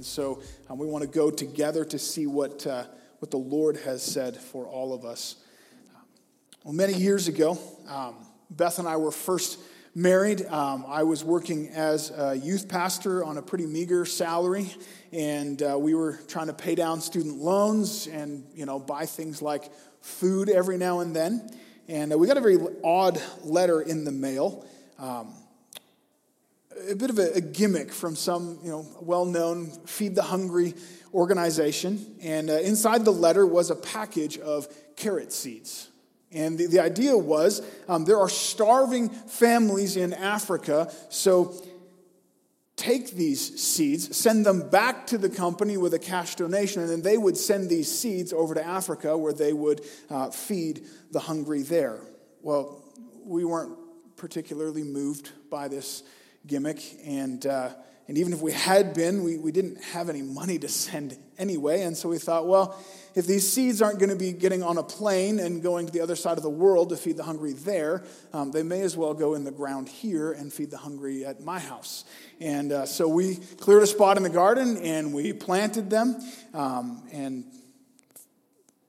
And 0.00 0.06
so 0.06 0.40
um, 0.70 0.78
we 0.78 0.86
want 0.86 1.02
to 1.02 1.10
go 1.10 1.30
together 1.30 1.84
to 1.84 1.98
see 1.98 2.26
what, 2.26 2.66
uh, 2.66 2.84
what 3.18 3.30
the 3.30 3.36
Lord 3.36 3.76
has 3.84 4.02
said 4.02 4.34
for 4.34 4.64
all 4.64 4.94
of 4.94 5.04
us. 5.04 5.36
Well, 6.64 6.72
many 6.72 6.94
years 6.94 7.28
ago, 7.28 7.58
um, 7.86 8.14
Beth 8.48 8.78
and 8.78 8.88
I 8.88 8.96
were 8.96 9.10
first 9.10 9.58
married. 9.94 10.46
Um, 10.46 10.86
I 10.88 11.02
was 11.02 11.22
working 11.22 11.68
as 11.74 12.12
a 12.12 12.34
youth 12.34 12.66
pastor 12.66 13.22
on 13.22 13.36
a 13.36 13.42
pretty 13.42 13.66
meager 13.66 14.06
salary, 14.06 14.74
and 15.12 15.62
uh, 15.62 15.76
we 15.78 15.92
were 15.92 16.18
trying 16.28 16.46
to 16.46 16.54
pay 16.54 16.74
down 16.74 17.02
student 17.02 17.36
loans 17.36 18.06
and 18.06 18.46
you 18.54 18.64
know 18.64 18.78
buy 18.78 19.04
things 19.04 19.42
like 19.42 19.70
food 20.00 20.48
every 20.48 20.78
now 20.78 21.00
and 21.00 21.14
then. 21.14 21.46
And 21.88 22.10
uh, 22.10 22.16
we 22.16 22.26
got 22.26 22.38
a 22.38 22.40
very 22.40 22.56
odd 22.82 23.20
letter 23.44 23.82
in 23.82 24.06
the 24.06 24.12
mail. 24.12 24.64
Um, 24.98 25.34
a 26.88 26.96
bit 26.96 27.10
of 27.10 27.18
a, 27.18 27.34
a, 27.34 27.40
gimmick 27.40 27.92
from 27.92 28.16
some 28.16 28.58
you 28.62 28.70
know 28.70 28.86
well-known 29.00 29.70
feed 29.86 30.14
the 30.14 30.22
hungry 30.22 30.74
organization 31.12 32.16
and 32.22 32.48
uh, 32.50 32.54
inside 32.54 33.04
the 33.04 33.12
letter 33.12 33.46
was 33.46 33.70
a 33.70 33.76
package 33.76 34.38
of 34.38 34.68
carrot 34.96 35.32
seeds 35.32 35.90
and 36.32 36.58
the, 36.58 36.66
the 36.66 36.80
idea 36.80 37.16
was 37.16 37.62
um, 37.88 38.04
there 38.04 38.18
are 38.18 38.28
starving 38.28 39.08
families 39.08 39.96
in 39.96 40.12
Africa, 40.14 40.92
so 41.08 41.54
take 42.76 43.10
these 43.12 43.60
seeds, 43.60 44.16
send 44.16 44.46
them 44.46 44.68
back 44.70 45.06
to 45.08 45.18
the 45.18 45.28
company 45.28 45.76
with 45.76 45.92
a 45.92 45.98
cash 45.98 46.36
donation, 46.36 46.82
and 46.82 46.90
then 46.90 47.02
they 47.02 47.18
would 47.18 47.36
send 47.36 47.68
these 47.68 47.90
seeds 47.90 48.32
over 48.32 48.54
to 48.54 48.64
Africa 48.64 49.16
where 49.18 49.32
they 49.32 49.52
would 49.52 49.84
uh, 50.08 50.30
feed 50.30 50.84
the 51.10 51.20
hungry 51.20 51.62
there. 51.62 52.00
Well, 52.42 52.84
we 53.24 53.44
weren't 53.44 53.76
particularly 54.16 54.84
moved 54.84 55.30
by 55.50 55.68
this 55.68 56.04
gimmick, 56.46 56.82
and, 57.04 57.44
uh, 57.46 57.70
and 58.08 58.18
even 58.18 58.32
if 58.32 58.40
we 58.40 58.52
had 58.52 58.94
been, 58.94 59.22
we, 59.22 59.38
we 59.38 59.52
didn't 59.52 59.82
have 59.84 60.08
any 60.08 60.22
money 60.22 60.58
to 60.58 60.68
send 60.68 61.16
anyway, 61.38 61.82
and 61.82 61.96
so 61.96 62.08
we 62.08 62.18
thought, 62.18 62.46
well, 62.46 62.78
if 63.14 63.26
these 63.26 63.50
seeds 63.50 63.82
aren't 63.82 63.98
going 63.98 64.10
to 64.10 64.16
be 64.16 64.32
getting 64.32 64.62
on 64.62 64.78
a 64.78 64.82
plane 64.82 65.40
and 65.40 65.62
going 65.62 65.86
to 65.86 65.92
the 65.92 66.00
other 66.00 66.16
side 66.16 66.36
of 66.36 66.42
the 66.42 66.50
world 66.50 66.90
to 66.90 66.96
feed 66.96 67.16
the 67.16 67.24
hungry 67.24 67.52
there, 67.52 68.04
um, 68.32 68.52
they 68.52 68.62
may 68.62 68.82
as 68.82 68.96
well 68.96 69.14
go 69.14 69.34
in 69.34 69.44
the 69.44 69.50
ground 69.50 69.88
here 69.88 70.32
and 70.32 70.52
feed 70.52 70.70
the 70.70 70.78
hungry 70.78 71.24
at 71.24 71.40
my 71.40 71.58
house. 71.58 72.04
And 72.40 72.72
uh, 72.72 72.86
so 72.86 73.08
we 73.08 73.36
cleared 73.36 73.82
a 73.82 73.86
spot 73.86 74.16
in 74.16 74.22
the 74.22 74.30
garden 74.30 74.76
and 74.78 75.12
we 75.12 75.32
planted 75.32 75.90
them. 75.90 76.20
Um, 76.54 77.02
and 77.12 77.44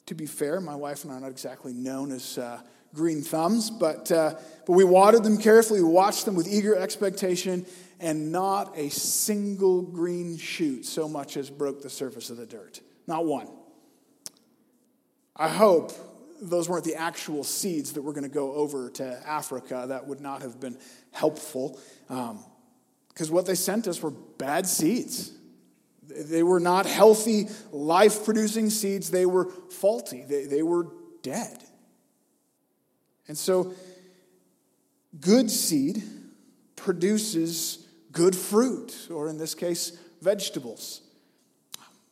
to 0.06 0.16
be 0.16 0.26
fair, 0.26 0.62
my 0.62 0.76
wife 0.76 1.04
and 1.04 1.14
I 1.14 1.18
are 1.18 1.22
not 1.22 1.32
exactly 1.32 1.74
known 1.74 2.12
as 2.12 2.38
uh, 2.38 2.62
green 2.94 3.22
thumbs, 3.22 3.70
but, 3.70 4.12
uh, 4.12 4.36
but 4.66 4.74
we 4.74 4.84
watered 4.84 5.24
them 5.24 5.38
carefully, 5.38 5.82
we 5.82 5.90
watched 5.90 6.26
them 6.26 6.36
with 6.36 6.48
eager 6.48 6.76
expectation, 6.76 7.66
and 8.00 8.32
not 8.32 8.78
a 8.78 8.90
single 8.90 9.82
green 9.82 10.38
shoot 10.38 10.86
so 10.86 11.08
much 11.08 11.38
as 11.38 11.50
broke 11.50 11.82
the 11.82 11.90
surface 11.90 12.30
of 12.30 12.38
the 12.38 12.46
dirt. 12.46 12.82
Not 13.08 13.26
one. 13.26 13.48
I 15.36 15.48
hope 15.48 15.92
those 16.42 16.68
weren't 16.68 16.84
the 16.84 16.96
actual 16.96 17.44
seeds 17.44 17.94
that 17.94 18.02
were 18.02 18.14
going 18.14 18.24
to 18.24 18.30
go 18.30 18.54
over 18.54 18.90
to 18.90 19.22
Africa. 19.28 19.86
That 19.90 20.08
would 20.08 20.20
not 20.20 20.42
have 20.42 20.60
been 20.60 20.78
helpful. 21.12 21.80
Because 22.08 23.30
um, 23.30 23.34
what 23.34 23.46
they 23.46 23.56
sent 23.56 23.88
us 23.88 24.02
were 24.02 24.12
bad 24.12 24.68
seeds. 24.68 25.32
They 26.04 26.44
were 26.44 26.60
not 26.60 26.86
healthy, 26.86 27.48
life 27.72 28.26
producing 28.26 28.70
seeds. 28.70 29.12
They 29.12 29.26
were 29.26 29.46
faulty. 29.46 30.24
They, 30.28 30.46
they 30.46 30.64
were 30.64 30.88
dead. 31.22 31.64
And 33.32 33.38
so, 33.38 33.74
good 35.22 35.50
seed 35.50 36.04
produces 36.76 37.88
good 38.12 38.36
fruit, 38.36 39.08
or 39.10 39.30
in 39.30 39.38
this 39.38 39.56
case, 39.56 39.98
vegetables. 40.22 41.00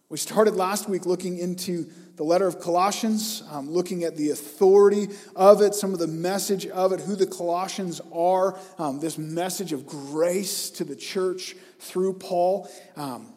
We 0.08 0.18
started 0.18 0.56
last 0.56 0.88
week 0.88 1.06
looking 1.06 1.38
into 1.38 1.90
the 2.16 2.24
letter 2.24 2.48
of 2.48 2.62
Colossians, 2.62 3.44
um, 3.52 3.70
looking 3.70 4.06
at 4.06 4.16
the 4.16 4.30
authority 4.30 5.10
of 5.36 5.62
it, 5.62 5.76
some 5.76 5.92
of 5.92 6.00
the 6.00 6.08
message 6.08 6.68
of 6.68 6.94
it, 6.94 7.02
who 7.02 7.18
the 7.18 7.28
Colossians 7.28 8.00
are, 8.14 8.58
um, 8.78 9.02
this 9.02 9.18
message 9.18 9.74
of 9.74 9.86
grace 9.86 10.70
to 10.70 10.86
the 10.86 10.96
church 10.96 11.54
through 11.80 12.14
Paul. 12.14 12.70
Um, 12.96 13.34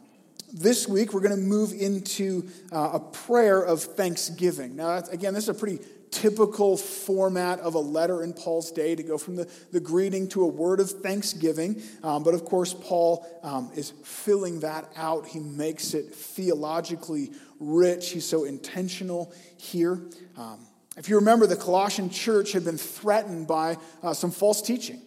this 0.53 0.87
week, 0.87 1.13
we're 1.13 1.21
going 1.21 1.35
to 1.35 1.49
move 1.49 1.73
into 1.73 2.49
uh, 2.71 2.91
a 2.93 3.01
prayer 3.01 3.61
of 3.61 3.83
thanksgiving. 3.83 4.77
Now, 4.77 4.99
again, 5.11 5.35
this 5.35 5.43
is 5.43 5.49
a 5.49 5.55
pretty 5.55 5.81
typical 6.13 6.77
format 6.77 7.59
of 7.61 7.75
a 7.75 7.79
letter 7.81 8.23
in 8.23 8.33
Paul's 8.35 8.71
day 8.71 8.95
to 8.95 9.03
go 9.03 9.19
from 9.19 9.35
the, 9.35 9.51
the 9.73 9.81
greeting 9.81 10.29
to 10.29 10.43
a 10.43 10.47
word 10.47 10.79
of 10.79 10.91
thanksgiving. 10.91 11.83
Um, 12.05 12.23
but 12.23 12.35
of 12.35 12.45
course, 12.45 12.75
Paul 12.75 13.27
um, 13.43 13.71
is 13.75 13.91
filling 14.05 14.61
that 14.61 14.93
out. 14.95 15.27
He 15.27 15.41
makes 15.41 15.95
it 15.95 16.15
theologically 16.15 17.33
rich. 17.59 18.11
He's 18.11 18.27
so 18.27 18.45
intentional 18.45 19.33
here. 19.57 20.01
Um, 20.37 20.61
if 20.97 21.09
you 21.09 21.17
remember, 21.17 21.47
the 21.47 21.57
Colossian 21.57 22.11
church 22.11 22.53
had 22.53 22.65
been 22.65 22.79
threatened 22.79 23.47
by 23.47 23.79
uh, 24.03 24.13
some 24.13 24.31
false 24.31 24.61
teaching. 24.61 25.01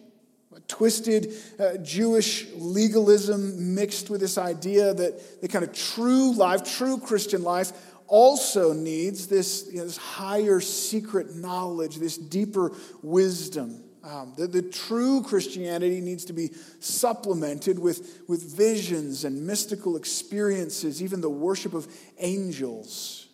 Twisted 0.68 1.32
uh, 1.60 1.76
Jewish 1.76 2.46
legalism 2.56 3.74
mixed 3.76 4.10
with 4.10 4.20
this 4.20 4.36
idea 4.36 4.92
that 4.92 5.40
the 5.40 5.46
kind 5.46 5.64
of 5.64 5.72
true 5.72 6.34
life, 6.34 6.64
true 6.76 6.98
Christian 6.98 7.44
life, 7.44 7.72
also 8.08 8.72
needs 8.72 9.26
this, 9.26 9.68
you 9.70 9.78
know, 9.78 9.84
this 9.84 9.96
higher 9.96 10.60
secret 10.60 11.34
knowledge, 11.34 11.96
this 11.96 12.16
deeper 12.16 12.72
wisdom. 13.02 13.82
Um, 14.04 14.34
the, 14.36 14.46
the 14.46 14.62
true 14.62 15.22
Christianity 15.22 16.00
needs 16.00 16.26
to 16.26 16.32
be 16.32 16.50
supplemented 16.78 17.78
with, 17.78 18.22
with 18.28 18.56
visions 18.56 19.24
and 19.24 19.46
mystical 19.46 19.96
experiences, 19.96 21.02
even 21.02 21.20
the 21.20 21.30
worship 21.30 21.74
of 21.74 21.88
angels. 22.18 23.26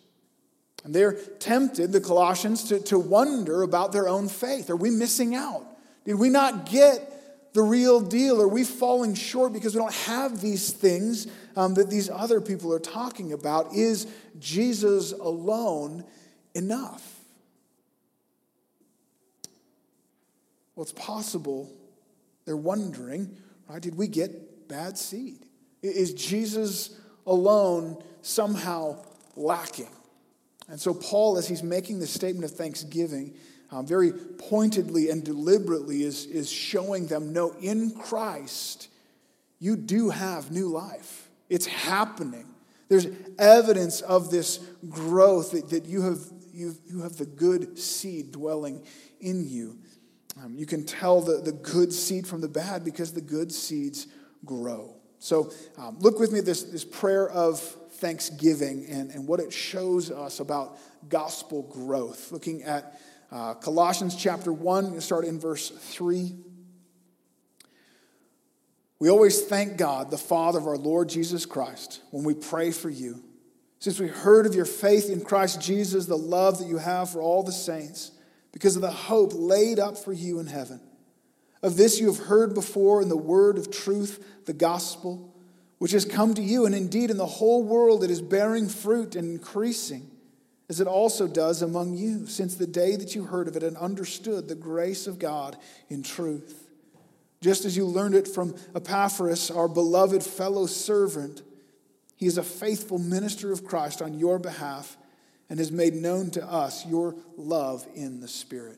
And 0.83 0.93
they're 0.93 1.13
tempted, 1.13 1.91
the 1.91 2.01
Colossians, 2.01 2.63
to, 2.65 2.79
to 2.85 2.97
wonder 2.97 3.61
about 3.61 3.91
their 3.91 4.09
own 4.09 4.27
faith. 4.27 4.69
Are 4.69 4.75
we 4.75 4.89
missing 4.89 5.35
out? 5.35 5.65
Did 6.05 6.15
we 6.15 6.29
not 6.29 6.65
get 6.65 7.53
the 7.53 7.61
real 7.61 8.01
deal? 8.01 8.41
Are 8.41 8.47
we 8.47 8.63
falling 8.63 9.13
short 9.13 9.53
because 9.53 9.75
we 9.75 9.79
don't 9.79 9.93
have 9.93 10.41
these 10.41 10.71
things 10.71 11.27
um, 11.55 11.73
that 11.75 11.89
these 11.89 12.09
other 12.09 12.41
people 12.41 12.73
are 12.73 12.79
talking 12.79 13.33
about? 13.33 13.73
Is 13.73 14.07
Jesus 14.39 15.11
alone 15.11 16.03
enough? 16.53 17.19
Well, 20.75 20.83
it's 20.83 20.93
possible 20.93 21.71
they're 22.45 22.57
wondering, 22.57 23.35
right? 23.69 23.81
Did 23.81 23.95
we 23.95 24.07
get 24.07 24.67
bad 24.67 24.97
seed? 24.97 25.45
Is 25.81 26.13
Jesus 26.13 26.99
alone 27.27 28.01
somehow 28.21 29.03
lacking? 29.35 29.89
And 30.67 30.79
so, 30.79 30.93
Paul, 30.93 31.37
as 31.37 31.47
he's 31.47 31.61
making 31.61 31.99
this 31.99 32.11
statement 32.11 32.49
of 32.49 32.57
thanksgiving, 32.57 33.33
um, 33.71 33.85
very 33.85 34.11
pointedly 34.11 35.09
and 35.09 35.23
deliberately 35.23 36.03
is, 36.03 36.25
is 36.25 36.49
showing 36.49 37.07
them 37.07 37.33
no, 37.33 37.51
in 37.59 37.91
Christ, 37.91 38.87
you 39.59 39.75
do 39.75 40.09
have 40.09 40.51
new 40.51 40.69
life. 40.69 41.22
It's 41.53 41.67
happening. 41.67 42.47
There's 42.89 43.05
evidence 43.37 44.01
of 44.01 44.31
this 44.31 44.57
growth 44.89 45.51
that, 45.51 45.69
that 45.69 45.85
you, 45.85 46.01
have, 46.01 46.17
you, 46.51 46.75
you 46.87 47.01
have 47.01 47.17
the 47.17 47.27
good 47.27 47.77
seed 47.77 48.31
dwelling 48.31 48.83
in 49.21 49.47
you. 49.47 49.77
Um, 50.43 50.55
you 50.57 50.65
can 50.65 50.83
tell 50.83 51.21
the, 51.21 51.41
the 51.41 51.51
good 51.51 51.93
seed 51.93 52.25
from 52.25 52.41
the 52.41 52.47
bad 52.47 52.83
because 52.83 53.13
the 53.13 53.21
good 53.21 53.51
seeds 53.51 54.07
grow. 54.43 54.95
So 55.19 55.51
um, 55.77 55.99
look 55.99 56.19
with 56.19 56.31
me 56.31 56.39
at 56.39 56.45
this, 56.45 56.63
this 56.63 56.83
prayer 56.83 57.29
of 57.29 57.59
thanksgiving 57.59 58.87
and, 58.89 59.11
and 59.11 59.27
what 59.27 59.39
it 59.39 59.53
shows 59.53 60.09
us 60.09 60.39
about 60.39 60.79
gospel 61.07 61.61
growth. 61.71 62.31
Looking 62.31 62.63
at 62.63 62.99
uh, 63.31 63.53
Colossians 63.53 64.15
chapter 64.15 64.51
1, 64.51 64.91
we 64.91 64.99
start 65.01 65.23
in 65.23 65.39
verse 65.39 65.69
3. 65.69 66.33
We 68.99 69.09
always 69.09 69.41
thank 69.41 69.77
God, 69.77 70.11
the 70.11 70.17
Father 70.17 70.59
of 70.59 70.67
our 70.67 70.77
Lord 70.77 71.09
Jesus 71.09 71.45
Christ, 71.45 72.01
when 72.11 72.23
we 72.23 72.33
pray 72.33 72.71
for 72.71 72.89
you. 72.89 73.23
Since 73.79 73.99
we 73.99 74.07
heard 74.07 74.45
of 74.45 74.55
your 74.55 74.65
faith 74.65 75.09
in 75.09 75.21
Christ 75.21 75.61
Jesus, 75.61 76.05
the 76.05 76.17
love 76.17 76.59
that 76.59 76.67
you 76.67 76.77
have 76.77 77.09
for 77.09 77.21
all 77.21 77.43
the 77.43 77.51
saints, 77.51 78.11
because 78.53 78.75
of 78.75 78.81
the 78.81 78.91
hope 78.91 79.31
laid 79.33 79.77
up 79.77 79.97
for 79.97 80.13
you 80.13 80.39
in 80.39 80.47
heaven. 80.47 80.79
Of 81.61 81.75
this 81.75 81.99
you 81.99 82.07
have 82.07 82.25
heard 82.27 82.53
before 82.53 83.01
in 83.01 83.09
the 83.09 83.17
word 83.17 83.57
of 83.57 83.71
truth, 83.71 84.45
the 84.45 84.53
gospel 84.53 85.33
which 85.79 85.91
has 85.91 86.05
come 86.05 86.33
to 86.33 86.41
you, 86.41 86.65
and 86.65 86.73
indeed 86.73 87.11
in 87.11 87.17
the 87.17 87.25
whole 87.25 87.61
world 87.61 88.05
it 88.05 88.09
is 88.09 88.21
bearing 88.21 88.69
fruit 88.69 89.17
and 89.17 89.29
increasing, 89.29 90.09
as 90.69 90.79
it 90.79 90.87
also 90.87 91.27
does 91.27 91.61
among 91.61 91.97
you, 91.97 92.25
since 92.25 92.55
the 92.55 92.65
day 92.65 92.95
that 92.95 93.13
you 93.13 93.25
heard 93.25 93.49
of 93.49 93.57
it 93.57 93.63
and 93.63 93.75
understood 93.75 94.47
the 94.47 94.55
grace 94.55 95.07
of 95.07 95.19
God 95.19 95.57
in 95.89 96.01
truth. 96.01 96.62
Just 97.43 97.65
as 97.65 97.75
you 97.75 97.85
learned 97.85 98.15
it 98.15 98.25
from 98.25 98.55
Epaphras, 98.73 99.51
our 99.51 99.67
beloved 99.67 100.23
fellow 100.23 100.65
servant, 100.65 101.41
he 102.15 102.25
is 102.25 102.37
a 102.37 102.43
faithful 102.43 102.97
minister 102.97 103.51
of 103.51 103.65
Christ 103.65 104.01
on 104.01 104.17
your 104.17 104.39
behalf 104.39 104.95
and 105.49 105.59
has 105.59 105.69
made 105.69 105.93
known 105.93 106.31
to 106.31 106.45
us 106.45 106.85
your 106.85 107.17
love 107.35 107.85
in 107.95 108.21
the 108.21 108.29
Spirit. 108.29 108.77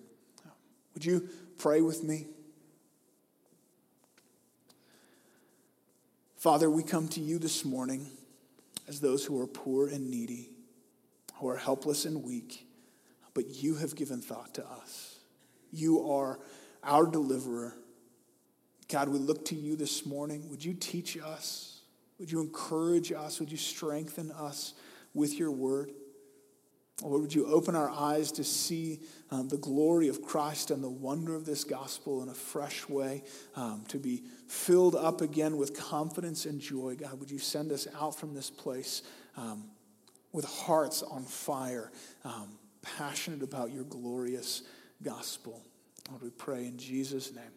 Would 0.96 1.06
you 1.06 1.30
pray 1.60 1.82
with 1.82 2.04
me? 2.04 2.26
Father, 6.38 6.68
we 6.68 6.82
come 6.82 7.08
to 7.10 7.20
you 7.20 7.38
this 7.38 7.64
morning 7.64 8.08
as 8.88 9.00
those 9.00 9.24
who 9.24 9.40
are 9.40 9.48
poor 9.48 9.90
and 9.90 10.10
needy, 10.10 10.50
who 11.36 11.50
are 11.50 11.58
helpless 11.58 12.06
and 12.06 12.24
weak, 12.24 12.66
but 13.36 13.48
you 13.48 13.76
have 13.76 13.96
given 13.96 14.22
thought 14.22 14.56
to 14.56 14.66
us. 14.68 15.20
You 15.72 16.10
are 16.10 16.40
our 16.84 17.06
deliverer. 17.06 17.76
God, 18.88 19.10
we 19.10 19.20
look 19.20 19.46
to 19.46 19.56
you 19.56 19.76
this 19.76 20.06
morning. 20.06 20.50
Would 20.50 20.64
you 20.64 20.74
teach 20.74 21.18
us? 21.18 21.82
Would 22.20 22.32
you 22.32 22.42
encourage 22.42 23.12
us? 23.12 23.40
Would 23.40 23.52
you 23.52 23.58
strengthen 23.58 24.32
us 24.32 24.74
with 25.14 25.38
your 25.38 25.52
word? 25.52 25.92
Lord, 27.02 27.22
would 27.22 27.36
you 27.36 27.48
open 27.48 27.76
our 27.76 27.90
eyes 27.90 28.32
to 28.34 28.44
see 28.44 29.02
um, 29.30 29.50
the 29.50 29.58
glory 29.58 30.08
of 30.08 30.22
Christ 30.22 30.72
and 30.72 30.82
the 30.82 30.90
wonder 30.90 31.36
of 31.36 31.46
this 31.46 31.66
gospel 31.66 32.24
in 32.24 32.30
a 32.30 32.34
fresh 32.34 32.88
way, 32.88 33.24
um, 33.56 33.84
to 33.90 33.98
be 33.98 34.24
filled 34.48 34.96
up 34.96 35.20
again 35.20 35.58
with 35.58 35.78
confidence 35.78 36.46
and 36.46 36.62
joy? 36.62 36.96
God, 36.98 37.20
would 37.20 37.30
you 37.30 37.40
send 37.40 37.74
us 37.74 37.88
out 38.00 38.16
from 38.16 38.34
this 38.34 38.50
place 38.50 39.02
um, 39.36 39.66
with 40.32 40.46
hearts 40.46 41.04
on 41.04 41.24
fire, 41.24 41.92
um, 42.24 42.58
passionate 42.82 43.44
about 43.44 43.72
your 43.72 43.84
glorious 43.84 44.64
gospel? 45.04 45.62
Lord, 46.10 46.22
we 46.22 46.30
pray 46.30 46.66
in 46.66 46.78
Jesus' 46.78 47.34
name. 47.34 47.52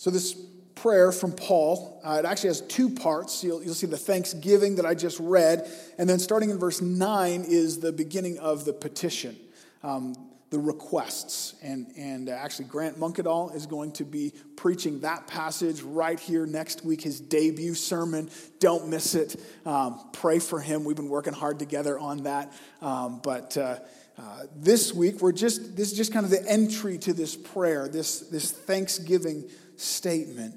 So, 0.00 0.08
this 0.08 0.32
prayer 0.76 1.12
from 1.12 1.32
Paul. 1.32 2.00
Uh, 2.02 2.22
it 2.24 2.24
actually 2.24 2.48
has 2.48 2.62
two 2.62 2.88
parts. 2.88 3.44
You'll, 3.44 3.62
you'll 3.62 3.74
see 3.74 3.86
the 3.86 3.98
thanksgiving 3.98 4.76
that 4.76 4.86
I 4.86 4.94
just 4.94 5.20
read, 5.20 5.70
and 5.98 6.08
then 6.08 6.18
starting 6.18 6.48
in 6.48 6.58
verse 6.58 6.80
9 6.80 7.44
is 7.46 7.80
the 7.80 7.92
beginning 7.92 8.38
of 8.38 8.64
the 8.64 8.72
petition, 8.72 9.36
um, 9.82 10.14
the 10.48 10.58
requests. 10.58 11.54
And, 11.62 11.92
and 11.98 12.30
uh, 12.30 12.32
actually, 12.32 12.64
Grant 12.64 12.98
Munkadal 12.98 13.54
is 13.54 13.66
going 13.66 13.92
to 13.92 14.06
be 14.06 14.32
preaching 14.56 15.00
that 15.00 15.26
passage 15.26 15.82
right 15.82 16.18
here 16.18 16.46
next 16.46 16.82
week, 16.82 17.02
his 17.02 17.20
debut 17.20 17.74
sermon. 17.74 18.30
Don't 18.58 18.88
miss 18.88 19.14
it. 19.14 19.38
Um, 19.66 20.00
pray 20.14 20.38
for 20.38 20.60
him. 20.60 20.84
We've 20.84 20.96
been 20.96 21.10
working 21.10 21.34
hard 21.34 21.58
together 21.58 21.98
on 21.98 22.22
that. 22.22 22.50
Um, 22.80 23.20
but 23.22 23.54
uh, 23.58 23.80
uh, 24.16 24.42
this 24.56 24.94
week, 24.94 25.20
we're 25.20 25.32
just, 25.32 25.76
this 25.76 25.90
is 25.92 25.96
just 25.96 26.10
kind 26.10 26.24
of 26.24 26.30
the 26.30 26.46
entry 26.46 26.96
to 26.98 27.12
this 27.12 27.36
prayer, 27.36 27.86
this, 27.86 28.20
this 28.20 28.50
thanksgiving 28.50 29.44
statement. 29.80 30.56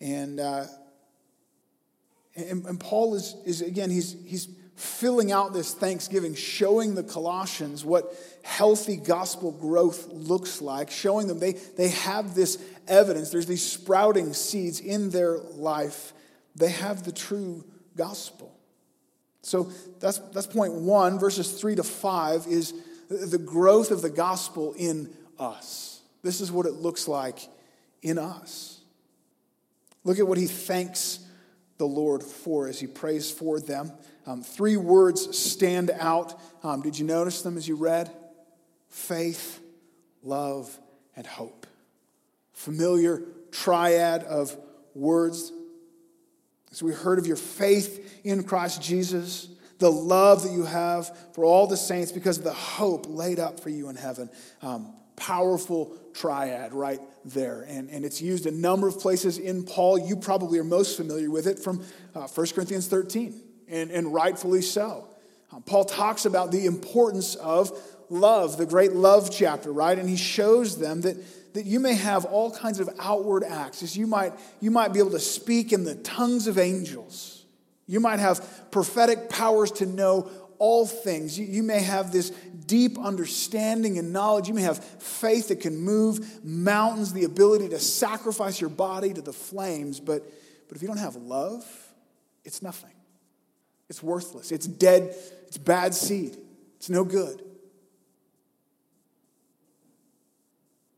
And, 0.00 0.40
uh, 0.40 0.64
and, 2.34 2.64
and, 2.64 2.80
Paul 2.80 3.14
is, 3.14 3.36
is, 3.44 3.60
again, 3.60 3.90
he's, 3.90 4.16
he's 4.24 4.48
filling 4.76 5.30
out 5.30 5.52
this 5.52 5.74
thanksgiving, 5.74 6.34
showing 6.34 6.94
the 6.94 7.02
Colossians 7.02 7.84
what 7.84 8.14
healthy 8.42 8.96
gospel 8.96 9.52
growth 9.52 10.08
looks 10.08 10.62
like, 10.62 10.90
showing 10.90 11.26
them 11.26 11.38
they, 11.38 11.52
they 11.52 11.88
have 11.88 12.34
this 12.34 12.58
evidence. 12.88 13.30
There's 13.30 13.46
these 13.46 13.64
sprouting 13.64 14.32
seeds 14.32 14.80
in 14.80 15.10
their 15.10 15.38
life. 15.38 16.12
They 16.56 16.70
have 16.70 17.04
the 17.04 17.12
true 17.12 17.64
gospel. 17.96 18.56
So 19.42 19.70
that's, 20.00 20.18
that's 20.18 20.46
point 20.46 20.74
one. 20.74 21.18
Verses 21.18 21.60
three 21.60 21.74
to 21.74 21.82
five 21.82 22.46
is 22.46 22.74
the 23.08 23.38
growth 23.38 23.90
of 23.90 24.02
the 24.02 24.10
gospel 24.10 24.74
in 24.76 25.10
us. 25.38 26.00
This 26.22 26.40
is 26.40 26.52
what 26.52 26.66
it 26.66 26.74
looks 26.74 27.08
like 27.08 27.48
in 28.02 28.18
us. 28.18 28.80
Look 30.04 30.18
at 30.18 30.26
what 30.26 30.38
he 30.38 30.46
thanks 30.46 31.20
the 31.78 31.86
Lord 31.86 32.22
for 32.22 32.68
as 32.68 32.78
he 32.80 32.86
prays 32.86 33.30
for 33.30 33.60
them. 33.60 33.92
Um, 34.26 34.42
three 34.42 34.76
words 34.76 35.38
stand 35.38 35.90
out. 35.90 36.38
Um, 36.62 36.82
did 36.82 36.98
you 36.98 37.06
notice 37.06 37.42
them 37.42 37.56
as 37.56 37.66
you 37.66 37.76
read? 37.76 38.10
Faith, 38.88 39.60
love, 40.22 40.78
and 41.16 41.26
hope. 41.26 41.66
Familiar 42.52 43.22
triad 43.50 44.24
of 44.24 44.56
words. 44.94 45.52
As 46.70 46.82
we 46.82 46.92
heard 46.92 47.18
of 47.18 47.26
your 47.26 47.36
faith 47.36 48.20
in 48.24 48.44
Christ 48.44 48.82
Jesus, 48.82 49.48
the 49.78 49.90
love 49.90 50.42
that 50.42 50.52
you 50.52 50.64
have 50.64 51.16
for 51.32 51.44
all 51.44 51.66
the 51.66 51.76
saints 51.76 52.12
because 52.12 52.38
of 52.38 52.44
the 52.44 52.52
hope 52.52 53.06
laid 53.08 53.38
up 53.38 53.58
for 53.58 53.70
you 53.70 53.88
in 53.88 53.96
heaven. 53.96 54.30
Um, 54.62 54.94
powerful 55.20 55.96
triad 56.14 56.72
right 56.72 57.00
there. 57.24 57.62
And, 57.68 57.88
and 57.90 58.04
it's 58.04 58.20
used 58.20 58.46
a 58.46 58.50
number 58.50 58.88
of 58.88 58.98
places 58.98 59.38
in 59.38 59.62
Paul. 59.62 59.98
You 59.98 60.16
probably 60.16 60.58
are 60.58 60.64
most 60.64 60.96
familiar 60.96 61.30
with 61.30 61.46
it 61.46 61.58
from 61.58 61.84
uh, 62.14 62.26
1 62.26 62.46
Corinthians 62.48 62.88
13, 62.88 63.40
and, 63.68 63.90
and 63.90 64.12
rightfully 64.12 64.62
so. 64.62 65.06
Uh, 65.52 65.60
Paul 65.60 65.84
talks 65.84 66.24
about 66.24 66.50
the 66.50 66.66
importance 66.66 67.34
of 67.36 67.70
love, 68.08 68.56
the 68.56 68.66
great 68.66 68.92
love 68.92 69.30
chapter, 69.30 69.70
right? 69.70 69.96
And 69.96 70.08
he 70.08 70.16
shows 70.16 70.78
them 70.78 71.02
that, 71.02 71.16
that 71.54 71.66
you 71.66 71.78
may 71.78 71.94
have 71.94 72.24
all 72.24 72.50
kinds 72.50 72.80
of 72.80 72.88
outward 72.98 73.44
acts. 73.44 73.82
As 73.82 73.96
you 73.96 74.06
might, 74.06 74.32
you 74.60 74.70
might 74.70 74.92
be 74.92 74.98
able 74.98 75.12
to 75.12 75.20
speak 75.20 75.72
in 75.72 75.84
the 75.84 75.94
tongues 75.96 76.46
of 76.46 76.58
angels. 76.58 77.44
You 77.86 78.00
might 78.00 78.20
have 78.20 78.70
prophetic 78.70 79.28
powers 79.28 79.72
to 79.72 79.86
know 79.86 80.30
all 80.60 80.86
things. 80.86 81.38
You, 81.38 81.46
you, 81.46 81.62
may 81.62 81.80
have 81.80 82.12
this 82.12 82.30
deep 82.30 82.98
understanding 82.98 83.98
and 83.98 84.12
knowledge. 84.12 84.46
You 84.46 84.54
may 84.54 84.62
have 84.62 84.84
faith 84.84 85.48
that 85.48 85.60
can 85.60 85.76
move 85.78 86.44
mountains, 86.44 87.14
the 87.14 87.24
ability 87.24 87.70
to 87.70 87.78
sacrifice 87.78 88.60
your 88.60 88.70
body 88.70 89.12
to 89.14 89.22
the 89.22 89.32
flames. 89.32 89.98
But, 89.98 90.22
but 90.68 90.76
if 90.76 90.82
you 90.82 90.88
don't 90.88 90.98
have 90.98 91.16
love, 91.16 91.64
it's 92.44 92.62
nothing. 92.62 92.92
It's 93.88 94.02
worthless. 94.02 94.52
It's 94.52 94.66
dead. 94.66 95.16
It's 95.48 95.58
bad 95.58 95.94
seed. 95.94 96.36
It's 96.76 96.90
no 96.90 97.04
good. 97.04 97.42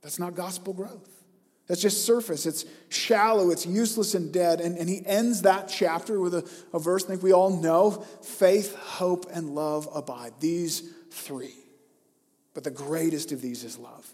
That's 0.02 0.18
not 0.18 0.34
gospel 0.34 0.74
growth. 0.74 1.08
That's 1.72 1.80
just 1.80 2.04
surface. 2.04 2.44
It's 2.44 2.66
shallow, 2.90 3.50
it's 3.50 3.64
useless 3.64 4.14
and 4.14 4.30
dead. 4.30 4.60
And, 4.60 4.76
and 4.76 4.90
he 4.90 5.00
ends 5.06 5.40
that 5.40 5.68
chapter 5.74 6.20
with 6.20 6.34
a, 6.34 6.46
a 6.74 6.78
verse 6.78 7.04
I 7.04 7.08
think 7.08 7.22
we 7.22 7.32
all 7.32 7.48
know 7.48 8.04
faith, 8.20 8.76
hope, 8.76 9.24
and 9.32 9.54
love 9.54 9.88
abide. 9.94 10.34
These 10.38 10.82
three. 11.10 11.54
But 12.52 12.64
the 12.64 12.70
greatest 12.70 13.32
of 13.32 13.40
these 13.40 13.64
is 13.64 13.78
love. 13.78 14.06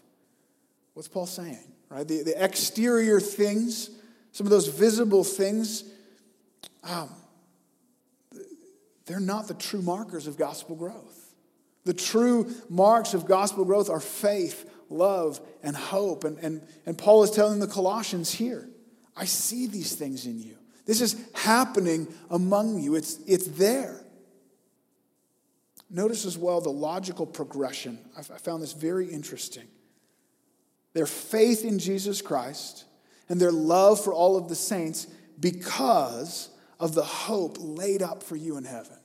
What's 0.93 1.09
Paul 1.09 1.25
saying? 1.25 1.73
Right? 1.89 2.07
The, 2.07 2.23
the 2.23 2.41
exterior 2.41 3.19
things, 3.19 3.89
some 4.31 4.47
of 4.47 4.51
those 4.51 4.67
visible 4.69 5.25
things, 5.25 5.83
um, 6.85 7.09
they're 9.05 9.19
not 9.19 9.49
the 9.49 9.53
true 9.53 9.81
markers 9.81 10.27
of 10.27 10.37
gospel 10.37 10.77
growth. 10.77 11.35
The 11.83 11.93
true 11.93 12.53
marks 12.69 13.13
of 13.13 13.25
gospel 13.25 13.65
growth 13.65 13.89
are 13.89 13.99
faith, 13.99 14.65
love, 14.89 15.39
and 15.63 15.75
hope. 15.75 16.23
And, 16.23 16.37
and, 16.39 16.61
and 16.85 16.97
Paul 16.97 17.23
is 17.23 17.31
telling 17.31 17.59
the 17.59 17.67
Colossians 17.67 18.31
here 18.31 18.69
I 19.15 19.25
see 19.25 19.67
these 19.67 19.95
things 19.95 20.25
in 20.25 20.39
you. 20.39 20.55
This 20.85 21.01
is 21.01 21.23
happening 21.33 22.07
among 22.29 22.79
you, 22.79 22.95
it's, 22.95 23.19
it's 23.27 23.47
there. 23.47 24.03
Notice 25.89 26.25
as 26.25 26.37
well 26.37 26.61
the 26.61 26.69
logical 26.69 27.25
progression. 27.25 27.99
I 28.17 28.21
found 28.21 28.61
this 28.61 28.73
very 28.73 29.07
interesting. 29.07 29.67
Their 30.93 31.07
faith 31.07 31.65
in 31.65 31.79
Jesus 31.79 32.21
Christ 32.21 32.85
and 33.27 33.39
their 33.39 33.51
love 33.51 34.03
for 34.03 34.13
all 34.13 34.37
of 34.37 34.49
the 34.49 34.55
saints 34.55 35.07
because 35.39 36.49
of 36.79 36.95
the 36.95 37.03
hope 37.03 37.57
laid 37.59 38.01
up 38.01 38.23
for 38.23 38.35
you 38.35 38.57
in 38.57 38.63
heaven. 38.63 38.97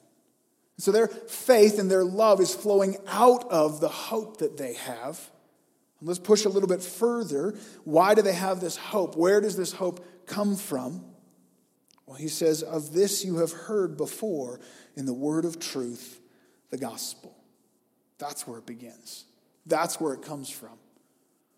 So 0.79 0.91
their 0.91 1.09
faith 1.09 1.79
and 1.79 1.91
their 1.91 2.05
love 2.05 2.41
is 2.41 2.55
flowing 2.55 2.97
out 3.07 3.51
of 3.51 3.81
the 3.81 3.89
hope 3.89 4.39
that 4.39 4.57
they 4.57 4.75
have. 4.75 5.21
Let's 6.05 6.19
push 6.19 6.45
a 6.45 6.49
little 6.49 6.69
bit 6.69 6.83
further. 6.83 7.55
Why 7.85 8.15
do 8.15 8.23
they 8.23 8.35
have 8.35 8.61
this 8.61 8.77
hope? 8.77 9.17
Where 9.17 9.41
does 9.41 9.57
this 9.57 9.73
hope 9.73 10.05
come 10.27 10.57
from? 10.57 11.05
Well, 12.07 12.17
he 12.17 12.29
says, 12.29 12.63
Of 12.63 12.93
this 12.93 13.25
you 13.25 13.39
have 13.39 13.53
heard 13.53 13.97
before 13.97 14.61
in 14.97 15.07
the 15.07 15.15
word 15.15 15.45
of 15.45 15.59
truth 15.59 16.21
the 16.71 16.79
gospel. 16.79 17.35
That's 18.19 18.47
where 18.47 18.59
it 18.59 18.67
begins. 18.67 19.25
That's 19.67 20.01
where 20.01 20.13
it 20.13 20.23
comes 20.23 20.51
from. 20.51 20.79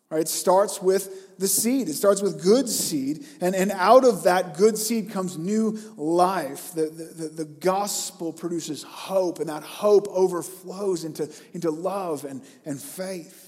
Right? 0.08 0.20
It 0.20 0.28
starts 0.28 0.80
with 0.80 1.36
the 1.38 1.48
seed. 1.48 1.88
It 1.88 1.94
starts 1.94 2.22
with 2.22 2.40
good 2.40 2.68
seed. 2.68 3.26
And, 3.40 3.56
and 3.56 3.72
out 3.72 4.04
of 4.04 4.22
that 4.22 4.56
good 4.56 4.78
seed 4.78 5.10
comes 5.10 5.36
new 5.36 5.78
life. 5.96 6.72
The, 6.74 6.86
the, 6.86 7.28
the 7.28 7.44
gospel 7.44 8.32
produces 8.32 8.84
hope, 8.84 9.40
and 9.40 9.48
that 9.48 9.64
hope 9.64 10.06
overflows 10.08 11.04
into, 11.04 11.28
into 11.52 11.72
love 11.72 12.24
and, 12.24 12.42
and 12.64 12.80
faith. 12.80 13.45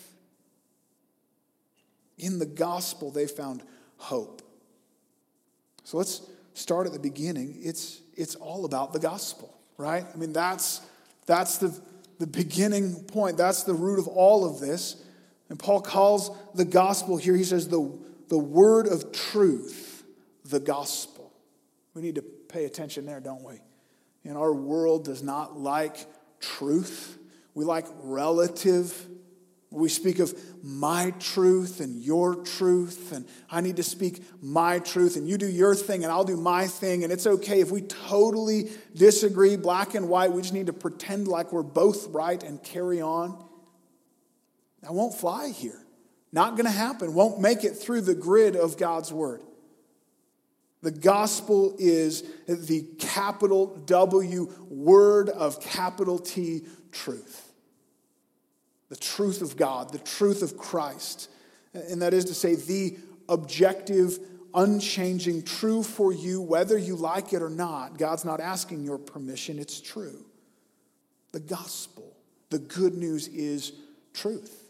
In 2.19 2.39
the 2.39 2.47
gospel, 2.47 3.11
they 3.11 3.27
found 3.27 3.63
hope. 3.97 4.43
So 5.85 5.97
let's 5.97 6.23
start 6.55 6.87
at 6.87 6.93
the 6.93 6.99
beginning. 6.99 7.57
It's, 7.61 8.01
it's 8.17 8.35
all 8.35 8.65
about 8.65 8.93
the 8.93 8.99
gospel, 8.99 9.57
right? 9.77 10.05
I 10.13 10.17
mean, 10.17 10.33
that's, 10.33 10.81
that's 11.27 11.59
the, 11.59 11.79
the 12.19 12.27
beginning 12.27 13.05
point. 13.05 13.37
That's 13.37 13.63
the 13.63 13.75
root 13.75 13.99
of 13.99 14.09
all 14.09 14.45
of 14.45 14.61
this. 14.61 15.03
And 15.49 15.59
Paul 15.59 15.81
calls 15.81 16.31
the 16.55 16.65
gospel 16.65 17.17
here, 17.17 17.35
he 17.35 17.45
says, 17.45 17.69
the, 17.69 17.97
the 18.29 18.39
word 18.39 18.87
of 18.87 19.13
truth, 19.13 20.05
the 20.45 20.61
gospel. 20.61 21.33
We 21.95 22.03
need 22.03 22.17
to 22.17 22.23
pay 22.23 22.65
attention 22.65 23.07
there, 23.07 23.21
don't 23.21 23.43
we? 23.43 23.61
And 24.25 24.37
our 24.37 24.53
world 24.53 25.05
does 25.05 25.23
not 25.23 25.59
like 25.59 25.97
truth. 26.41 27.19
We 27.55 27.65
like 27.65 27.87
relative 28.03 29.09
we 29.71 29.91
speak 29.91 30.19
of 30.19 30.35
my 30.63 31.13
truth 31.19 31.81
and 31.81 32.03
your 32.03 32.37
truth, 32.37 33.13
and 33.13 33.27
I 33.51 33.61
need 33.61 33.77
to 33.77 33.83
speak 33.83 34.23
my 34.43 34.79
truth, 34.79 35.17
and 35.17 35.29
you 35.29 35.37
do 35.37 35.47
your 35.49 35.75
thing, 35.75 36.05
and 36.05 36.13
I'll 36.13 36.25
do 36.25 36.39
my 36.39 36.67
thing, 36.67 37.05
and 37.05 37.13
it's 37.13 37.27
okay 37.27 37.61
if 37.61 37.71
we 37.71 37.83
totally 37.83 38.71
disagree, 38.95 39.57
black 39.57 39.95
and 39.95 40.09
white. 40.09 40.33
We 40.33 40.41
just 40.41 40.55
need 40.55 40.67
to 40.67 40.73
pretend 40.73 41.29
like 41.29 41.53
we're 41.53 41.63
both 41.63 42.09
right 42.09 42.43
and 42.43 42.63
carry 42.63 43.03
on. 43.03 43.45
That 44.83 44.95
won't 44.95 45.15
fly 45.15 45.51
here. 45.51 45.85
Not 46.33 46.53
going 46.53 46.67
to 46.67 46.71
happen. 46.71 47.13
Won't 47.13 47.41
make 47.41 47.65
it 47.65 47.73
through 47.73 48.03
the 48.03 48.15
grid 48.15 48.57
of 48.57 48.79
God's 48.79 49.13
word. 49.13 49.43
The 50.81 50.91
gospel 50.93 51.75
is 51.79 52.23
the 52.47 52.87
capital 52.99 53.77
W 53.85 54.53
word 54.71 55.29
of 55.29 55.61
capital 55.61 56.19
T 56.19 56.63
truth 56.93 57.48
the 58.89 58.97
truth 58.97 59.43
of 59.43 59.57
God, 59.57 59.93
the 59.93 59.99
truth 59.99 60.43
of 60.43 60.57
Christ. 60.57 61.31
And 61.75 62.03
that 62.03 62.15
is 62.15 62.25
to 62.27 62.35
say, 62.35 62.55
the 62.55 62.97
objective, 63.29 64.19
unchanging, 64.55 65.43
true 65.43 65.83
for 65.83 66.13
you, 66.13 66.41
whether 66.41 66.79
you 66.79 66.97
like 66.97 67.33
it 67.33 67.43
or 67.43 67.51
not. 67.51 67.99
God's 67.99 68.25
not 68.25 68.41
asking 68.41 68.85
your 68.85 68.99
permission, 68.99 69.59
it's 69.59 69.81
true. 69.81 70.25
The 71.33 71.41
gospel, 71.41 72.17
the 72.51 72.59
good 72.59 72.95
news 72.95 73.29
is 73.29 73.73
truth. 74.15 74.65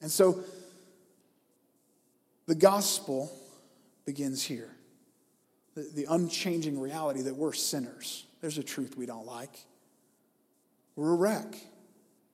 And 0.00 0.10
so 0.10 0.44
the 2.46 2.54
gospel 2.54 3.32
begins 4.04 4.42
here 4.42 4.70
the, 5.78 6.02
the 6.02 6.12
unchanging 6.12 6.78
reality 6.80 7.22
that 7.22 7.36
we're 7.36 7.52
sinners. 7.52 8.26
There's 8.40 8.58
a 8.58 8.62
truth 8.62 8.96
we 8.96 9.06
don't 9.06 9.26
like. 9.26 9.64
We're 10.96 11.12
a 11.12 11.16
wreck. 11.16 11.54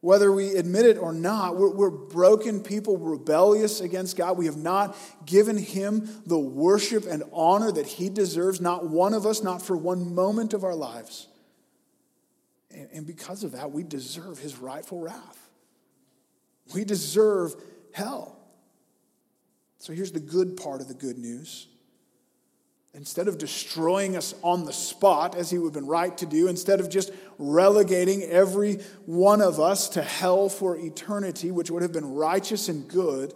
Whether 0.04 0.30
we 0.30 0.56
admit 0.56 0.84
it 0.84 0.98
or 0.98 1.14
not, 1.14 1.56
we're, 1.56 1.70
we're, 1.70 1.88
broken 1.88 2.62
people, 2.62 2.98
rebellious 2.98 3.80
against 3.80 4.18
God. 4.18 4.36
We 4.36 4.44
have 4.44 4.58
not 4.58 4.94
given 5.24 5.56
Him 5.56 6.20
the 6.26 6.38
worship 6.38 7.06
and 7.08 7.22
honor 7.32 7.72
that 7.72 7.86
He 7.86 8.10
deserves, 8.10 8.60
not 8.60 8.86
one 8.86 9.14
of 9.14 9.24
us, 9.24 9.42
not 9.42 9.62
for 9.62 9.74
one 9.74 10.14
moment 10.14 10.52
of 10.52 10.62
our 10.62 10.74
lives. 10.74 11.28
And, 12.70 12.86
and 12.92 13.06
because 13.06 13.44
of 13.44 13.52
that, 13.52 13.72
we 13.72 13.82
deserve 13.82 14.38
His 14.38 14.58
rightful 14.58 15.00
wrath. 15.00 15.48
We 16.74 16.84
deserve 16.84 17.54
hell. 17.94 18.38
So 19.78 19.94
here's 19.94 20.12
the 20.12 20.20
good 20.20 20.58
part 20.58 20.82
of 20.82 20.88
the 20.88 20.92
good 20.92 21.16
news 21.16 21.66
Instead 22.94 23.26
of 23.26 23.38
destroying 23.38 24.16
us 24.16 24.34
on 24.42 24.64
the 24.64 24.72
spot, 24.72 25.34
as 25.34 25.50
he 25.50 25.58
would 25.58 25.66
have 25.66 25.74
been 25.74 25.86
right 25.86 26.16
to 26.16 26.26
do, 26.26 26.46
instead 26.46 26.78
of 26.78 26.88
just 26.88 27.12
relegating 27.38 28.22
every 28.22 28.74
one 29.04 29.42
of 29.42 29.58
us 29.58 29.88
to 29.88 30.00
hell 30.00 30.48
for 30.48 30.76
eternity, 30.78 31.50
which 31.50 31.72
would 31.72 31.82
have 31.82 31.92
been 31.92 32.14
righteous 32.14 32.68
and 32.68 32.86
good, 32.86 33.34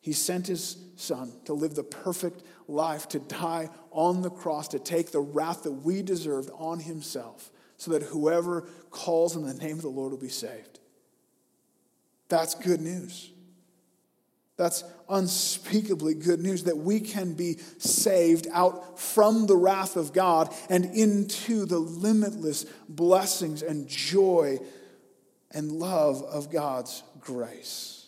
he 0.00 0.14
sent 0.14 0.46
his 0.46 0.78
son 0.96 1.32
to 1.44 1.52
live 1.52 1.74
the 1.74 1.84
perfect 1.84 2.42
life, 2.66 3.08
to 3.08 3.18
die 3.18 3.68
on 3.90 4.22
the 4.22 4.30
cross, 4.30 4.68
to 4.68 4.78
take 4.78 5.12
the 5.12 5.20
wrath 5.20 5.64
that 5.64 5.72
we 5.72 6.00
deserved 6.00 6.48
on 6.56 6.80
himself, 6.80 7.50
so 7.76 7.90
that 7.90 8.02
whoever 8.02 8.62
calls 8.90 9.36
in 9.36 9.46
the 9.46 9.52
name 9.52 9.76
of 9.76 9.82
the 9.82 9.88
Lord 9.88 10.12
will 10.12 10.18
be 10.18 10.28
saved. 10.28 10.80
That's 12.30 12.54
good 12.54 12.80
news. 12.80 13.31
That's 14.62 14.84
unspeakably 15.08 16.14
good 16.14 16.38
news 16.38 16.64
that 16.64 16.76
we 16.78 17.00
can 17.00 17.32
be 17.34 17.58
saved 17.78 18.46
out 18.52 18.96
from 18.96 19.46
the 19.46 19.56
wrath 19.56 19.96
of 19.96 20.12
God 20.12 20.54
and 20.70 20.84
into 20.84 21.66
the 21.66 21.80
limitless 21.80 22.64
blessings 22.88 23.62
and 23.62 23.88
joy 23.88 24.60
and 25.50 25.72
love 25.72 26.22
of 26.22 26.52
God's 26.52 27.02
grace. 27.18 28.06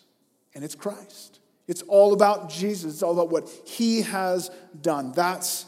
And 0.53 0.63
it's 0.63 0.75
Christ. 0.75 1.39
It's 1.67 1.81
all 1.81 2.13
about 2.13 2.49
Jesus. 2.49 2.93
It's 2.93 3.03
all 3.03 3.11
about 3.11 3.29
what 3.29 3.49
he 3.65 4.03
has 4.03 4.49
done. 4.81 5.11
That's 5.11 5.65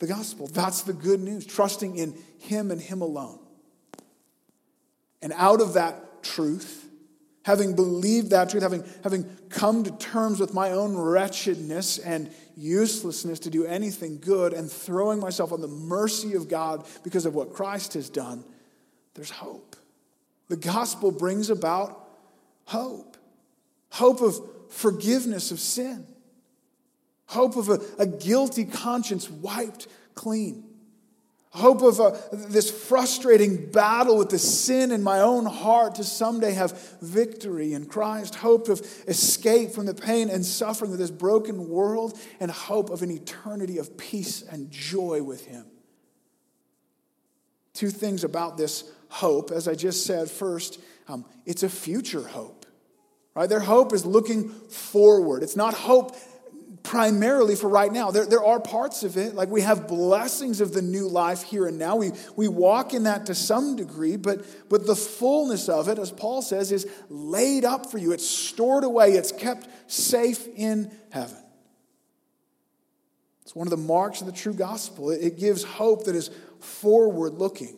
the 0.00 0.08
gospel. 0.08 0.48
That's 0.48 0.82
the 0.82 0.94
good 0.94 1.20
news. 1.20 1.46
Trusting 1.46 1.96
in 1.96 2.18
him 2.40 2.72
and 2.72 2.80
him 2.80 3.02
alone. 3.02 3.38
And 5.22 5.32
out 5.36 5.60
of 5.60 5.74
that 5.74 6.24
truth, 6.24 6.83
having 7.44 7.76
believed 7.76 8.30
that 8.30 8.50
truth, 8.50 8.62
having, 8.62 8.84
having 9.02 9.24
come 9.48 9.84
to 9.84 9.90
terms 9.98 10.40
with 10.40 10.52
my 10.52 10.70
own 10.70 10.96
wretchedness 10.96 11.98
and 11.98 12.30
uselessness 12.56 13.38
to 13.40 13.50
do 13.50 13.64
anything 13.66 14.18
good, 14.18 14.52
and 14.52 14.70
throwing 14.70 15.20
myself 15.20 15.52
on 15.52 15.60
the 15.60 15.68
mercy 15.68 16.34
of 16.34 16.48
God 16.48 16.86
because 17.02 17.26
of 17.26 17.34
what 17.34 17.52
Christ 17.52 17.94
has 17.94 18.08
done, 18.08 18.44
there's 19.14 19.30
hope. 19.30 19.76
The 20.48 20.56
gospel 20.56 21.12
brings 21.12 21.50
about 21.50 22.08
hope. 22.64 23.16
Hope 23.90 24.20
of 24.22 24.36
forgiveness 24.70 25.52
of 25.52 25.60
sin, 25.60 26.04
hope 27.26 27.56
of 27.56 27.68
a, 27.68 27.80
a 27.98 28.06
guilty 28.06 28.64
conscience 28.64 29.30
wiped 29.30 29.86
clean 30.16 30.64
hope 31.54 31.82
of 31.82 32.00
a, 32.00 32.18
this 32.32 32.70
frustrating 32.70 33.70
battle 33.70 34.18
with 34.18 34.30
the 34.30 34.38
sin 34.38 34.90
in 34.90 35.02
my 35.02 35.20
own 35.20 35.46
heart 35.46 35.94
to 35.94 36.04
someday 36.04 36.52
have 36.52 36.98
victory 37.00 37.72
in 37.72 37.86
Christ, 37.86 38.34
hope 38.34 38.68
of 38.68 38.80
escape 39.06 39.70
from 39.70 39.86
the 39.86 39.94
pain 39.94 40.28
and 40.30 40.44
suffering 40.44 40.92
of 40.92 40.98
this 40.98 41.12
broken 41.12 41.68
world, 41.68 42.18
and 42.40 42.50
hope 42.50 42.90
of 42.90 43.02
an 43.02 43.10
eternity 43.10 43.78
of 43.78 43.96
peace 43.96 44.42
and 44.42 44.70
joy 44.70 45.22
with 45.22 45.46
Him. 45.46 45.64
Two 47.72 47.90
things 47.90 48.24
about 48.24 48.56
this 48.56 48.90
hope, 49.08 49.52
as 49.52 49.68
I 49.68 49.74
just 49.74 50.04
said 50.04 50.28
first, 50.28 50.80
um, 51.06 51.24
it's 51.46 51.62
a 51.62 51.68
future 51.68 52.22
hope. 52.22 52.66
Right? 53.34 53.48
Their 53.48 53.60
hope 53.60 53.92
is 53.92 54.04
looking 54.06 54.48
forward. 54.48 55.42
It's 55.42 55.56
not 55.56 55.74
hope 55.74 56.16
primarily 56.94 57.56
for 57.56 57.68
right 57.68 57.92
now. 57.92 58.12
There, 58.12 58.24
there 58.24 58.44
are 58.44 58.60
parts 58.60 59.02
of 59.02 59.16
it, 59.16 59.34
like 59.34 59.48
we 59.48 59.62
have 59.62 59.88
blessings 59.88 60.60
of 60.60 60.72
the 60.72 60.80
new 60.80 61.08
life 61.08 61.42
here 61.42 61.66
and 61.66 61.76
now. 61.76 61.96
We, 61.96 62.12
we 62.36 62.46
walk 62.46 62.94
in 62.94 63.02
that 63.02 63.26
to 63.26 63.34
some 63.34 63.74
degree, 63.74 64.16
but, 64.16 64.46
but 64.68 64.86
the 64.86 64.94
fullness 64.94 65.68
of 65.68 65.88
it, 65.88 65.98
as 65.98 66.12
Paul 66.12 66.40
says, 66.40 66.70
is 66.70 66.86
laid 67.08 67.64
up 67.64 67.90
for 67.90 67.98
you. 67.98 68.12
It's 68.12 68.28
stored 68.28 68.84
away, 68.84 69.14
it's 69.14 69.32
kept 69.32 69.66
safe 69.90 70.46
in 70.54 70.96
heaven. 71.10 71.36
It's 73.42 73.56
one 73.56 73.66
of 73.66 73.72
the 73.72 73.76
marks 73.76 74.20
of 74.20 74.28
the 74.28 74.32
true 74.32 74.54
gospel. 74.54 75.10
It, 75.10 75.20
it 75.20 75.36
gives 75.36 75.64
hope 75.64 76.04
that 76.04 76.14
is 76.14 76.30
forward 76.60 77.34
looking. 77.34 77.76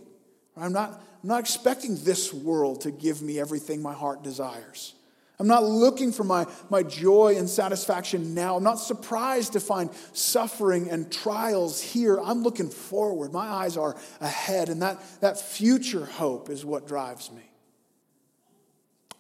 I'm 0.59 0.75
not, 0.75 0.91
I'm 1.23 1.29
not 1.31 1.41
expecting 1.41 1.97
this 2.05 2.35
world 2.35 2.83
to 2.83 2.91
give 2.91 3.23
me 3.23 3.41
everything 3.41 3.81
my 3.81 3.95
heart 3.95 4.23
desires. 4.23 4.95
I'm 5.39 5.47
not 5.47 5.65
looking 5.65 6.13
for 6.13 6.25
my, 6.25 6.47
my 6.71 6.83
joy 6.83 7.37
and 7.37 7.49
satisfaction 7.49 8.35
now. 8.35 8.57
I'm 8.57 8.63
not 8.63 8.79
surprised 8.79 9.53
to 9.53 9.61
find 9.61 9.91
suffering 10.13 10.91
and 10.91 11.13
trials 11.13 11.83
here. 11.83 12.19
I'm 12.19 12.43
looking 12.43 12.71
forward. 12.71 13.33
My 13.33 13.47
eyes 13.47 13.77
are 13.77 13.97
ahead, 14.21 14.71
and 14.71 14.81
that, 14.81 14.99
that 15.21 15.39
future 15.39 16.07
hope 16.07 16.49
is 16.49 16.65
what 16.65 16.87
drives 16.87 17.31
me. 17.31 17.43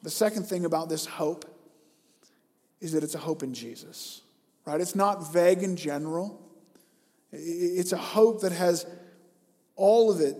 The 0.02 0.10
second 0.10 0.44
thing 0.44 0.64
about 0.64 0.88
this 0.88 1.04
hope 1.04 1.44
is 2.80 2.92
that 2.92 3.02
it's 3.02 3.14
a 3.14 3.18
hope 3.18 3.42
in 3.42 3.52
Jesus, 3.52 4.22
right? 4.64 4.80
It's 4.80 4.94
not 4.94 5.32
vague 5.32 5.62
and 5.62 5.76
general, 5.76 6.40
it's 7.32 7.92
a 7.92 7.98
hope 7.98 8.40
that 8.40 8.52
has 8.52 8.86
all 9.74 10.10
of 10.10 10.20
it 10.20 10.36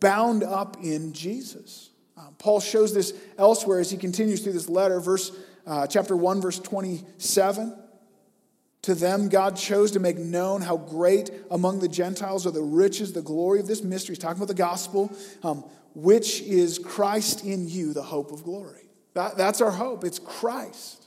bound 0.00 0.42
up 0.42 0.78
in 0.82 1.12
Jesus. 1.12 1.90
Uh, 2.16 2.30
Paul 2.38 2.60
shows 2.60 2.94
this 2.94 3.12
elsewhere 3.38 3.80
as 3.80 3.90
he 3.90 3.96
continues 3.96 4.42
through 4.42 4.54
this 4.54 4.68
letter, 4.68 5.00
verse 5.00 5.32
uh, 5.66 5.86
chapter 5.86 6.16
1, 6.16 6.40
verse 6.40 6.58
27. 6.58 7.76
To 8.82 8.94
them, 8.94 9.28
God 9.28 9.56
chose 9.56 9.90
to 9.92 10.00
make 10.00 10.16
known 10.16 10.62
how 10.62 10.76
great 10.76 11.30
among 11.50 11.80
the 11.80 11.88
Gentiles 11.88 12.46
are 12.46 12.52
the 12.52 12.62
riches, 12.62 13.12
the 13.12 13.22
glory 13.22 13.58
of 13.60 13.66
this 13.66 13.82
mystery. 13.82 14.14
He's 14.14 14.22
talking 14.22 14.36
about 14.36 14.48
the 14.48 14.54
gospel, 14.54 15.12
um, 15.42 15.64
which 15.94 16.40
is 16.42 16.78
Christ 16.78 17.44
in 17.44 17.68
you, 17.68 17.92
the 17.92 18.02
hope 18.02 18.30
of 18.30 18.44
glory. 18.44 18.88
That, 19.14 19.36
that's 19.36 19.60
our 19.60 19.72
hope. 19.72 20.04
It's 20.04 20.18
Christ. 20.18 21.06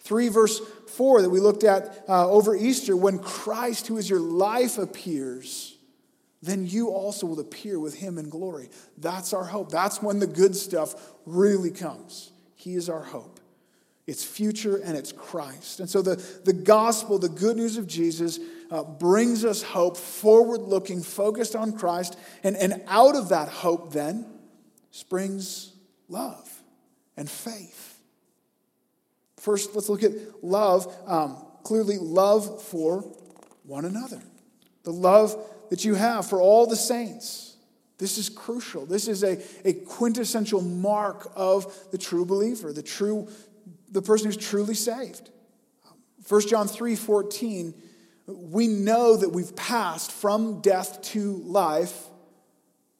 3 0.00 0.28
verse 0.28 0.60
4 0.88 1.22
that 1.22 1.30
we 1.30 1.38
looked 1.38 1.64
at 1.64 2.04
uh, 2.08 2.28
over 2.28 2.56
Easter 2.56 2.96
when 2.96 3.18
Christ, 3.18 3.86
who 3.86 3.98
is 3.98 4.10
your 4.10 4.20
life, 4.20 4.78
appears 4.78 5.76
then 6.42 6.66
you 6.66 6.88
also 6.88 7.26
will 7.26 7.40
appear 7.40 7.78
with 7.78 7.94
him 7.94 8.18
in 8.18 8.28
glory. 8.28 8.68
That's 8.98 9.32
our 9.32 9.44
hope. 9.44 9.70
That's 9.70 10.02
when 10.02 10.18
the 10.18 10.26
good 10.26 10.56
stuff 10.56 10.94
really 11.24 11.70
comes. 11.70 12.32
He 12.56 12.74
is 12.74 12.88
our 12.88 13.02
hope. 13.02 13.38
It's 14.08 14.24
future 14.24 14.76
and 14.76 14.96
it's 14.96 15.12
Christ. 15.12 15.78
And 15.78 15.88
so 15.88 16.02
the, 16.02 16.16
the 16.44 16.52
gospel, 16.52 17.20
the 17.20 17.28
good 17.28 17.56
news 17.56 17.76
of 17.76 17.86
Jesus, 17.86 18.40
uh, 18.70 18.82
brings 18.82 19.44
us 19.44 19.62
hope, 19.62 19.96
forward 19.96 20.62
looking, 20.62 21.02
focused 21.02 21.54
on 21.54 21.72
Christ. 21.72 22.18
And, 22.42 22.56
and 22.56 22.82
out 22.88 23.14
of 23.14 23.28
that 23.28 23.48
hope, 23.48 23.92
then, 23.92 24.26
springs 24.90 25.72
love 26.08 26.62
and 27.16 27.30
faith. 27.30 28.00
First, 29.36 29.74
let's 29.74 29.88
look 29.88 30.02
at 30.02 30.12
love. 30.42 30.92
Um, 31.06 31.44
clearly, 31.62 31.98
love 31.98 32.62
for 32.62 33.02
one 33.64 33.84
another. 33.84 34.20
The 34.82 34.92
love 34.92 35.36
that 35.72 35.86
you 35.86 35.94
have 35.94 36.28
for 36.28 36.38
all 36.38 36.66
the 36.66 36.76
saints. 36.76 37.56
This 37.96 38.18
is 38.18 38.28
crucial. 38.28 38.84
This 38.84 39.08
is 39.08 39.24
a, 39.24 39.42
a 39.64 39.72
quintessential 39.72 40.60
mark 40.60 41.32
of 41.34 41.74
the 41.90 41.96
true 41.96 42.26
believer, 42.26 42.74
the 42.74 42.82
true 42.82 43.26
the 43.90 44.02
person 44.02 44.26
who's 44.26 44.36
truly 44.36 44.74
saved. 44.74 45.30
1 46.28 46.46
John 46.46 46.68
3 46.68 46.94
14, 46.94 47.72
we 48.26 48.68
know 48.68 49.16
that 49.16 49.30
we've 49.30 49.56
passed 49.56 50.12
from 50.12 50.60
death 50.60 51.00
to 51.12 51.36
life 51.46 52.04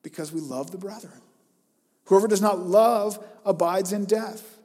because 0.02 0.32
we 0.32 0.40
love 0.40 0.70
the 0.70 0.78
brethren. 0.78 1.20
Whoever 2.06 2.26
does 2.26 2.40
not 2.40 2.60
love 2.60 3.22
abides 3.44 3.92
in 3.92 4.06
death. 4.06 4.56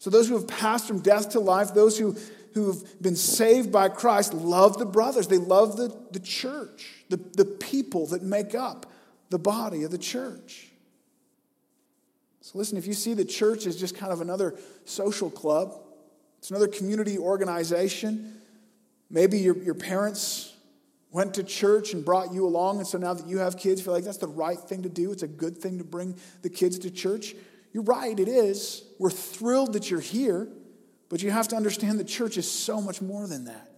So 0.00 0.10
those 0.10 0.26
who 0.26 0.34
have 0.34 0.48
passed 0.48 0.88
from 0.88 0.98
death 0.98 1.30
to 1.30 1.38
life, 1.38 1.74
those 1.74 1.96
who, 1.96 2.16
who 2.54 2.66
have 2.68 3.02
been 3.02 3.16
saved 3.16 3.72
by 3.72 3.88
Christ, 3.88 4.34
love 4.34 4.78
the 4.78 4.86
brothers. 4.86 5.28
They 5.28 5.38
love 5.38 5.76
the, 5.76 5.96
the 6.10 6.20
church, 6.20 7.04
the, 7.08 7.16
the 7.16 7.44
people 7.44 8.06
that 8.08 8.22
make 8.22 8.54
up 8.54 8.86
the 9.30 9.38
body 9.38 9.82
of 9.84 9.90
the 9.90 9.98
church. 9.98 10.68
So, 12.40 12.58
listen, 12.58 12.76
if 12.76 12.86
you 12.86 12.92
see 12.92 13.14
the 13.14 13.24
church 13.24 13.66
as 13.66 13.76
just 13.76 13.96
kind 13.96 14.12
of 14.12 14.20
another 14.20 14.54
social 14.84 15.30
club, 15.30 15.78
it's 16.38 16.50
another 16.50 16.68
community 16.68 17.18
organization, 17.18 18.40
maybe 19.08 19.38
your, 19.38 19.56
your 19.56 19.74
parents 19.74 20.52
went 21.12 21.34
to 21.34 21.44
church 21.44 21.92
and 21.92 22.04
brought 22.04 22.32
you 22.32 22.46
along, 22.46 22.78
and 22.78 22.86
so 22.86 22.98
now 22.98 23.14
that 23.14 23.26
you 23.26 23.38
have 23.38 23.56
kids, 23.56 23.80
you 23.80 23.84
feel 23.84 23.94
like 23.94 24.04
that's 24.04 24.16
the 24.18 24.26
right 24.26 24.58
thing 24.58 24.82
to 24.82 24.88
do. 24.88 25.12
It's 25.12 25.22
a 25.22 25.28
good 25.28 25.58
thing 25.58 25.78
to 25.78 25.84
bring 25.84 26.16
the 26.40 26.48
kids 26.48 26.78
to 26.80 26.90
church. 26.90 27.34
You're 27.72 27.84
right, 27.84 28.18
it 28.18 28.28
is. 28.28 28.82
We're 28.98 29.10
thrilled 29.10 29.74
that 29.74 29.90
you're 29.90 30.00
here, 30.00 30.48
but 31.12 31.22
you 31.22 31.30
have 31.30 31.48
to 31.48 31.56
understand 31.56 32.00
the 32.00 32.04
church 32.04 32.38
is 32.38 32.50
so 32.50 32.80
much 32.80 33.02
more 33.02 33.26
than 33.26 33.44
that. 33.44 33.70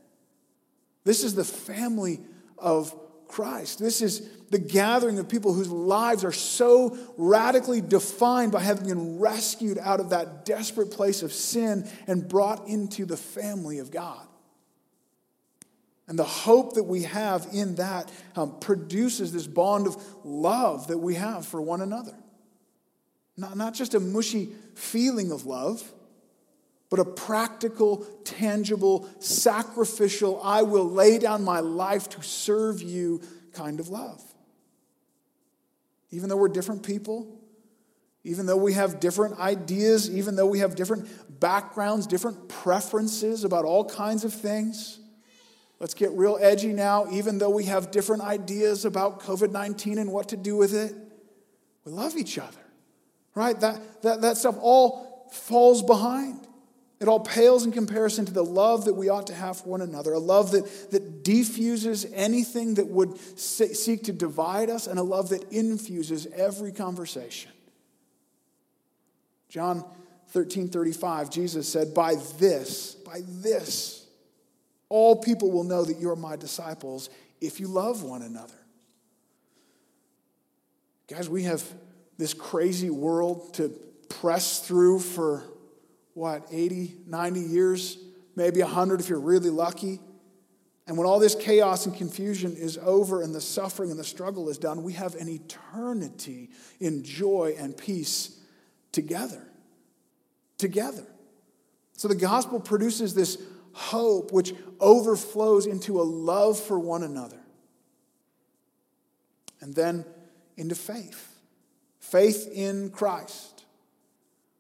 This 1.03 1.25
is 1.25 1.35
the 1.35 1.43
family 1.43 2.21
of 2.57 2.95
Christ. 3.27 3.81
This 3.81 4.03
is 4.03 4.29
the 4.51 4.59
gathering 4.61 5.19
of 5.19 5.29
people 5.29 5.53
whose 5.53 5.69
lives 5.69 6.25
are 6.25 6.31
so 6.31 6.97
radically 7.17 7.81
defined 7.81 8.53
by 8.53 8.61
having 8.61 8.87
been 8.87 9.19
rescued 9.19 9.79
out 9.79 9.99
of 9.99 10.11
that 10.11 10.45
desperate 10.45 10.93
place 10.93 11.25
of 11.25 11.33
sin 11.33 11.91
and 12.07 12.29
brought 12.29 12.69
into 12.69 13.05
the 13.05 13.17
family 13.17 13.81
of 13.81 13.91
God. 13.91 14.25
And 16.07 16.17
the 16.17 16.23
hope 16.23 16.75
that 16.75 16.85
we 16.85 17.03
have 17.03 17.49
in 17.53 17.75
that 17.75 18.13
um, 18.37 18.61
produces 18.61 19.33
this 19.33 19.49
bond 19.49 19.89
of 19.89 19.97
love 20.23 20.87
that 20.87 20.99
we 20.99 21.17
have 21.17 21.45
for 21.45 21.61
one 21.61 21.81
another. 21.81 22.15
Not, 23.37 23.57
not 23.57 23.75
just 23.75 23.95
a 23.95 23.99
mushy 23.99 24.51
feeling 24.77 25.33
of 25.33 25.47
love, 25.47 25.83
but 26.91 27.01
a 27.01 27.05
practical, 27.05 28.05
tangible, 28.25 29.09
sacrificial, 29.19 30.41
I 30.43 30.63
will 30.63 30.89
lay 30.89 31.19
down 31.19 31.45
my 31.45 31.61
life 31.61 32.09
to 32.11 32.23
serve 32.23 32.83
you 32.83 33.21
kind 33.53 33.81
of 33.81 33.89
love. 33.89 34.23
Even 36.11 36.29
though 36.29 36.37
we're 36.37 36.49
different 36.49 36.85
people, 36.85 37.41
even 38.25 38.47
though 38.47 38.57
we 38.57 38.73
have 38.73 39.01
different 39.01 39.39
ideas, 39.39 40.11
even 40.11 40.35
though 40.35 40.47
we 40.47 40.61
have 40.61 40.75
different 40.75 41.41
backgrounds, 41.41 42.07
different 42.07 42.49
preferences 42.49 43.45
about 43.45 43.65
all 43.65 43.85
kinds 43.85 44.25
of 44.25 44.33
things. 44.33 44.99
Let's 45.79 45.93
get 45.93 46.11
real 46.13 46.39
edgy 46.41 46.73
now. 46.73 47.07
Even 47.11 47.39
though 47.39 47.51
we 47.51 47.65
have 47.65 47.91
different 47.91 48.23
ideas 48.23 48.87
about 48.87 49.21
COVID 49.21 49.51
19 49.51 49.99
and 49.99 50.11
what 50.11 50.29
to 50.31 50.37
do 50.37 50.57
with 50.57 50.75
it, 50.75 50.95
we 51.85 51.93
love 51.93 52.17
each 52.17 52.39
other, 52.39 52.65
right? 53.35 53.59
That, 53.61 54.03
that, 54.03 54.23
that 54.23 54.37
stuff 54.39 54.57
all 54.61 55.29
falls 55.33 55.83
behind. 55.83 56.47
It 57.05 57.09
all 57.09 57.21
pales 57.21 57.67
in 57.67 57.73
comparison 57.73 58.25
to 58.25 58.33
the 58.33 58.43
love 58.43 58.87
that 58.87 58.95
we 58.95 59.11
ought 59.11 59.27
to 59.27 59.35
have 59.35 59.59
for 59.59 59.69
one 59.69 59.83
another, 59.83 60.15
a 60.15 60.19
love 60.19 60.53
that, 60.53 60.91
that 60.91 61.23
defuses 61.23 62.07
anything 62.15 62.77
that 62.77 62.89
would 62.89 63.19
seek 63.39 64.05
to 64.05 64.13
divide 64.15 64.71
us, 64.71 64.87
and 64.87 64.99
a 64.99 65.03
love 65.03 65.29
that 65.29 65.53
infuses 65.53 66.27
every 66.35 66.73
conversation. 66.73 67.53
John 69.51 69.85
13 70.29 70.69
35, 70.69 71.29
Jesus 71.29 71.69
said, 71.69 71.93
By 71.93 72.15
this, 72.39 72.95
by 72.95 73.21
this, 73.23 74.07
all 74.89 75.17
people 75.17 75.51
will 75.51 75.65
know 75.65 75.85
that 75.85 75.99
you 75.99 76.09
are 76.09 76.17
my 76.17 76.37
disciples 76.37 77.11
if 77.39 77.61
you 77.61 77.69
love 77.69 78.03
one 78.03 78.23
another. 78.23 78.55
Guys, 81.11 81.29
we 81.29 81.43
have 81.43 81.63
this 82.17 82.33
crazy 82.33 82.89
world 82.89 83.53
to 83.53 83.69
press 84.09 84.61
through 84.61 85.01
for 85.01 85.45
what, 86.15 86.47
80, 86.51 86.97
90 87.07 87.41
years, 87.41 87.99
maybe 88.37 88.61
100 88.63 89.01
if 89.01 89.09
you're 89.09 89.21
really 89.21 89.51
lucky. 89.51 90.01
And 90.87 90.99
when 90.99 91.07
all 91.07 91.19
this 91.19 91.35
chaos 91.35 91.87
and 91.87 91.97
confusion 91.97 92.57
is 92.57 92.79
over 92.79 93.23
and 93.23 93.35
the 93.35 93.41
suffering 93.41 93.91
and 93.91 93.99
the 93.99 94.05
struggle 94.05 94.49
is 94.49 94.59
done, 94.59 94.83
we 94.83 94.93
have 94.95 95.15
an 95.15 95.29
eternity 95.29 96.51
in 96.79 97.03
joy 97.03 97.55
and 97.59 97.77
peace 97.77 98.39
together. 98.93 99.47
Together. 100.59 101.05
So 101.95 102.09
the 102.09 102.15
gospel 102.15 102.61
produces 102.61 103.15
this 103.15 103.39
hope 103.73 104.33
which 104.33 104.55
overflows 104.79 105.67
into 105.67 106.01
a 106.01 106.03
love 106.03 106.59
for 106.61 106.79
one 106.79 107.03
another. 107.03 107.41
And 109.61 109.75
then 109.75 110.05
into 110.57 110.75
faith 110.75 111.35
faith 112.05 112.49
in 112.53 112.91
Christ. 112.91 113.65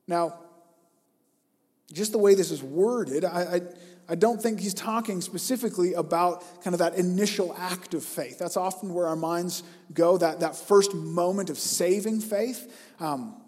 Now, 0.09 0.41
just 1.93 2.13
the 2.13 2.19
way 2.19 2.35
this 2.35 2.51
is 2.51 2.63
worded, 2.63 3.25
I, 3.25 3.29
I, 3.29 3.61
I, 4.09 4.15
don't 4.15 4.41
think 4.41 4.61
he's 4.61 4.75
talking 4.75 5.21
specifically 5.21 5.95
about 5.95 6.43
kind 6.63 6.75
of 6.75 6.79
that 6.79 6.95
initial 6.95 7.55
act 7.59 7.95
of 7.95 8.03
faith. 8.03 8.39
That's 8.39 8.57
often 8.57 8.95
where 8.95 9.07
our 9.07 9.17
minds 9.17 9.63
go, 9.93 10.17
that, 10.19 10.41
that 10.41 10.57
first 10.57 10.95
moment 10.95 11.51
of 11.51 11.59
saving 11.59 12.21
faith. 12.21 12.95
Um, 13.01 13.41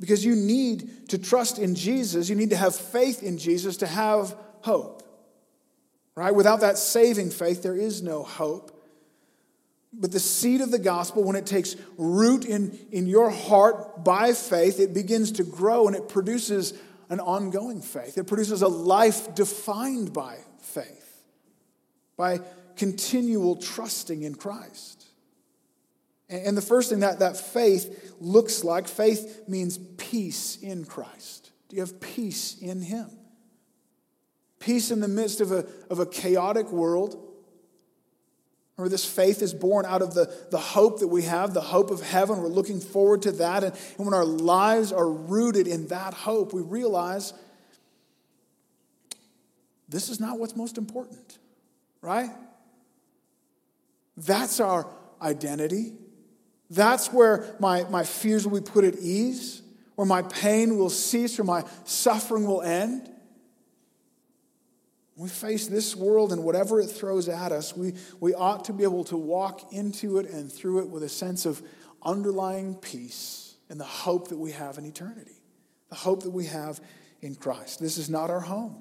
because 0.00 0.24
you 0.24 0.34
need 0.34 1.08
to 1.10 1.18
trust 1.18 1.58
in 1.58 1.74
Jesus, 1.74 2.28
you 2.28 2.34
need 2.34 2.50
to 2.50 2.56
have 2.56 2.74
faith 2.74 3.22
in 3.22 3.38
Jesus 3.38 3.78
to 3.78 3.86
have 3.86 4.34
hope. 4.62 5.02
Right? 6.16 6.34
Without 6.34 6.60
that 6.60 6.78
saving 6.78 7.30
faith, 7.30 7.62
there 7.62 7.76
is 7.76 8.02
no 8.02 8.22
hope. 8.22 8.70
But 9.92 10.10
the 10.10 10.20
seed 10.20 10.60
of 10.60 10.70
the 10.70 10.78
gospel, 10.78 11.22
when 11.22 11.36
it 11.36 11.46
takes 11.46 11.76
root 11.96 12.44
in, 12.44 12.78
in 12.90 13.06
your 13.06 13.30
heart 13.30 14.04
by 14.04 14.32
faith, 14.32 14.80
it 14.80 14.92
begins 14.92 15.32
to 15.32 15.44
grow 15.44 15.86
and 15.86 15.94
it 15.94 16.08
produces 16.08 16.74
an 17.08 17.20
ongoing 17.20 17.80
faith. 17.80 18.18
It 18.18 18.26
produces 18.26 18.62
a 18.62 18.68
life 18.68 19.34
defined 19.34 20.12
by 20.12 20.38
faith, 20.58 21.22
by 22.16 22.40
continual 22.76 23.56
trusting 23.56 24.22
in 24.22 24.34
Christ. 24.34 25.04
And 26.28 26.56
the 26.56 26.62
first 26.62 26.90
thing 26.90 27.00
that, 27.00 27.18
that 27.20 27.36
faith 27.36 28.14
looks 28.20 28.64
like, 28.64 28.88
faith 28.88 29.42
means 29.46 29.78
peace 29.78 30.56
in 30.62 30.84
Christ. 30.84 31.50
Do 31.68 31.76
you 31.76 31.82
have 31.82 32.00
peace 32.00 32.58
in 32.60 32.82
Him? 32.82 33.10
Peace 34.58 34.90
in 34.90 35.00
the 35.00 35.08
midst 35.08 35.40
of 35.40 35.52
a, 35.52 35.66
of 35.90 35.98
a 35.98 36.06
chaotic 36.06 36.70
world 36.72 37.23
or 38.76 38.88
this 38.88 39.04
faith 39.04 39.40
is 39.40 39.54
born 39.54 39.86
out 39.86 40.02
of 40.02 40.14
the, 40.14 40.32
the 40.50 40.58
hope 40.58 41.00
that 41.00 41.08
we 41.08 41.22
have, 41.22 41.54
the 41.54 41.60
hope 41.60 41.90
of 41.90 42.02
heaven. 42.02 42.42
We're 42.42 42.48
looking 42.48 42.80
forward 42.80 43.22
to 43.22 43.32
that. 43.32 43.62
And, 43.62 43.74
and 43.96 44.06
when 44.06 44.14
our 44.14 44.24
lives 44.24 44.92
are 44.92 45.08
rooted 45.08 45.66
in 45.68 45.86
that 45.88 46.12
hope, 46.12 46.52
we 46.52 46.60
realize 46.60 47.32
this 49.88 50.08
is 50.08 50.18
not 50.18 50.38
what's 50.40 50.56
most 50.56 50.76
important, 50.76 51.38
right? 52.00 52.30
That's 54.16 54.58
our 54.58 54.88
identity. 55.22 55.92
That's 56.68 57.12
where 57.12 57.54
my, 57.60 57.84
my 57.84 58.02
fears 58.02 58.44
will 58.46 58.60
be 58.60 58.64
put 58.64 58.84
at 58.84 58.96
ease, 58.96 59.62
where 59.94 60.06
my 60.06 60.22
pain 60.22 60.76
will 60.76 60.90
cease, 60.90 61.38
where 61.38 61.44
my 61.44 61.62
suffering 61.84 62.44
will 62.44 62.62
end 62.62 63.08
we 65.16 65.28
face 65.28 65.68
this 65.68 65.94
world 65.94 66.32
and 66.32 66.42
whatever 66.42 66.80
it 66.80 66.88
throws 66.88 67.28
at 67.28 67.52
us, 67.52 67.76
we, 67.76 67.94
we 68.18 68.34
ought 68.34 68.64
to 68.64 68.72
be 68.72 68.82
able 68.82 69.04
to 69.04 69.16
walk 69.16 69.72
into 69.72 70.18
it 70.18 70.28
and 70.28 70.52
through 70.52 70.80
it 70.80 70.88
with 70.88 71.02
a 71.04 71.08
sense 71.08 71.46
of 71.46 71.62
underlying 72.02 72.74
peace 72.74 73.54
and 73.68 73.78
the 73.78 73.84
hope 73.84 74.28
that 74.28 74.38
we 74.38 74.50
have 74.50 74.76
in 74.76 74.84
eternity, 74.84 75.40
the 75.88 75.94
hope 75.94 76.24
that 76.24 76.30
we 76.30 76.46
have 76.46 76.80
in 77.22 77.36
Christ. 77.36 77.80
This 77.80 77.96
is 77.96 78.10
not 78.10 78.28
our 78.28 78.40
home. 78.40 78.76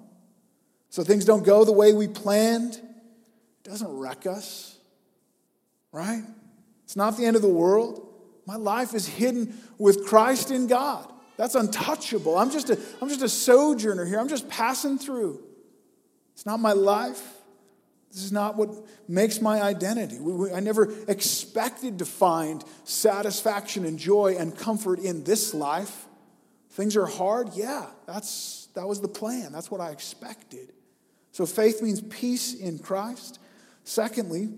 So 0.90 1.04
things 1.04 1.26
don't 1.26 1.46
go 1.46 1.66
the 1.66 1.72
way 1.72 1.94
we 1.94 2.08
planned. 2.08 2.76
It 2.76 3.70
doesn't 3.70 3.92
wreck 3.92 4.26
us, 4.26 4.78
right? 5.92 6.24
It's 6.84 6.96
not 6.96 7.16
the 7.16 7.26
end 7.26 7.36
of 7.36 7.42
the 7.42 7.48
world. 7.48 8.10
My 8.46 8.56
life 8.56 8.94
is 8.94 9.08
hidden 9.08 9.58
with 9.78 10.06
Christ 10.06 10.52
in 10.52 10.68
God. 10.68 11.12
That's 11.38 11.56
untouchable. 11.56 12.38
I'm 12.38 12.52
just 12.52 12.70
a, 12.70 12.80
I'm 13.02 13.10
just 13.10 13.22
a 13.22 13.30
sojourner 13.30 14.06
here. 14.06 14.20
I'm 14.20 14.28
just 14.28 14.50
passing 14.50 14.98
through. 14.98 15.44
It's 16.34 16.46
not 16.46 16.60
my 16.60 16.74
life. 16.74 17.22
This 18.12 18.24
is 18.24 18.32
not 18.32 18.58
what 18.58 18.70
makes 19.08 19.42
my 19.42 19.62
identity. 19.62 20.20
I 20.54 20.60
never 20.60 20.94
expected 21.08 22.00
to 22.00 22.06
find 22.06 22.64
satisfaction 22.84 23.86
and 23.86 23.98
joy 23.98 24.36
and 24.38 24.56
comfort 24.56 25.00
in 25.00 25.24
this 25.24 25.54
life. 25.54 26.06
Things 26.72 26.96
are 26.96 27.08
hard. 27.08 27.50
Yeah, 27.56 27.88
that's, 28.06 28.68
that 28.76 28.88
was 28.88 29.02
the 29.02 29.08
plan. 29.08 29.52
That's 29.52 29.72
what 29.72 29.82
I 29.82 29.90
expected. 29.90 30.74
So 31.32 31.48
faith 31.48 31.82
means 31.82 32.02
peace 32.02 32.54
in 32.54 32.78
Christ. 32.78 33.40
Secondly, 33.84 34.50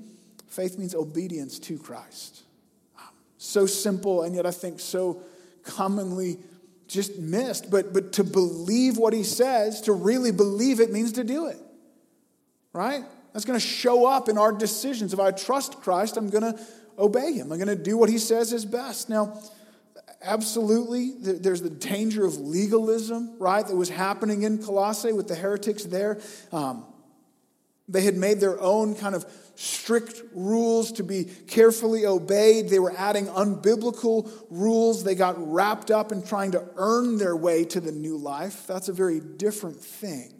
faith 0.47 0.77
means 0.77 0.93
obedience 0.93 1.57
to 1.59 1.77
Christ. 1.77 2.43
Um, 2.97 3.07
so 3.37 3.65
simple, 3.65 4.23
and 4.23 4.35
yet 4.35 4.45
I 4.45 4.51
think 4.51 4.81
so 4.81 5.21
commonly 5.63 6.39
just 6.89 7.17
missed. 7.17 7.71
But, 7.71 7.93
but 7.93 8.11
to 8.13 8.25
believe 8.25 8.97
what 8.97 9.13
he 9.13 9.23
says, 9.23 9.81
to 9.81 9.93
really 9.93 10.31
believe 10.31 10.81
it, 10.81 10.91
means 10.91 11.13
to 11.13 11.23
do 11.23 11.47
it. 11.47 11.57
Right? 12.75 13.05
That's 13.31 13.45
going 13.45 13.57
to 13.57 13.65
show 13.65 14.05
up 14.05 14.27
in 14.27 14.37
our 14.37 14.51
decisions. 14.51 15.13
If 15.13 15.19
I 15.19 15.31
trust 15.31 15.79
Christ, 15.79 16.17
I'm 16.17 16.29
going 16.29 16.43
to 16.53 16.59
obey 16.99 17.31
him. 17.31 17.49
I'm 17.53 17.57
going 17.57 17.69
to 17.69 17.81
do 17.81 17.95
what 17.97 18.09
he 18.09 18.17
says 18.17 18.51
is 18.51 18.65
best. 18.65 19.07
Now, 19.07 19.41
absolutely, 20.21 21.13
there's 21.17 21.61
the 21.61 21.69
danger 21.69 22.25
of 22.25 22.37
legalism, 22.37 23.39
right, 23.39 23.65
that 23.65 23.75
was 23.75 23.87
happening 23.87 24.43
in 24.43 24.61
Colossae 24.61 25.13
with 25.13 25.29
the 25.29 25.35
heretics 25.35 25.85
there. 25.85 26.19
Um, 26.51 26.85
they 27.87 28.01
had 28.01 28.17
made 28.17 28.41
their 28.41 28.59
own 28.59 28.93
kind 28.93 29.15
of 29.15 29.25
strict 29.55 30.21
rules 30.33 30.91
to 30.93 31.03
be 31.03 31.23
carefully 31.47 32.05
obeyed. 32.05 32.67
They 32.67 32.79
were 32.79 32.93
adding 32.97 33.27
unbiblical 33.27 34.29
rules. 34.49 35.05
They 35.05 35.15
got 35.15 35.35
wrapped 35.37 35.91
up 35.91 36.11
in 36.11 36.23
trying 36.23 36.51
to 36.51 36.67
earn 36.75 37.19
their 37.19 37.37
way 37.37 37.63
to 37.63 37.79
the 37.79 37.93
new 37.93 38.17
life. 38.17 38.67
That's 38.67 38.89
a 38.89 38.93
very 38.93 39.21
different 39.21 39.79
thing 39.79 40.34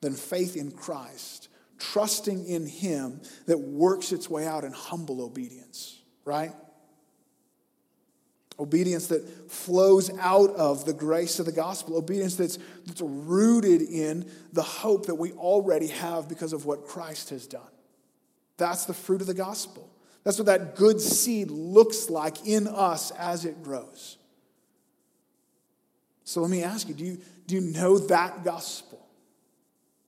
than 0.00 0.14
faith 0.14 0.56
in 0.56 0.70
Christ, 0.70 1.48
trusting 1.78 2.46
in 2.46 2.66
Him 2.66 3.20
that 3.46 3.58
works 3.58 4.12
its 4.12 4.28
way 4.28 4.46
out 4.46 4.64
in 4.64 4.72
humble 4.72 5.22
obedience, 5.22 6.00
right? 6.24 6.52
Obedience 8.60 9.06
that 9.08 9.50
flows 9.50 10.10
out 10.18 10.50
of 10.50 10.84
the 10.84 10.92
grace 10.92 11.38
of 11.38 11.46
the 11.46 11.52
gospel. 11.52 11.96
Obedience 11.96 12.34
that's, 12.34 12.58
that's 12.86 13.00
rooted 13.00 13.82
in 13.82 14.28
the 14.52 14.62
hope 14.62 15.06
that 15.06 15.14
we 15.14 15.32
already 15.32 15.86
have 15.86 16.28
because 16.28 16.52
of 16.52 16.66
what 16.66 16.84
Christ 16.84 17.30
has 17.30 17.46
done. 17.46 17.60
That's 18.56 18.84
the 18.84 18.94
fruit 18.94 19.20
of 19.20 19.28
the 19.28 19.34
gospel. 19.34 19.88
That's 20.24 20.38
what 20.38 20.46
that 20.46 20.74
good 20.74 21.00
seed 21.00 21.50
looks 21.50 22.10
like 22.10 22.46
in 22.46 22.66
us 22.66 23.12
as 23.12 23.44
it 23.44 23.62
grows. 23.62 24.18
So 26.24 26.42
let 26.42 26.50
me 26.50 26.62
ask 26.62 26.88
you 26.88 26.94
do 26.94 27.04
you, 27.04 27.18
do 27.46 27.54
you 27.54 27.60
know 27.62 27.98
that 27.98 28.44
gospel? 28.44 28.87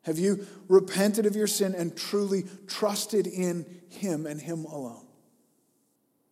Have 0.03 0.19
you 0.19 0.47
repented 0.69 1.27
of 1.27 1.37
your 1.37 1.47
sin 1.47 1.75
and 1.75 1.97
truly 1.97 2.45
trusted 2.67 3.27
in 3.27 3.67
Him 3.89 4.27
and 4.27 4.41
Him 4.41 4.65
alone? 4.65 5.07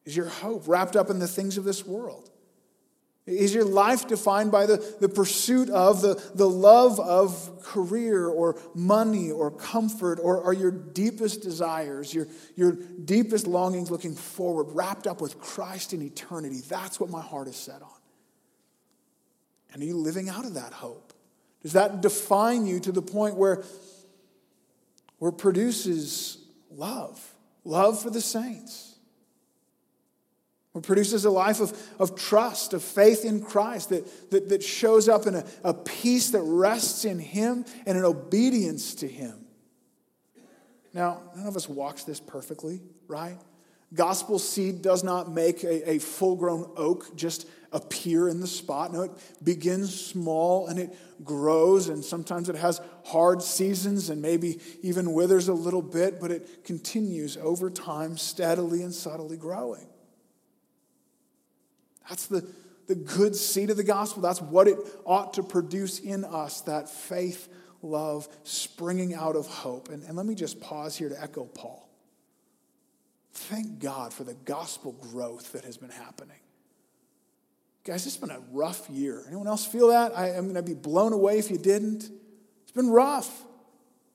Is 0.04 0.16
your 0.16 0.28
hope 0.28 0.66
wrapped 0.66 0.96
up 0.96 1.10
in 1.10 1.18
the 1.18 1.28
things 1.28 1.58
of 1.58 1.64
this 1.64 1.84
world? 1.84 2.30
Is 3.26 3.52
your 3.52 3.66
life 3.66 4.08
defined 4.08 4.50
by 4.50 4.64
the, 4.64 4.96
the 5.00 5.08
pursuit 5.08 5.68
of, 5.68 6.00
the, 6.00 6.14
the 6.34 6.48
love 6.48 6.98
of 6.98 7.62
career 7.62 8.26
or 8.26 8.58
money 8.74 9.30
or 9.30 9.50
comfort, 9.50 10.18
or 10.22 10.42
are 10.42 10.54
your 10.54 10.70
deepest 10.70 11.42
desires, 11.42 12.14
your, 12.14 12.26
your 12.56 12.72
deepest 12.72 13.46
longings 13.46 13.90
looking 13.90 14.14
forward, 14.14 14.74
wrapped 14.74 15.06
up 15.06 15.20
with 15.20 15.38
Christ 15.38 15.92
in 15.92 16.00
eternity? 16.00 16.62
That's 16.66 16.98
what 16.98 17.10
my 17.10 17.20
heart 17.20 17.48
is 17.48 17.56
set 17.56 17.82
on. 17.82 17.90
And 19.74 19.82
are 19.82 19.86
you 19.86 19.98
living 19.98 20.30
out 20.30 20.46
of 20.46 20.54
that 20.54 20.72
hope? 20.72 21.12
Does 21.68 21.74
that 21.74 22.00
define 22.00 22.66
you 22.66 22.80
to 22.80 22.92
the 22.92 23.02
point 23.02 23.36
where, 23.36 23.62
where 25.18 25.28
it 25.28 25.38
produces 25.38 26.38
love? 26.70 27.34
Love 27.64 28.00
for 28.00 28.08
the 28.08 28.22
saints 28.22 28.88
it 30.78 30.84
produces 30.84 31.24
a 31.24 31.30
life 31.30 31.60
of, 31.60 31.76
of 31.98 32.16
trust, 32.16 32.72
of 32.72 32.82
faith 32.82 33.24
in 33.24 33.42
Christ 33.42 33.90
that, 33.90 34.30
that, 34.30 34.48
that 34.48 34.62
shows 34.62 35.08
up 35.08 35.26
in 35.26 35.34
a, 35.34 35.44
a 35.64 35.74
peace 35.74 36.30
that 36.30 36.42
rests 36.42 37.04
in 37.04 37.18
Him 37.18 37.64
and 37.86 37.98
an 37.98 38.04
obedience 38.04 38.94
to 38.96 39.08
Him. 39.08 39.34
Now, 40.94 41.22
none 41.36 41.46
of 41.46 41.56
us 41.56 41.68
walks 41.68 42.04
this 42.04 42.20
perfectly, 42.20 42.80
right? 43.06 43.38
Gospel 43.94 44.38
seed 44.38 44.82
does 44.82 45.04
not 45.04 45.30
make 45.30 45.64
a, 45.64 45.90
a 45.90 45.98
full 45.98 46.36
grown 46.36 46.70
oak 46.76 47.14
just 47.16 47.46
appear 47.72 48.28
in 48.28 48.40
the 48.40 48.46
spot. 48.46 48.92
No, 48.92 49.02
it 49.02 49.10
begins 49.42 49.98
small 49.98 50.68
and 50.68 50.78
it 50.78 50.96
grows, 51.24 51.88
and 51.88 52.04
sometimes 52.04 52.48
it 52.48 52.56
has 52.56 52.80
hard 53.04 53.42
seasons 53.42 54.10
and 54.10 54.22
maybe 54.22 54.60
even 54.82 55.12
withers 55.12 55.48
a 55.48 55.54
little 55.54 55.82
bit, 55.82 56.20
but 56.20 56.30
it 56.30 56.64
continues 56.64 57.36
over 57.36 57.70
time, 57.70 58.16
steadily 58.16 58.82
and 58.82 58.94
subtly 58.94 59.36
growing. 59.36 59.86
That's 62.08 62.26
the, 62.26 62.46
the 62.86 62.94
good 62.94 63.36
seed 63.36 63.70
of 63.70 63.76
the 63.76 63.84
gospel. 63.84 64.22
That's 64.22 64.40
what 64.40 64.66
it 64.66 64.78
ought 65.04 65.34
to 65.34 65.42
produce 65.42 65.98
in 65.98 66.24
us 66.24 66.62
that 66.62 66.88
faith, 66.88 67.48
love, 67.82 68.28
springing 68.44 69.14
out 69.14 69.36
of 69.36 69.46
hope. 69.46 69.90
And, 69.90 70.02
and 70.04 70.16
let 70.16 70.24
me 70.24 70.34
just 70.34 70.60
pause 70.60 70.96
here 70.96 71.10
to 71.10 71.22
echo 71.22 71.44
Paul. 71.44 71.88
Thank 73.32 73.78
God 73.78 74.12
for 74.12 74.24
the 74.24 74.34
gospel 74.34 74.92
growth 74.92 75.52
that 75.52 75.64
has 75.64 75.76
been 75.76 75.90
happening. 75.90 76.38
Guys, 77.84 78.06
it's 78.06 78.16
been 78.16 78.30
a 78.30 78.40
rough 78.52 78.88
year. 78.90 79.24
Anyone 79.26 79.46
else 79.46 79.64
feel 79.64 79.88
that? 79.88 80.16
I, 80.16 80.30
am 80.30 80.44
going 80.44 80.54
to 80.56 80.62
be 80.62 80.74
blown 80.74 81.12
away 81.12 81.38
if 81.38 81.50
you 81.50 81.58
didn't. 81.58 82.10
It's 82.62 82.72
been 82.72 82.90
rough. 82.90 83.44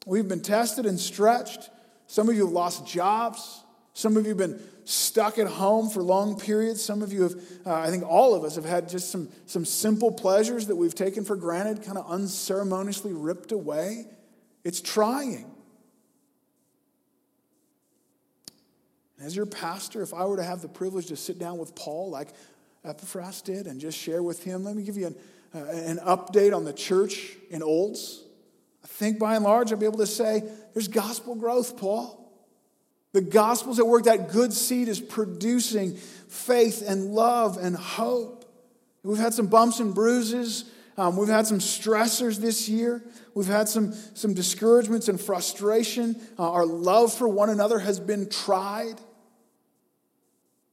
We've 0.06 0.28
been 0.28 0.41
tested 0.41 0.86
and 0.86 0.99
stretched. 0.99 1.69
Some 2.08 2.30
of 2.30 2.36
you 2.36 2.45
have 2.45 2.54
lost 2.54 2.86
jobs. 2.86 3.63
Some 3.93 4.17
of 4.17 4.23
you 4.23 4.30
have 4.30 4.38
been 4.38 4.62
stuck 4.86 5.38
at 5.38 5.47
home 5.47 5.89
for 5.89 6.04
long 6.04 6.39
periods. 6.39 6.84
Some 6.84 7.02
of 7.02 7.13
you 7.13 7.23
have, 7.23 7.36
uh, 7.65 7.73
I 7.73 7.89
think 7.89 8.04
all 8.06 8.36
of 8.36 8.43
us 8.43 8.56
have 8.56 8.65
had 8.65 8.89
just 8.89 9.12
some, 9.12 9.30
some 9.45 9.65
simple 9.65 10.12
pleasures 10.12 10.67
that 10.67 10.76
we've 10.76 10.95
taken 10.95 11.23
for 11.23 11.36
granted, 11.36 11.84
kind 11.84 11.97
of 11.97 12.10
unceremoniously 12.10 13.13
ripped 13.13 13.52
away. 13.52 14.08
It's 14.63 14.82
trying. 14.82 15.49
As 19.21 19.36
your 19.36 19.45
pastor, 19.45 20.02
if 20.02 20.13
I 20.13 20.26
were 20.26 20.36
to 20.38 20.43
have 20.43 20.62
the 20.62 20.67
privilege 20.67 21.08
to 21.08 21.15
sit 21.15 21.39
down 21.39 21.58
with 21.58 21.76
Paul 21.76 22.10
like 22.10 22.30
Epaphras 22.86 23.41
did 23.41 23.67
and 23.67 23.80
just 23.80 23.98
share 23.98 24.22
with 24.22 24.43
him, 24.43 24.63
let 24.63 24.76
me 24.76 24.84
give 24.84 24.98
you 24.98 25.08
an, 25.08 25.15
uh, 25.56 25.60
an 25.60 25.98
update 26.00 26.56
on 26.56 26.65
the 26.65 26.74
church 26.74 27.38
in 27.50 27.63
Olds. 27.63 28.24
I 28.84 28.88
think 28.88 29.19
by 29.19 29.36
and 29.36 29.43
large 29.43 29.72
I'll 29.72 29.78
be 29.78 29.86
able 29.86 30.00
to 30.00 30.08
say 30.08 30.43
there's 30.74 30.88
gospel 30.88 31.36
growth, 31.36 31.78
Paul. 31.78 32.19
The 33.13 33.22
gospel's 33.22 33.80
at 33.80 33.88
work. 33.88 34.06
That 34.06 34.32
good 34.32 34.52
seed 34.52 34.88
is 34.88 35.00
producing 35.00 35.96
faith 35.96 36.84
and 36.86 37.13
love 37.13 37.58
and 37.58 37.76
hope. 37.76 38.43
We've 39.04 39.17
had 39.17 39.34
some 39.34 39.48
bumps 39.48 39.80
and 39.80 39.93
bruises. 39.93 40.65
Um, 40.98 41.17
we've 41.17 41.30
had 41.30 41.48
some 41.48 41.60
stressors 41.60 42.38
this 42.38 42.67
year. 42.67 43.04
We've 43.36 43.48
had 43.48 43.67
some, 43.69 43.93
some 44.13 44.34
discouragements 44.34 45.08
and 45.08 45.19
frustration. 45.19 46.15
Uh, 46.38 46.52
our 46.52 46.65
love 46.65 47.13
for 47.13 47.28
one 47.28 47.50
another 47.50 47.80
has 47.80 48.00
been 48.00 48.30
tried. 48.30 48.96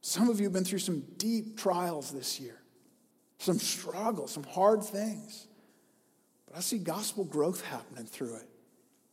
Some 0.01 0.29
of 0.29 0.39
you 0.39 0.45
have 0.45 0.53
been 0.53 0.63
through 0.63 0.79
some 0.79 1.03
deep 1.17 1.57
trials 1.57 2.11
this 2.11 2.39
year, 2.39 2.59
some 3.37 3.59
struggles, 3.59 4.31
some 4.31 4.43
hard 4.43 4.83
things. 4.83 5.47
But 6.47 6.57
I 6.57 6.61
see 6.61 6.79
gospel 6.79 7.23
growth 7.23 7.63
happening 7.65 8.05
through 8.05 8.35
it. 8.35 8.47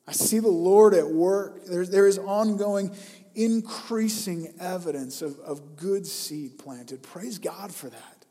I 0.06 0.12
see 0.12 0.38
the 0.38 0.48
Lord 0.48 0.94
at 0.94 1.06
work. 1.06 1.66
There's, 1.66 1.90
there 1.90 2.06
is 2.06 2.18
ongoing, 2.18 2.96
increasing 3.34 4.54
evidence 4.58 5.20
of, 5.20 5.38
of 5.40 5.76
good 5.76 6.06
seed 6.06 6.58
planted. 6.58 7.02
Praise 7.02 7.38
God 7.38 7.74
for 7.74 7.90
that. 7.90 8.24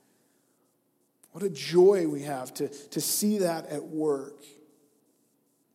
What 1.34 1.44
a 1.44 1.52
joy 1.52 2.08
we 2.08 2.24
have 2.24 2.52
to, 2.56 2.68
to 2.68 3.00
see 3.00 3.38
that 3.38 3.68
at 3.68 3.84
work, 3.84 4.44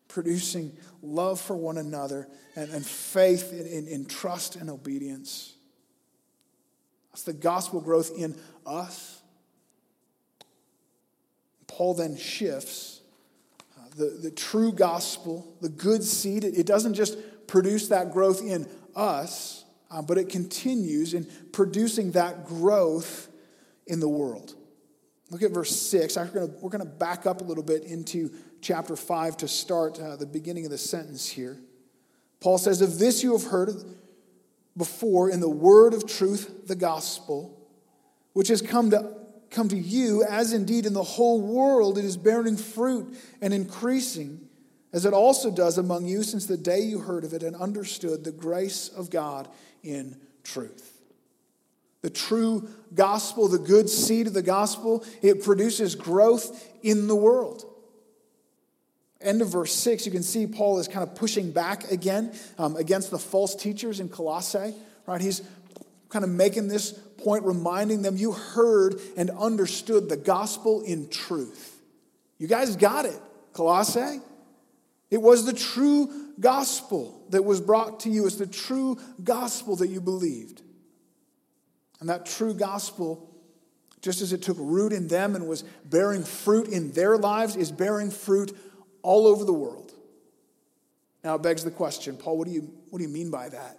producing 0.08 0.76
love 1.02 1.40
for 1.40 1.54
one 1.54 1.78
another 1.78 2.28
and, 2.56 2.68
and 2.72 2.84
faith 2.84 3.52
in, 3.52 3.66
in, 3.66 3.86
in 3.86 4.04
trust 4.06 4.56
and 4.56 4.68
obedience. 4.68 5.51
That's 7.12 7.24
the 7.24 7.32
gospel 7.32 7.80
growth 7.80 8.12
in 8.16 8.36
us. 8.66 9.22
Paul 11.66 11.94
then 11.94 12.16
shifts 12.16 13.02
the, 13.96 14.18
the 14.22 14.30
true 14.30 14.72
gospel, 14.72 15.56
the 15.60 15.68
good 15.68 16.02
seed, 16.02 16.44
it, 16.44 16.56
it 16.56 16.66
doesn't 16.66 16.94
just 16.94 17.18
produce 17.46 17.88
that 17.88 18.12
growth 18.12 18.42
in 18.42 18.66
us, 18.96 19.64
uh, 19.90 20.02
but 20.02 20.18
it 20.18 20.28
continues 20.28 21.14
in 21.14 21.26
producing 21.52 22.12
that 22.12 22.46
growth 22.46 23.28
in 23.86 24.00
the 24.00 24.08
world. 24.08 24.54
Look 25.30 25.42
at 25.42 25.50
verse 25.50 25.74
6. 25.74 26.16
We're 26.16 26.26
going 26.26 26.54
we're 26.60 26.70
to 26.70 26.84
back 26.84 27.26
up 27.26 27.40
a 27.40 27.44
little 27.44 27.64
bit 27.64 27.84
into 27.84 28.30
chapter 28.60 28.96
5 28.96 29.38
to 29.38 29.48
start 29.48 29.98
uh, 29.98 30.16
the 30.16 30.26
beginning 30.26 30.64
of 30.64 30.70
the 30.70 30.78
sentence 30.78 31.28
here. 31.28 31.58
Paul 32.40 32.58
says, 32.58 32.82
Of 32.82 32.98
this 32.98 33.22
you 33.22 33.32
have 33.32 33.50
heard 33.50 33.70
before 34.76 35.30
in 35.30 35.40
the 35.40 35.50
word 35.50 35.94
of 35.94 36.06
truth, 36.06 36.66
the 36.66 36.76
gospel, 36.76 37.58
which 38.32 38.48
has 38.48 38.62
come 38.62 38.90
to 38.90 39.14
come 39.50 39.68
to 39.68 39.76
you, 39.76 40.24
as 40.24 40.52
indeed 40.52 40.86
in 40.86 40.94
the 40.94 41.02
whole 41.02 41.40
world 41.40 41.98
it 41.98 42.04
is 42.04 42.16
bearing 42.16 42.56
fruit 42.56 43.14
and 43.40 43.52
increasing, 43.52 44.48
as 44.92 45.04
it 45.04 45.12
also 45.12 45.50
does 45.50 45.78
among 45.78 46.06
you 46.06 46.22
since 46.22 46.46
the 46.46 46.56
day 46.56 46.80
you 46.80 46.98
heard 46.98 47.22
of 47.22 47.34
it 47.34 47.42
and 47.42 47.54
understood 47.56 48.24
the 48.24 48.32
grace 48.32 48.88
of 48.88 49.10
God 49.10 49.48
in 49.82 50.16
truth. 50.42 51.00
The 52.00 52.10
true 52.10 52.68
gospel, 52.94 53.46
the 53.46 53.58
good 53.58 53.88
seed 53.88 54.26
of 54.26 54.34
the 54.34 54.42
gospel, 54.42 55.04
it 55.22 55.44
produces 55.44 55.94
growth 55.94 56.68
in 56.82 57.06
the 57.06 57.14
world. 57.14 57.64
End 59.22 59.42
of 59.42 59.48
verse 59.48 59.72
6, 59.72 60.06
you 60.06 60.12
can 60.12 60.22
see 60.22 60.46
Paul 60.46 60.78
is 60.78 60.88
kind 60.88 61.06
of 61.08 61.14
pushing 61.14 61.52
back 61.52 61.90
again 61.90 62.32
um, 62.58 62.76
against 62.76 63.10
the 63.10 63.18
false 63.18 63.54
teachers 63.54 64.00
in 64.00 64.08
Colossae. 64.08 64.74
Right? 65.06 65.20
He's 65.20 65.42
kind 66.08 66.24
of 66.24 66.30
making 66.30 66.68
this 66.68 66.92
point, 66.92 67.44
reminding 67.44 68.02
them 68.02 68.16
you 68.16 68.32
heard 68.32 69.00
and 69.16 69.30
understood 69.30 70.08
the 70.08 70.16
gospel 70.16 70.82
in 70.82 71.08
truth. 71.08 71.80
You 72.38 72.48
guys 72.48 72.76
got 72.76 73.06
it, 73.06 73.20
Colossae. 73.52 74.20
It 75.10 75.20
was 75.20 75.46
the 75.46 75.52
true 75.52 76.32
gospel 76.40 77.22
that 77.30 77.44
was 77.44 77.60
brought 77.60 78.00
to 78.00 78.10
you. 78.10 78.26
It's 78.26 78.36
the 78.36 78.46
true 78.46 78.98
gospel 79.22 79.76
that 79.76 79.88
you 79.88 80.00
believed. 80.00 80.62
And 82.00 82.08
that 82.08 82.26
true 82.26 82.54
gospel, 82.54 83.30
just 84.00 84.22
as 84.22 84.32
it 84.32 84.42
took 84.42 84.56
root 84.58 84.92
in 84.92 85.08
them 85.08 85.36
and 85.36 85.46
was 85.46 85.62
bearing 85.84 86.24
fruit 86.24 86.68
in 86.68 86.92
their 86.92 87.16
lives, 87.16 87.56
is 87.56 87.70
bearing 87.70 88.10
fruit 88.10 88.56
all 89.02 89.26
over 89.26 89.44
the 89.44 89.52
world. 89.52 89.92
Now 91.24 91.36
it 91.36 91.42
begs 91.42 91.64
the 91.64 91.70
question, 91.70 92.16
Paul, 92.16 92.38
what 92.38 92.48
do 92.48 92.54
you, 92.54 92.72
what 92.90 92.98
do 92.98 93.04
you 93.04 93.10
mean 93.10 93.30
by 93.30 93.48
that? 93.48 93.78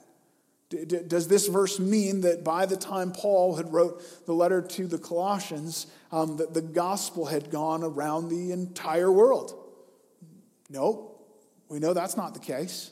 Does 1.07 1.27
this 1.27 1.47
verse 1.47 1.79
mean 1.79 2.21
that 2.21 2.43
by 2.43 2.65
the 2.65 2.77
time 2.77 3.11
Paul 3.11 3.55
had 3.55 3.71
wrote 3.71 4.01
the 4.25 4.33
letter 4.33 4.61
to 4.61 4.87
the 4.87 4.97
Colossians, 4.97 5.87
um, 6.11 6.37
that 6.37 6.53
the 6.53 6.61
gospel 6.61 7.25
had 7.25 7.51
gone 7.51 7.83
around 7.83 8.29
the 8.29 8.51
entire 8.51 9.11
world? 9.11 9.53
No, 10.69 11.11
we 11.69 11.79
know 11.79 11.93
that's 11.93 12.17
not 12.17 12.33
the 12.33 12.39
case. 12.39 12.91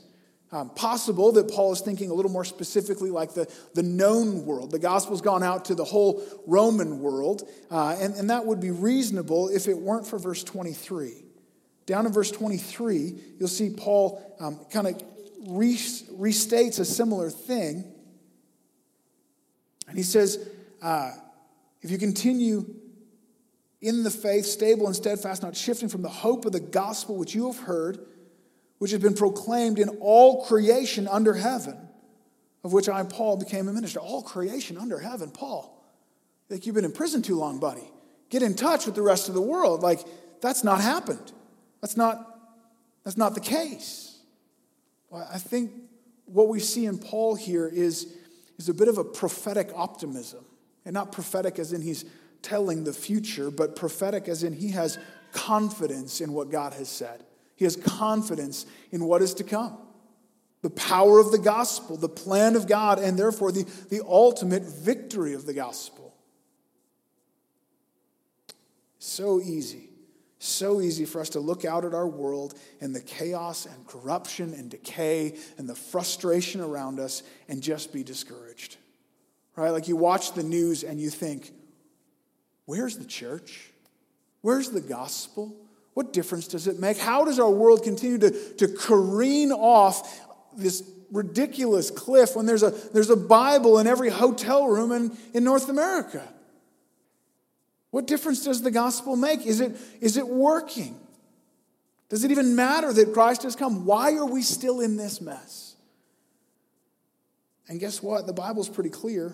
Um, 0.52 0.70
possible 0.72 1.32
that 1.32 1.50
Paul 1.50 1.72
is 1.72 1.80
thinking 1.80 2.12
a 2.12 2.13
little 2.13 2.32
more 2.32 2.44
specifically 2.44 3.10
like 3.10 3.34
the, 3.34 3.50
the 3.74 3.84
known 3.84 4.46
world. 4.46 4.72
The 4.72 4.80
gospel's 4.80 5.22
gone 5.22 5.44
out 5.44 5.65
to 5.65 5.76
the 5.76 5.86
whole 5.86 6.22
Roman 6.46 7.00
world, 7.00 7.50
uh, 7.72 7.96
and, 8.00 8.13
and 8.15 8.30
that 8.30 8.46
would 8.46 8.60
be 8.60 8.72
reasonable 8.72 9.48
if 9.48 9.70
it 9.70 9.78
weren't 9.78 10.06
for 10.06 10.20
verse 10.20 10.44
23. 10.44 11.20
Down 11.91 12.06
in 12.06 12.13
verse 12.13 12.32
23, 12.32 13.15
you'll 13.38 13.49
see 13.49 13.69
Paul 13.69 14.38
um, 14.39 14.62
kind 14.71 14.88
of 14.88 15.04
restates 15.45 16.80
a 16.80 16.86
similar 16.86 17.30
thing. 17.30 17.84
And 19.89 19.97
he 19.97 20.04
says, 20.04 20.47
uh, 20.82 21.12
if 21.82 21.91
you 21.91 21.97
continue 21.97 22.73
in 23.82 24.04
the 24.04 24.10
faith, 24.10 24.45
stable 24.45 24.86
and 24.86 24.95
steadfast, 24.95 25.43
not 25.43 25.54
shifting 25.54 25.89
from 25.89 26.01
the 26.01 26.08
hope 26.08 26.45
of 26.45 26.54
the 26.54 26.62
gospel 26.62 27.17
which 27.17 27.36
you 27.36 27.51
have 27.51 27.60
heard, 27.63 27.99
which 28.77 28.91
has 28.91 29.01
been 29.01 29.13
proclaimed 29.13 29.77
in 29.77 29.89
all 29.99 30.45
creation 30.45 31.10
under 31.10 31.34
heaven, 31.34 31.77
of 32.63 32.71
which 32.71 32.88
I, 32.88 33.04
Paul, 33.04 33.36
became 33.36 33.67
a 33.67 33.73
minister. 33.73 33.99
All 33.99 34.21
creation 34.21 34.77
under 34.77 34.97
heaven, 34.97 35.30
Paul. 35.30 35.77
Like 36.49 36.65
you've 36.65 36.75
been 36.75 36.86
in 36.86 36.93
prison 36.93 37.21
too 37.21 37.36
long, 37.36 37.60
buddy. 37.60 37.84
Get 38.30 38.43
in 38.43 38.56
touch 38.56 38.86
with 38.86 38.95
the 38.95 39.01
rest 39.01 39.27
of 39.27 39.36
the 39.36 39.41
world. 39.41 39.82
Like 39.82 39.99
that's 40.39 40.63
not 40.63 40.80
happened. 40.80 41.34
That's 41.82 41.98
not, 41.98 42.39
that's 43.04 43.17
not 43.17 43.34
the 43.34 43.41
case. 43.41 44.20
Well, 45.10 45.28
I 45.32 45.39
think 45.39 45.72
what 46.26 46.48
we 46.48 46.60
see 46.60 46.86
in 46.86 46.98
Paul 46.98 47.36
here 47.36 47.67
is, 47.67 48.15
is 48.58 48.70
a 48.70 48.74
bit 48.74 48.88
of 48.88 48.98
a 48.98 49.04
prophetic 49.04 49.72
optimism. 49.76 50.46
And 50.86 50.94
not 50.94 51.12
prophetic 51.12 51.60
as 51.60 51.74
in 51.74 51.82
he's 51.82 52.06
telling 52.41 52.84
the 52.84 52.94
future, 52.94 53.52
but 53.52 53.76
prophetic 53.76 54.28
as 54.28 54.44
in 54.44 54.54
he 54.54 54.70
has 54.70 54.98
confidence 55.32 56.22
in 56.22 56.34
what 56.34 56.50
God 56.50 56.74
has 56.74 56.89
said. 56.89 57.24
He 57.56 57.65
has 57.65 57.76
confidence 57.76 58.65
in 58.91 59.06
what 59.06 59.22
is 59.22 59.34
to 59.36 59.44
come. 59.44 59.78
The 60.62 60.72
power 60.72 61.20
of 61.20 61.32
the 61.32 61.39
gospel, 61.39 61.98
the 61.98 62.10
plan 62.10 62.56
of 62.56 62.67
God, 62.67 63.00
and 63.00 63.17
therefore 63.17 63.52
the, 63.52 63.65
the 63.89 64.02
ultimate 64.06 64.63
victory 64.63 65.34
of 65.34 65.46
the 65.46 65.54
gospel. 65.54 66.15
So 69.00 69.39
easy 69.39 69.90
so 70.43 70.82
easy 70.82 71.06
for 71.06 71.21
us 71.21 71.30
to 71.30 71.39
look 71.39 71.65
out 71.65 71.86
at 71.86 71.93
our 71.93 72.08
world 72.08 72.56
and 72.80 72.95
the 72.95 73.01
chaos 73.01 73.67
and 73.67 73.88
corruption 73.88 74.54
and 74.56 74.71
decay 74.71 75.38
and 75.58 75.69
the 75.69 75.75
frustration 75.75 76.62
around 76.62 76.99
us 76.99 77.21
and 77.47 77.62
just 77.62 77.93
be 77.93 78.04
discouraged. 78.04 78.77
Right? 79.56 79.69
Like 79.69 79.88
you 79.88 79.95
watch 79.95 80.34
the 80.34 80.41
news 80.41 80.84
and 80.84 80.99
you 80.99 81.12
think, 81.12 81.51
where's 82.65 82.97
the 82.97 83.06
church? 83.06 83.69
Where's 84.41 84.71
the 84.71 84.82
gospel? 84.82 85.56
What 85.93 86.12
difference 86.12 86.47
does 86.47 86.67
it 86.67 86.80
make? 86.80 86.97
How 86.97 87.23
does 87.23 87.38
our 87.38 87.51
world 87.51 87.84
continue 87.84 88.17
to, 88.17 88.32
to 88.56 88.67
careen 88.67 89.51
off 89.51 90.19
this 90.58 90.84
ridiculous 91.12 91.91
cliff 91.91 92.36
when 92.36 92.47
there's 92.47 92.63
a, 92.63 92.71
there's 92.71 93.12
a 93.12 93.17
Bible 93.17 93.77
in 93.77 93.86
every 93.86 94.10
hotel 94.10 94.67
room 94.67 94.91
in, 94.91 95.15
in 95.36 95.43
North 95.43 95.69
America? 95.69 96.27
What 97.91 98.08
difference 98.08 98.43
does 98.43 98.62
the 98.62 98.71
gospel 98.71 99.15
make? 99.15 99.45
Is 99.45 99.62
it, 99.62 99.75
is 99.99 100.17
it 100.17 100.27
working? 100.27 100.99
Does 102.10 102.23
it 102.23 102.32
even 102.32 102.56
matter 102.56 102.91
that 102.91 103.13
Christ 103.13 103.43
has 103.43 103.56
come? 103.56 103.86
Why 103.86 104.15
are 104.15 104.25
we 104.25 104.41
still 104.41 104.82
in 104.82 104.97
this 104.97 105.21
mess? 105.21 105.75
And 107.67 107.80
guess 107.80 108.01
what? 108.01 108.27
The 108.27 108.34
Bible's 108.34 108.67
pretty 108.67 108.89
clear. 108.89 109.34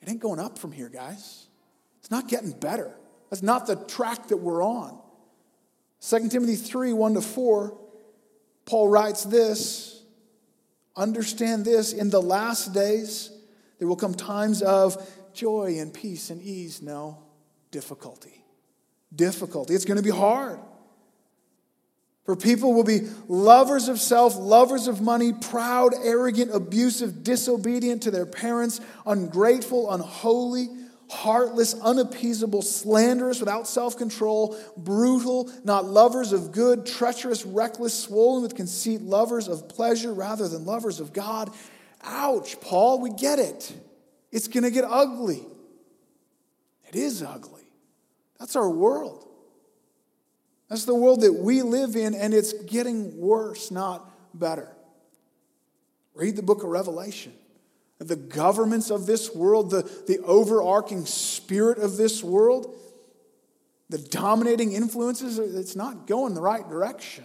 It 0.00 0.08
ain't 0.08 0.20
going 0.20 0.40
up 0.40 0.58
from 0.58 0.72
here, 0.72 0.88
guys. 0.88 1.46
It's 2.00 2.10
not 2.10 2.28
getting 2.28 2.52
better. 2.52 2.94
That's 3.30 3.42
not 3.42 3.66
the 3.66 3.76
track 3.76 4.28
that 4.28 4.36
we're 4.36 4.62
on. 4.62 4.98
2 6.00 6.28
Timothy 6.28 6.56
3 6.56 6.92
1 6.92 7.14
to 7.14 7.20
4, 7.20 7.76
Paul 8.64 8.88
writes 8.88 9.24
this 9.24 10.02
Understand 10.96 11.64
this, 11.64 11.92
in 11.92 12.08
the 12.08 12.22
last 12.22 12.72
days, 12.72 13.30
there 13.78 13.88
will 13.88 13.96
come 13.96 14.14
times 14.14 14.62
of 14.62 14.96
joy 15.34 15.76
and 15.78 15.92
peace 15.92 16.30
and 16.30 16.40
ease. 16.40 16.80
No, 16.80 17.25
difficulty. 17.76 18.42
Difficulty. 19.14 19.74
It's 19.74 19.84
going 19.84 19.98
to 19.98 20.02
be 20.02 20.08
hard. 20.08 20.58
For 22.24 22.34
people 22.34 22.72
will 22.72 22.84
be 22.84 23.00
lovers 23.28 23.88
of 23.88 24.00
self, 24.00 24.34
lovers 24.34 24.86
of 24.86 25.02
money, 25.02 25.34
proud, 25.34 25.92
arrogant, 26.02 26.54
abusive, 26.54 27.22
disobedient 27.22 28.04
to 28.04 28.10
their 28.10 28.24
parents, 28.24 28.80
ungrateful, 29.04 29.92
unholy, 29.92 30.68
heartless, 31.10 31.74
unappeasable, 31.74 32.62
slanderous, 32.62 33.40
without 33.40 33.68
self 33.68 33.98
control, 33.98 34.58
brutal, 34.78 35.52
not 35.62 35.84
lovers 35.84 36.32
of 36.32 36.52
good, 36.52 36.86
treacherous, 36.86 37.44
reckless, 37.44 37.92
swollen 37.92 38.42
with 38.42 38.54
conceit, 38.54 39.02
lovers 39.02 39.48
of 39.48 39.68
pleasure 39.68 40.14
rather 40.14 40.48
than 40.48 40.64
lovers 40.64 40.98
of 40.98 41.12
God. 41.12 41.50
Ouch, 42.02 42.58
Paul, 42.62 43.02
we 43.02 43.10
get 43.10 43.38
it. 43.38 43.70
It's 44.32 44.48
going 44.48 44.64
to 44.64 44.70
get 44.70 44.84
ugly. 44.88 45.44
It 46.88 46.96
is 46.96 47.22
ugly. 47.22 47.65
That's 48.38 48.56
our 48.56 48.68
world. 48.68 49.26
That's 50.68 50.84
the 50.84 50.94
world 50.94 51.20
that 51.20 51.32
we 51.32 51.62
live 51.62 51.96
in, 51.96 52.14
and 52.14 52.34
it's 52.34 52.52
getting 52.52 53.16
worse, 53.16 53.70
not 53.70 54.10
better. 54.38 54.68
Read 56.14 56.36
the 56.36 56.42
book 56.42 56.62
of 56.62 56.70
Revelation. 56.70 57.32
The 57.98 58.16
governments 58.16 58.90
of 58.90 59.06
this 59.06 59.34
world, 59.34 59.70
the, 59.70 59.82
the 60.06 60.18
overarching 60.20 61.06
spirit 61.06 61.78
of 61.78 61.96
this 61.96 62.22
world, 62.22 62.74
the 63.88 63.98
dominating 63.98 64.72
influences, 64.72 65.38
it's 65.38 65.76
not 65.76 66.06
going 66.06 66.34
the 66.34 66.42
right 66.42 66.68
direction. 66.68 67.24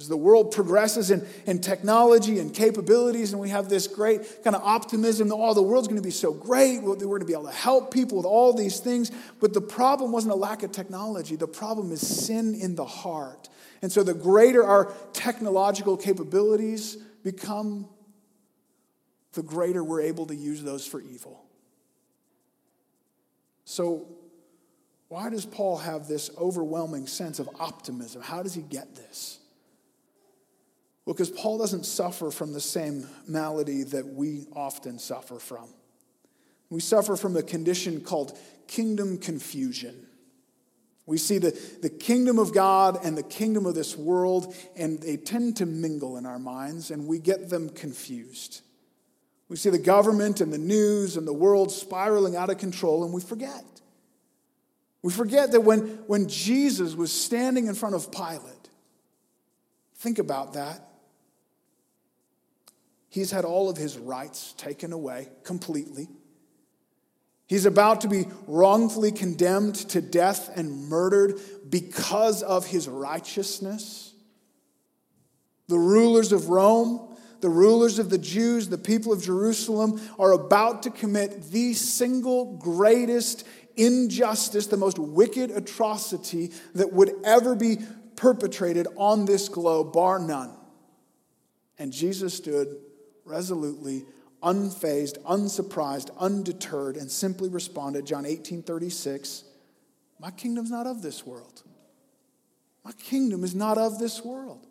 As 0.00 0.08
the 0.08 0.16
world 0.16 0.50
progresses 0.50 1.12
in, 1.12 1.24
in 1.46 1.60
technology 1.60 2.40
and 2.40 2.52
capabilities, 2.52 3.32
and 3.32 3.40
we 3.40 3.50
have 3.50 3.68
this 3.68 3.86
great 3.86 4.42
kind 4.42 4.56
of 4.56 4.62
optimism 4.62 5.28
that, 5.28 5.36
oh, 5.36 5.54
the 5.54 5.62
world's 5.62 5.86
going 5.86 6.00
to 6.00 6.02
be 6.02 6.10
so 6.10 6.32
great, 6.32 6.82
we're 6.82 6.96
going 6.96 7.20
to 7.20 7.26
be 7.26 7.32
able 7.32 7.44
to 7.44 7.52
help 7.52 7.94
people 7.94 8.16
with 8.16 8.26
all 8.26 8.52
these 8.52 8.80
things. 8.80 9.12
But 9.40 9.54
the 9.54 9.60
problem 9.60 10.10
wasn't 10.10 10.32
a 10.32 10.36
lack 10.36 10.64
of 10.64 10.72
technology, 10.72 11.36
the 11.36 11.46
problem 11.46 11.92
is 11.92 12.04
sin 12.04 12.56
in 12.56 12.74
the 12.74 12.84
heart. 12.84 13.48
And 13.82 13.92
so 13.92 14.02
the 14.02 14.14
greater 14.14 14.64
our 14.64 14.92
technological 15.12 15.96
capabilities 15.96 16.96
become, 17.22 17.88
the 19.34 19.42
greater 19.44 19.84
we're 19.84 20.00
able 20.00 20.26
to 20.26 20.34
use 20.34 20.62
those 20.62 20.84
for 20.84 21.00
evil. 21.00 21.44
So, 23.64 24.08
why 25.08 25.30
does 25.30 25.46
Paul 25.46 25.78
have 25.78 26.08
this 26.08 26.30
overwhelming 26.36 27.06
sense 27.06 27.38
of 27.38 27.48
optimism? 27.60 28.22
How 28.22 28.42
does 28.42 28.54
he 28.54 28.62
get 28.62 28.96
this? 28.96 29.38
Well, 31.04 31.14
because 31.14 31.30
Paul 31.30 31.58
doesn't 31.58 31.84
suffer 31.84 32.30
from 32.30 32.52
the 32.52 32.60
same 32.60 33.06
malady 33.26 33.82
that 33.84 34.06
we 34.06 34.46
often 34.54 34.98
suffer 34.98 35.38
from. 35.38 35.68
We 36.70 36.80
suffer 36.80 37.16
from 37.16 37.36
a 37.36 37.42
condition 37.42 38.00
called 38.00 38.36
kingdom 38.66 39.18
confusion. 39.18 40.06
We 41.06 41.18
see 41.18 41.36
the, 41.36 41.50
the 41.82 41.90
kingdom 41.90 42.38
of 42.38 42.54
God 42.54 42.98
and 43.04 43.18
the 43.18 43.22
kingdom 43.22 43.66
of 43.66 43.74
this 43.74 43.96
world, 43.96 44.54
and 44.74 44.98
they 45.00 45.18
tend 45.18 45.58
to 45.58 45.66
mingle 45.66 46.16
in 46.16 46.24
our 46.24 46.38
minds, 46.38 46.90
and 46.90 47.06
we 47.06 47.18
get 47.18 47.50
them 47.50 47.68
confused. 47.68 48.62
We 49.50 49.56
see 49.56 49.68
the 49.68 49.78
government 49.78 50.40
and 50.40 50.50
the 50.50 50.58
news 50.58 51.18
and 51.18 51.26
the 51.26 51.32
world 51.34 51.70
spiraling 51.70 52.36
out 52.36 52.48
of 52.48 52.56
control, 52.56 53.04
and 53.04 53.12
we 53.12 53.20
forget. 53.20 53.64
We 55.02 55.12
forget 55.12 55.52
that 55.52 55.60
when, 55.60 55.80
when 56.06 56.28
Jesus 56.28 56.94
was 56.94 57.12
standing 57.12 57.66
in 57.66 57.74
front 57.74 57.94
of 57.94 58.10
Pilate, 58.10 58.70
think 59.96 60.18
about 60.18 60.54
that. 60.54 60.80
He's 63.14 63.30
had 63.30 63.44
all 63.44 63.70
of 63.70 63.76
his 63.76 63.96
rights 63.96 64.54
taken 64.56 64.92
away 64.92 65.28
completely. 65.44 66.08
He's 67.46 67.64
about 67.64 68.00
to 68.00 68.08
be 68.08 68.24
wrongfully 68.48 69.12
condemned 69.12 69.76
to 69.90 70.00
death 70.00 70.50
and 70.56 70.88
murdered 70.88 71.38
because 71.70 72.42
of 72.42 72.66
his 72.66 72.88
righteousness. 72.88 74.12
The 75.68 75.78
rulers 75.78 76.32
of 76.32 76.48
Rome, 76.48 77.16
the 77.40 77.48
rulers 77.48 78.00
of 78.00 78.10
the 78.10 78.18
Jews, 78.18 78.68
the 78.68 78.78
people 78.78 79.12
of 79.12 79.22
Jerusalem 79.22 80.00
are 80.18 80.32
about 80.32 80.82
to 80.82 80.90
commit 80.90 81.52
the 81.52 81.74
single 81.74 82.56
greatest 82.56 83.46
injustice, 83.76 84.66
the 84.66 84.76
most 84.76 84.98
wicked 84.98 85.52
atrocity 85.52 86.50
that 86.74 86.92
would 86.92 87.14
ever 87.22 87.54
be 87.54 87.78
perpetrated 88.16 88.88
on 88.96 89.24
this 89.24 89.48
globe, 89.48 89.92
bar 89.92 90.18
none. 90.18 90.50
And 91.78 91.92
Jesus 91.92 92.34
stood 92.34 92.76
resolutely, 93.24 94.04
unfazed, 94.42 95.16
unsurprised, 95.26 96.10
undeterred, 96.18 96.96
and 96.96 97.10
simply 97.10 97.48
responded, 97.48 98.06
John 98.06 98.26
18 98.26 98.62
36, 98.62 99.44
My 100.20 100.30
kingdom's 100.30 100.70
not 100.70 100.86
of 100.86 101.02
this 101.02 101.26
world. 101.26 101.62
My 102.84 102.92
kingdom 102.92 103.44
is 103.44 103.54
not 103.54 103.78
of 103.78 103.98
this 103.98 104.22
world. 104.22 104.66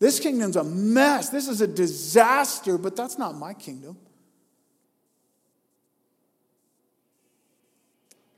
This 0.00 0.18
kingdom's 0.18 0.56
a 0.56 0.64
mess. 0.64 1.30
This 1.30 1.46
is 1.46 1.60
a 1.60 1.66
disaster, 1.66 2.76
but 2.76 2.96
that's 2.96 3.16
not 3.16 3.36
my 3.36 3.54
kingdom. 3.54 3.96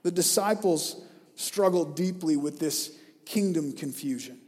The 0.03 0.11
disciples 0.11 1.03
struggled 1.35 1.97
deeply 1.97 2.37
with 2.37 2.61
this 2.61 2.97
kingdom 3.25 3.73
confusion. 3.73 4.39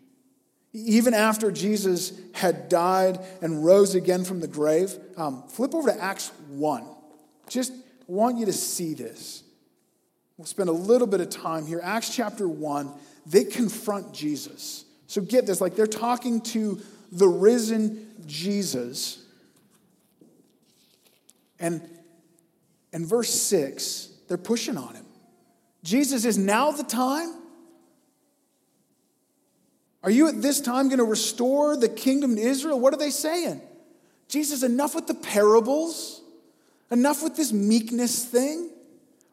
Even 0.87 1.15
after 1.15 1.51
Jesus 1.51 2.13
had 2.33 2.69
died 2.69 3.19
and 3.43 3.65
rose 3.65 3.95
again 3.95 4.25
from 4.25 4.41
the 4.41 4.47
grave, 4.47 4.97
um, 5.17 5.43
flip 5.49 5.75
over 5.75 5.91
to 5.91 6.01
Acts 6.01 6.31
1. 6.49 6.85
Just 7.49 7.73
want 8.07 8.39
you 8.39 8.47
to 8.47 8.53
see 8.53 8.95
this. 8.95 9.43
We'll 10.37 10.47
spend 10.47 10.69
a 10.69 10.73
little 10.73 11.07
bit 11.07 11.21
of 11.21 11.31
time 11.31 11.67
here. 11.67 11.81
Acts 11.83 12.15
chapter 12.15 12.49
1, 12.49 12.93
they 13.27 13.45
confront 13.45 14.15
Jesus. 14.15 14.85
So 15.09 15.21
get 15.21 15.47
this 15.47 15.61
like 15.61 15.75
they're 15.75 15.87
talking 15.87 16.41
to 16.43 16.81
the 17.11 17.29
risen 17.29 18.07
Jesus. 18.27 19.25
And 21.59 21.83
in 22.93 23.05
verse 23.05 23.33
6, 23.35 24.11
they're 24.29 24.37
pushing 24.37 24.77
on 24.77 24.95
him. 24.95 25.07
Jesus 25.83 26.25
is 26.25 26.39
now 26.39 26.71
the 26.71 26.85
time? 26.85 27.35
Are 30.03 30.11
you 30.11 30.29
at 30.29 30.41
this 30.41 30.61
time 30.61 30.89
going 30.89 30.99
to 30.99 31.05
restore 31.05 31.77
the 31.77 31.89
kingdom 31.89 32.37
to 32.37 32.41
Israel? 32.41 32.79
What 32.79 32.95
are 32.95 32.99
they 32.99 33.11
saying? 33.11 33.61
Jesus, 34.29 34.63
enough 34.63 34.95
with 34.95 35.07
the 35.07 35.15
parables, 35.15 36.21
enough 36.91 37.23
with 37.23 37.37
this 37.37 37.53
meekness 37.53 38.25
thing, 38.25 38.71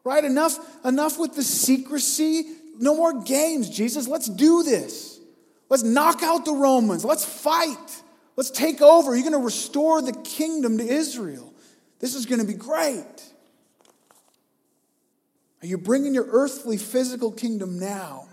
right? 0.04 0.24
Enough, 0.24 0.58
enough 0.84 1.18
with 1.18 1.34
the 1.34 1.42
secrecy. 1.42 2.46
No 2.78 2.96
more 2.96 3.22
games, 3.22 3.70
Jesus. 3.70 4.08
Let's 4.08 4.28
do 4.28 4.62
this. 4.62 5.20
Let's 5.68 5.82
knock 5.82 6.22
out 6.22 6.44
the 6.44 6.54
Romans. 6.54 7.04
Let's 7.04 7.24
fight. 7.24 8.02
Let's 8.36 8.50
take 8.50 8.82
over. 8.82 9.14
You're 9.14 9.28
going 9.28 9.40
to 9.40 9.44
restore 9.44 10.02
the 10.02 10.12
kingdom 10.12 10.78
to 10.78 10.84
Israel. 10.84 11.52
This 11.98 12.14
is 12.14 12.26
going 12.26 12.40
to 12.40 12.46
be 12.46 12.54
great. 12.54 13.04
Are 15.62 15.66
you 15.66 15.78
bringing 15.78 16.14
your 16.14 16.26
earthly, 16.30 16.76
physical 16.76 17.32
kingdom 17.32 17.78
now? 17.78 18.28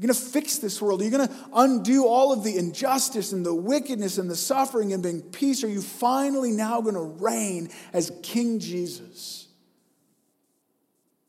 You're 0.00 0.06
going 0.06 0.18
to 0.18 0.30
fix 0.30 0.56
this 0.56 0.80
world. 0.80 1.02
You're 1.02 1.10
you 1.10 1.18
going 1.18 1.28
to 1.28 1.34
undo 1.52 2.06
all 2.06 2.32
of 2.32 2.42
the 2.42 2.56
injustice 2.56 3.32
and 3.32 3.44
the 3.44 3.54
wickedness 3.54 4.16
and 4.16 4.30
the 4.30 4.36
suffering 4.36 4.94
and 4.94 5.02
bring 5.02 5.20
peace? 5.20 5.62
Are 5.62 5.68
you 5.68 5.82
finally 5.82 6.52
now 6.52 6.80
going 6.80 6.94
to 6.94 7.02
reign 7.02 7.68
as 7.92 8.10
King 8.22 8.60
Jesus? 8.60 9.46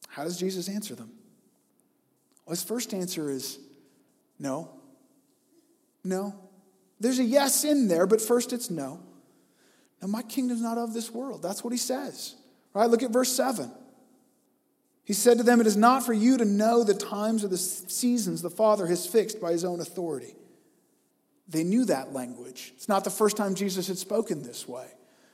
How 0.07 0.23
does 0.23 0.39
Jesus 0.39 0.69
answer 0.69 0.95
them? 0.95 1.11
Well, 2.45 2.51
his 2.51 2.63
first 2.63 2.93
answer 2.93 3.29
is 3.29 3.59
no. 4.39 4.71
No. 6.05 6.33
There's 6.97 7.19
a 7.19 7.25
yes 7.25 7.65
in 7.65 7.89
there, 7.89 8.07
but 8.07 8.21
first 8.21 8.53
it's 8.53 8.69
no. 8.69 9.01
Now, 10.01 10.07
my 10.07 10.21
kingdom's 10.21 10.61
not 10.61 10.77
of 10.77 10.93
this 10.93 11.11
world. 11.11 11.43
That's 11.43 11.61
what 11.61 11.73
he 11.73 11.77
says. 11.77 12.35
Right? 12.73 12.89
Look 12.89 13.03
at 13.03 13.11
verse 13.11 13.33
7. 13.33 13.69
He 15.11 15.15
said 15.15 15.39
to 15.39 15.43
them, 15.43 15.59
It 15.59 15.67
is 15.67 15.75
not 15.75 16.05
for 16.05 16.13
you 16.13 16.37
to 16.37 16.45
know 16.45 16.85
the 16.85 16.93
times 16.93 17.43
or 17.43 17.49
the 17.49 17.57
seasons 17.57 18.41
the 18.41 18.49
Father 18.49 18.87
has 18.87 19.05
fixed 19.05 19.41
by 19.41 19.51
his 19.51 19.65
own 19.65 19.81
authority. 19.81 20.35
They 21.49 21.65
knew 21.65 21.83
that 21.83 22.13
language. 22.13 22.71
It's 22.77 22.87
not 22.87 23.03
the 23.03 23.09
first 23.09 23.35
time 23.35 23.53
Jesus 23.53 23.89
had 23.89 23.97
spoken 23.97 24.41
this 24.41 24.69
way. 24.69 24.87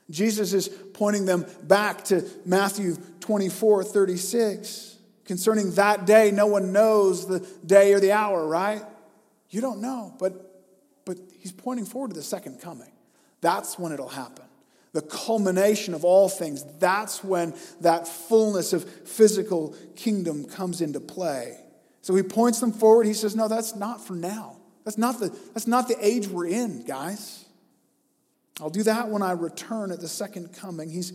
Jesus 0.09 0.53
is 0.53 0.67
pointing 0.67 1.27
them 1.27 1.45
back 1.61 2.05
to 2.05 2.27
Matthew 2.43 2.95
24 3.19 3.83
36. 3.83 4.97
Concerning 5.25 5.69
that 5.73 6.07
day, 6.07 6.31
no 6.31 6.47
one 6.47 6.73
knows 6.73 7.27
the 7.27 7.47
day 7.63 7.93
or 7.93 7.99
the 7.99 8.13
hour, 8.13 8.47
right? 8.47 8.81
You 9.51 9.61
don't 9.61 9.79
know, 9.79 10.11
but, 10.17 10.59
but 11.05 11.19
he's 11.37 11.51
pointing 11.51 11.85
forward 11.85 12.09
to 12.09 12.15
the 12.15 12.23
second 12.23 12.61
coming. 12.61 12.91
That's 13.41 13.77
when 13.77 13.91
it'll 13.91 14.09
happen 14.09 14.46
the 14.97 15.03
culmination 15.03 15.93
of 15.93 16.03
all 16.03 16.27
things, 16.27 16.65
that's 16.79 17.23
when 17.23 17.53
that 17.81 18.07
fullness 18.07 18.73
of 18.73 18.83
physical 18.83 19.75
kingdom 19.95 20.43
comes 20.43 20.81
into 20.81 20.99
play. 20.99 21.55
So 22.01 22.15
he 22.15 22.23
points 22.23 22.60
them 22.60 22.71
forward. 22.71 23.05
He 23.05 23.13
says, 23.13 23.36
No, 23.36 23.47
that's 23.47 23.75
not 23.75 24.03
for 24.03 24.15
now. 24.15 24.57
That's 24.86 24.97
not 24.97 25.19
the, 25.19 25.29
that's 25.53 25.67
not 25.67 25.88
the 25.88 26.03
age 26.03 26.27
we're 26.27 26.47
in, 26.47 26.83
guys. 26.83 27.45
I'll 28.60 28.71
do 28.71 28.81
that 28.83 29.10
when 29.10 29.21
I 29.21 29.33
return 29.33 29.91
at 29.91 29.99
the 29.99 30.07
second 30.07 30.51
coming. 30.51 30.89
He's, 30.89 31.13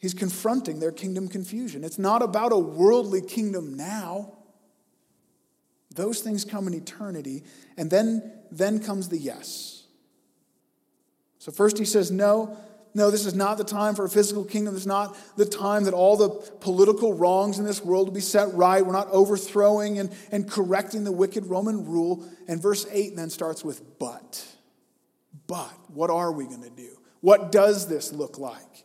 he's 0.00 0.14
confronting 0.14 0.80
their 0.80 0.92
kingdom 0.92 1.28
confusion. 1.28 1.84
It's 1.84 1.98
not 1.98 2.22
about 2.22 2.52
a 2.52 2.58
worldly 2.58 3.20
kingdom 3.20 3.76
now. 3.76 4.32
Those 5.94 6.20
things 6.20 6.42
come 6.42 6.66
in 6.66 6.72
eternity. 6.72 7.44
And 7.76 7.90
then, 7.90 8.32
then 8.50 8.80
comes 8.80 9.10
the 9.10 9.18
yes. 9.18 9.78
So 11.48 11.52
first 11.52 11.78
he 11.78 11.84
says, 11.84 12.10
No, 12.10 12.58
no, 12.94 13.10
this 13.10 13.26
is 13.26 13.34
not 13.34 13.58
the 13.58 13.64
time 13.64 13.94
for 13.94 14.04
a 14.04 14.08
physical 14.08 14.44
kingdom. 14.44 14.74
This 14.74 14.82
is 14.82 14.86
not 14.86 15.16
the 15.36 15.44
time 15.44 15.84
that 15.84 15.94
all 15.94 16.16
the 16.16 16.30
political 16.60 17.12
wrongs 17.12 17.58
in 17.58 17.64
this 17.64 17.84
world 17.84 18.08
will 18.08 18.14
be 18.14 18.20
set 18.20 18.52
right. 18.54 18.84
We're 18.84 18.92
not 18.92 19.08
overthrowing 19.10 19.98
and, 19.98 20.14
and 20.32 20.50
correcting 20.50 21.04
the 21.04 21.12
wicked 21.12 21.46
Roman 21.46 21.84
rule. 21.84 22.24
And 22.48 22.60
verse 22.60 22.86
8 22.90 23.14
then 23.16 23.30
starts 23.30 23.64
with, 23.64 23.98
but. 23.98 24.44
But, 25.46 25.72
what 25.88 26.10
are 26.10 26.32
we 26.32 26.46
going 26.46 26.62
to 26.62 26.70
do? 26.70 26.98
What 27.20 27.52
does 27.52 27.88
this 27.88 28.12
look 28.12 28.38
like? 28.38 28.84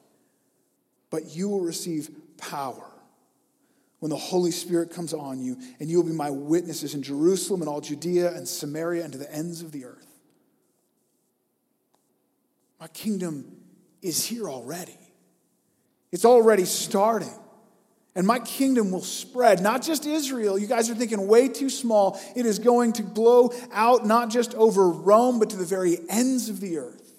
But 1.09 1.35
you 1.35 1.49
will 1.49 1.61
receive 1.61 2.09
power 2.37 2.89
when 3.99 4.09
the 4.09 4.17
Holy 4.17 4.51
Spirit 4.51 4.91
comes 4.91 5.13
on 5.13 5.39
you, 5.39 5.57
and 5.79 5.89
you 5.89 5.97
will 5.97 6.05
be 6.09 6.13
my 6.13 6.29
witnesses 6.29 6.93
in 6.93 7.03
Jerusalem 7.03 7.61
and 7.61 7.69
all 7.69 7.79
Judea 7.79 8.33
and 8.33 8.45
Samaria 8.45 9.03
and 9.03 9.13
to 9.13 9.19
the 9.19 9.33
ends 9.33 9.61
of 9.61 9.71
the 9.71 9.85
earth. 9.85 10.07
My 12.81 12.87
kingdom 12.87 13.62
is 14.03 14.25
here 14.25 14.49
already. 14.49 14.97
It's 16.11 16.25
already 16.25 16.65
starting. 16.65 17.33
And 18.15 18.27
my 18.27 18.37
kingdom 18.37 18.91
will 18.91 19.01
spread, 19.01 19.61
not 19.61 19.81
just 19.81 20.05
Israel. 20.05 20.59
You 20.59 20.67
guys 20.67 20.89
are 20.89 20.95
thinking 20.95 21.27
way 21.27 21.47
too 21.47 21.69
small. 21.69 22.19
It 22.35 22.45
is 22.45 22.59
going 22.59 22.93
to 22.93 23.03
blow 23.03 23.51
out 23.71 24.05
not 24.05 24.29
just 24.29 24.53
over 24.53 24.89
Rome, 24.89 25.39
but 25.39 25.49
to 25.49 25.57
the 25.57 25.65
very 25.65 25.97
ends 26.09 26.49
of 26.49 26.59
the 26.59 26.78
earth. 26.78 27.11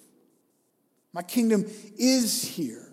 My 1.11 1.21
kingdom 1.21 1.65
is 1.97 2.43
here. 2.43 2.87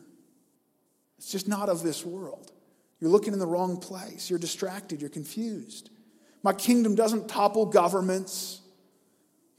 It's 1.19 1.31
just 1.31 1.47
not 1.47 1.69
of 1.69 1.85
this 1.85 2.05
world. 2.05 2.51
You're 2.99 3.11
looking 3.11 3.33
in 3.33 3.39
the 3.39 3.47
wrong 3.47 3.77
place. 3.79 4.29
You're 4.31 4.39
distracted. 4.41 5.01
You're 5.01 5.11
confused. 5.11 5.91
My 6.43 6.53
kingdom 6.53 6.97
doesn't 6.97 7.29
topple 7.29 7.67
governments. 7.67 8.62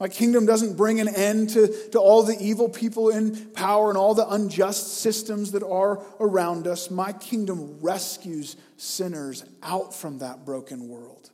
My 0.00 0.08
kingdom 0.08 0.44
doesn't 0.44 0.76
bring 0.76 1.00
an 1.00 1.08
end 1.08 1.50
to, 1.50 1.68
to 1.90 2.00
all 2.00 2.24
the 2.24 2.36
evil 2.40 2.68
people 2.68 3.10
in 3.10 3.50
power 3.52 3.90
and 3.90 3.96
all 3.96 4.14
the 4.14 4.28
unjust 4.28 4.98
systems 4.98 5.52
that 5.52 5.62
are 5.62 6.02
around 6.18 6.66
us. 6.66 6.90
My 6.90 7.12
kingdom 7.12 7.78
rescues 7.80 8.56
sinners 8.76 9.44
out 9.62 9.94
from 9.94 10.18
that 10.18 10.44
broken 10.44 10.88
world. 10.88 11.30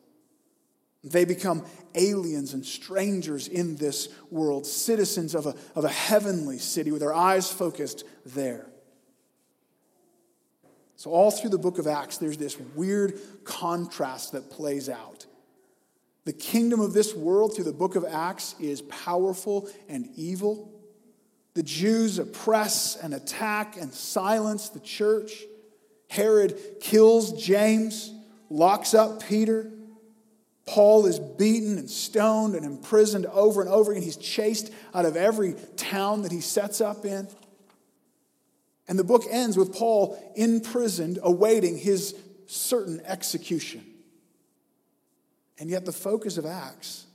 They 1.03 1.25
become 1.25 1.65
aliens 1.95 2.53
and 2.53 2.65
strangers 2.65 3.49
in 3.49 3.77
this 3.77 4.09
world, 4.31 4.67
citizens 4.67 5.35
of 5.35 5.47
a, 5.47 5.55
of 5.75 5.85
a 5.85 5.89
heavenly 5.89 6.59
city 6.59 6.91
with 6.91 7.01
their 7.01 7.15
eyes 7.15 7.51
focused 7.51 8.05
there. 8.27 8.67
So, 10.97 11.11
all 11.11 11.31
through 11.31 11.49
the 11.49 11.59
book 11.59 11.79
of 11.79 11.87
Acts, 11.87 12.19
there's 12.19 12.37
this 12.37 12.59
weird 12.75 13.19
contrast 13.45 14.33
that 14.33 14.51
plays 14.51 14.91
out. 14.91 15.20
The 16.31 16.37
kingdom 16.37 16.79
of 16.79 16.93
this 16.93 17.13
world 17.13 17.57
through 17.57 17.65
the 17.65 17.73
book 17.73 17.97
of 17.97 18.05
Acts 18.05 18.55
is 18.61 18.83
powerful 18.83 19.69
and 19.89 20.09
evil. 20.15 20.71
The 21.55 21.65
Jews 21.65 22.21
oppress 22.21 22.95
and 22.95 23.13
attack 23.13 23.77
and 23.77 23.93
silence 23.93 24.69
the 24.69 24.79
church. 24.79 25.33
Herod 26.09 26.57
kills 26.81 27.33
James, 27.45 28.15
locks 28.49 28.95
up 28.95 29.25
Peter. 29.25 29.73
Paul 30.67 31.07
is 31.07 31.19
beaten 31.19 31.79
and 31.79 31.91
stoned 31.91 32.55
and 32.55 32.65
imprisoned 32.65 33.27
over 33.27 33.61
and 33.61 33.69
over 33.69 33.91
again. 33.91 34.05
He's 34.05 34.17
chased 34.17 34.73
out 34.95 35.07
of 35.07 35.17
every 35.17 35.57
town 35.75 36.23
that 36.23 36.31
he 36.31 36.41
sets 36.41 36.81
up 36.81 37.05
in. 37.05 37.27
And 38.87 38.97
the 38.97 39.03
book 39.03 39.25
ends 39.29 39.57
with 39.57 39.75
Paul 39.75 40.17
imprisoned, 40.37 41.19
awaiting 41.25 41.77
his 41.77 42.15
certain 42.47 43.01
execution. 43.05 43.90
And 45.61 45.69
yet, 45.69 45.85
the 45.85 45.93
focus 45.93 46.39
of 46.39 46.47
Acts, 46.47 47.07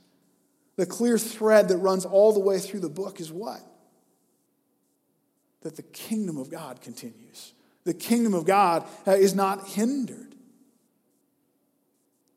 the 0.76 0.86
clear 0.86 1.18
thread 1.18 1.68
that 1.68 1.78
runs 1.78 2.04
all 2.04 2.32
the 2.32 2.40
way 2.40 2.60
through 2.60 2.80
the 2.80 2.88
book 2.88 3.20
is 3.20 3.30
what? 3.30 3.60
That 5.62 5.76
the 5.76 5.82
kingdom 5.82 6.38
of 6.38 6.48
God 6.48 6.80
continues. 6.80 7.52
The 7.84 7.92
kingdom 7.92 8.34
of 8.34 8.46
God 8.46 8.86
uh, 9.06 9.12
is 9.12 9.34
not 9.34 9.66
hindered. 9.66 10.36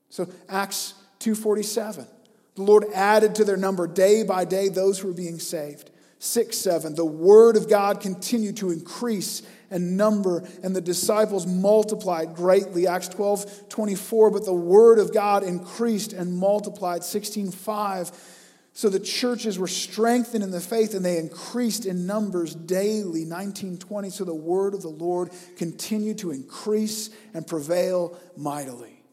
So, 0.09 0.27
Acts 0.49 0.95
247. 1.19 2.07
The 2.55 2.63
Lord 2.63 2.85
added 2.93 3.35
to 3.35 3.45
their 3.45 3.57
number 3.57 3.87
day 3.87 4.23
by 4.23 4.45
day 4.45 4.67
those 4.67 4.99
who 4.99 5.07
were 5.09 5.13
being 5.13 5.39
saved. 5.39 5.91
6 6.17 6.57
7. 6.57 6.95
The 6.95 7.05
word 7.05 7.55
of 7.55 7.69
God 7.69 8.01
continued 8.01 8.57
to 8.57 8.71
increase 8.71 9.43
and 9.71 9.97
number, 9.97 10.43
and 10.63 10.75
the 10.75 10.81
disciples 10.81 11.45
multiplied 11.45 12.35
greatly. 12.35 12.87
Acts 12.87 13.07
12 13.09 13.69
24. 13.69 14.31
But 14.31 14.45
the 14.45 14.53
word 14.53 14.99
of 14.99 15.13
God 15.13 15.43
increased 15.43 16.13
and 16.13 16.35
multiplied. 16.35 17.03
16 17.03 17.51
5. 17.51 18.11
So 18.73 18.87
the 18.89 18.99
churches 18.99 19.59
were 19.59 19.67
strengthened 19.67 20.43
in 20.43 20.51
the 20.51 20.61
faith 20.61 20.93
and 20.93 21.03
they 21.03 21.17
increased 21.17 21.85
in 21.85 22.05
numbers 22.05 22.55
daily. 22.55 23.25
1920. 23.25 24.09
So 24.09 24.23
the 24.23 24.33
word 24.33 24.73
of 24.73 24.81
the 24.81 24.89
Lord 24.89 25.31
continued 25.57 26.19
to 26.19 26.31
increase 26.31 27.09
and 27.33 27.45
prevail 27.45 28.17
mightily. 28.37 29.03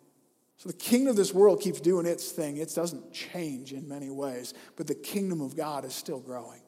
So 0.59 0.69
the 0.69 0.77
kingdom 0.77 1.11
of 1.11 1.17
this 1.17 1.35
world 1.35 1.61
keeps 1.61 1.81
doing 1.81 2.07
its 2.07 2.33
thing. 2.33 2.57
It 2.57 2.73
doesn't 2.75 3.13
change 3.13 3.73
in 3.73 3.89
many 3.89 4.09
ways, 4.09 4.55
but 4.77 4.87
the 4.87 4.95
kingdom 4.95 5.41
of 5.41 5.57
God 5.57 5.85
is 5.85 5.95
still 5.95 6.21
growing 6.21 6.63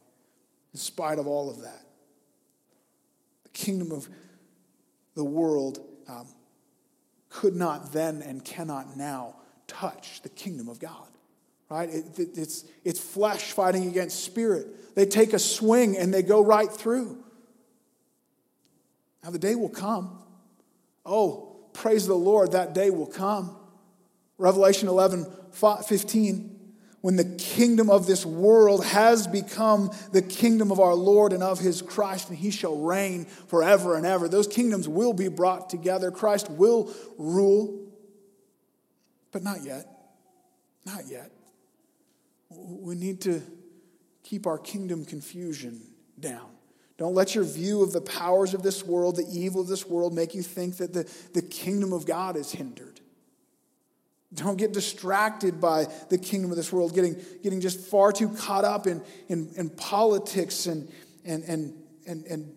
in 0.74 0.78
spite 0.78 1.18
of 1.18 1.26
all 1.26 1.48
of 1.50 1.62
that 1.62 1.87
kingdom 3.58 3.92
of 3.92 4.08
the 5.14 5.24
world 5.24 5.80
um, 6.08 6.26
could 7.28 7.56
not 7.56 7.92
then 7.92 8.22
and 8.22 8.44
cannot 8.44 8.96
now 8.96 9.34
touch 9.66 10.22
the 10.22 10.28
kingdom 10.28 10.68
of 10.68 10.78
God. 10.78 11.08
Right? 11.68 11.90
It, 11.90 12.18
it, 12.18 12.28
it's, 12.38 12.64
it's 12.84 13.00
flesh 13.00 13.52
fighting 13.52 13.88
against 13.88 14.24
spirit. 14.24 14.94
They 14.94 15.04
take 15.04 15.32
a 15.32 15.38
swing 15.38 15.98
and 15.98 16.14
they 16.14 16.22
go 16.22 16.42
right 16.42 16.70
through. 16.70 17.22
Now, 19.22 19.30
the 19.30 19.38
day 19.38 19.54
will 19.54 19.68
come. 19.68 20.22
Oh, 21.04 21.56
praise 21.72 22.06
the 22.06 22.14
Lord, 22.14 22.52
that 22.52 22.74
day 22.74 22.90
will 22.90 23.06
come. 23.06 23.56
Revelation 24.38 24.88
11 24.88 25.26
15 25.52 26.57
when 27.00 27.16
the 27.16 27.36
kingdom 27.36 27.90
of 27.90 28.06
this 28.06 28.26
world 28.26 28.84
has 28.84 29.26
become 29.26 29.90
the 30.12 30.22
kingdom 30.22 30.72
of 30.72 30.80
our 30.80 30.94
Lord 30.94 31.32
and 31.32 31.42
of 31.42 31.58
his 31.60 31.80
Christ, 31.80 32.28
and 32.28 32.38
he 32.38 32.50
shall 32.50 32.76
reign 32.76 33.24
forever 33.24 33.96
and 33.96 34.04
ever. 34.04 34.28
Those 34.28 34.48
kingdoms 34.48 34.88
will 34.88 35.12
be 35.12 35.28
brought 35.28 35.70
together. 35.70 36.10
Christ 36.10 36.50
will 36.50 36.92
rule, 37.16 37.88
but 39.30 39.42
not 39.42 39.62
yet. 39.62 39.86
Not 40.84 41.06
yet. 41.08 41.30
We 42.50 42.94
need 42.94 43.20
to 43.22 43.42
keep 44.24 44.46
our 44.46 44.58
kingdom 44.58 45.04
confusion 45.04 45.80
down. 46.18 46.50
Don't 46.96 47.14
let 47.14 47.34
your 47.36 47.44
view 47.44 47.82
of 47.82 47.92
the 47.92 48.00
powers 48.00 48.54
of 48.54 48.64
this 48.64 48.84
world, 48.84 49.16
the 49.16 49.26
evil 49.30 49.60
of 49.60 49.68
this 49.68 49.86
world, 49.86 50.12
make 50.12 50.34
you 50.34 50.42
think 50.42 50.78
that 50.78 50.92
the, 50.92 51.08
the 51.32 51.42
kingdom 51.42 51.92
of 51.92 52.06
God 52.06 52.36
is 52.36 52.50
hindered. 52.50 52.87
Don't 54.34 54.56
get 54.56 54.72
distracted 54.72 55.60
by 55.60 55.86
the 56.10 56.18
kingdom 56.18 56.50
of 56.50 56.56
this 56.56 56.70
world, 56.70 56.94
getting, 56.94 57.16
getting 57.42 57.60
just 57.60 57.80
far 57.80 58.12
too 58.12 58.28
caught 58.28 58.64
up 58.64 58.86
in, 58.86 59.02
in, 59.28 59.50
in 59.56 59.70
politics 59.70 60.66
and, 60.66 60.90
and, 61.24 61.44
and, 61.44 61.74
and, 62.06 62.26
and 62.26 62.54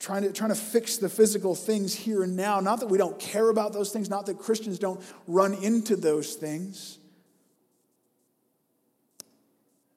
trying, 0.00 0.22
to, 0.22 0.32
trying 0.32 0.50
to 0.50 0.56
fix 0.56 0.96
the 0.96 1.08
physical 1.08 1.54
things 1.54 1.94
here 1.94 2.24
and 2.24 2.36
now. 2.36 2.58
Not 2.58 2.80
that 2.80 2.88
we 2.88 2.98
don't 2.98 3.18
care 3.20 3.50
about 3.50 3.72
those 3.72 3.92
things, 3.92 4.10
not 4.10 4.26
that 4.26 4.38
Christians 4.38 4.80
don't 4.80 5.00
run 5.28 5.54
into 5.54 5.94
those 5.94 6.34
things. 6.34 6.98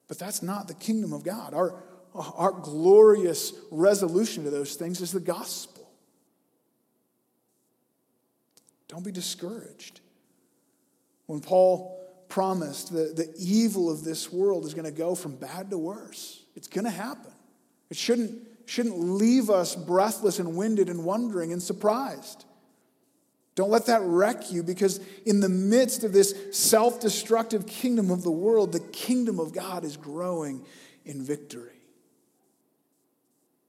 But 0.06 0.18
that's 0.18 0.42
not 0.42 0.68
the 0.68 0.74
kingdom 0.74 1.12
of 1.12 1.24
God. 1.24 1.54
Our, 1.54 1.82
our 2.14 2.52
glorious 2.52 3.52
resolution 3.72 4.44
to 4.44 4.50
those 4.50 4.76
things 4.76 5.00
is 5.00 5.10
the 5.10 5.18
gospel. 5.18 5.90
Don't 8.86 9.04
be 9.04 9.10
discouraged. 9.10 10.00
When 11.26 11.40
Paul 11.40 12.00
promised 12.28 12.92
that 12.92 13.16
the 13.16 13.32
evil 13.38 13.90
of 13.90 14.04
this 14.04 14.32
world 14.32 14.64
is 14.64 14.74
going 14.74 14.86
to 14.86 14.90
go 14.90 15.14
from 15.14 15.36
bad 15.36 15.70
to 15.70 15.78
worse, 15.78 16.44
it's 16.54 16.68
going 16.68 16.84
to 16.84 16.90
happen. 16.90 17.32
It 17.90 17.96
shouldn't, 17.96 18.46
shouldn't 18.66 18.98
leave 18.98 19.50
us 19.50 19.74
breathless 19.76 20.38
and 20.38 20.56
winded 20.56 20.88
and 20.88 21.04
wondering 21.04 21.52
and 21.52 21.62
surprised. 21.62 22.44
Don't 23.54 23.70
let 23.70 23.86
that 23.86 24.02
wreck 24.02 24.50
you 24.50 24.62
because, 24.64 25.00
in 25.24 25.38
the 25.38 25.48
midst 25.48 26.02
of 26.02 26.12
this 26.12 26.34
self 26.50 27.00
destructive 27.00 27.66
kingdom 27.66 28.10
of 28.10 28.22
the 28.22 28.30
world, 28.30 28.72
the 28.72 28.80
kingdom 28.80 29.38
of 29.38 29.52
God 29.52 29.84
is 29.84 29.96
growing 29.96 30.64
in 31.04 31.22
victory. 31.22 31.70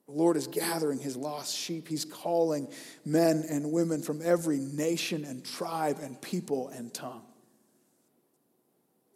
The 0.08 0.14
Lord 0.14 0.38
is 0.38 0.48
gathering 0.48 1.00
his 1.00 1.16
lost 1.16 1.56
sheep. 1.56 1.88
He's 1.88 2.06
calling 2.06 2.68
men 3.06 3.44
and 3.50 3.72
women 3.72 4.02
from 4.02 4.22
every 4.24 4.58
nation 4.58 5.24
and 5.24 5.44
tribe 5.44 5.98
and 6.02 6.20
people 6.22 6.70
and 6.70 6.94
tongue. 6.94 7.24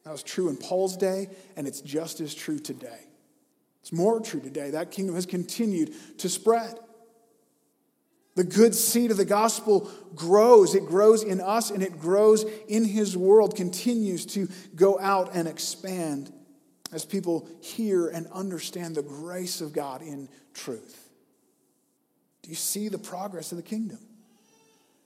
That 0.03 0.11
was 0.11 0.23
true 0.23 0.49
in 0.49 0.57
Paul's 0.57 0.97
day, 0.97 1.29
and 1.55 1.67
it's 1.67 1.81
just 1.81 2.19
as 2.21 2.33
true 2.33 2.59
today. 2.59 2.99
It's 3.81 3.91
more 3.91 4.19
true 4.19 4.39
today. 4.39 4.71
That 4.71 4.91
kingdom 4.91 5.15
has 5.15 5.25
continued 5.25 5.93
to 6.19 6.29
spread. 6.29 6.79
The 8.35 8.43
good 8.43 8.73
seed 8.73 9.11
of 9.11 9.17
the 9.17 9.25
gospel 9.25 9.89
grows. 10.15 10.75
It 10.75 10.85
grows 10.85 11.23
in 11.23 11.41
us 11.41 11.71
and 11.71 11.83
it 11.83 11.99
grows 11.99 12.45
in 12.67 12.85
his 12.85 13.17
world, 13.17 13.55
continues 13.55 14.25
to 14.27 14.47
go 14.75 14.99
out 14.99 15.31
and 15.33 15.47
expand 15.47 16.31
as 16.93 17.05
people 17.05 17.47
hear 17.61 18.07
and 18.07 18.27
understand 18.27 18.95
the 18.95 19.03
grace 19.03 19.61
of 19.61 19.73
God 19.73 20.01
in 20.01 20.29
truth. 20.53 21.09
Do 22.41 22.49
you 22.49 22.55
see 22.55 22.87
the 22.87 22.97
progress 22.97 23.51
of 23.51 23.57
the 23.57 23.63
kingdom? 23.63 23.99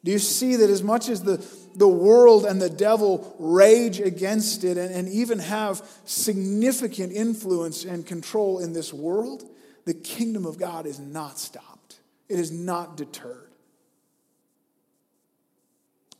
Do 0.04 0.12
you 0.12 0.20
see 0.20 0.58
that 0.58 0.70
as 0.70 0.84
much 0.84 1.08
as 1.08 1.24
the, 1.24 1.44
the 1.76 1.88
world 1.88 2.46
and 2.46 2.62
the 2.62 2.70
devil 2.70 3.36
rage 3.40 4.00
against 4.00 4.64
it 4.64 4.78
and, 4.78 4.94
and 4.94 5.08
even 5.08 5.40
have 5.40 5.82
significant 6.06 7.14
influence 7.14 7.86
and 7.86 8.06
control 8.06 8.60
in 8.60 8.74
this 8.74 8.94
world, 8.94 9.44
the 9.86 9.94
kingdom 9.94 10.46
of 10.46 10.58
God 10.58 10.86
is 10.86 11.00
not 11.00 11.40
stopped, 11.40 12.00
it 12.28 12.40
is 12.40 12.52
not 12.52 12.98
deterred. 12.98 13.50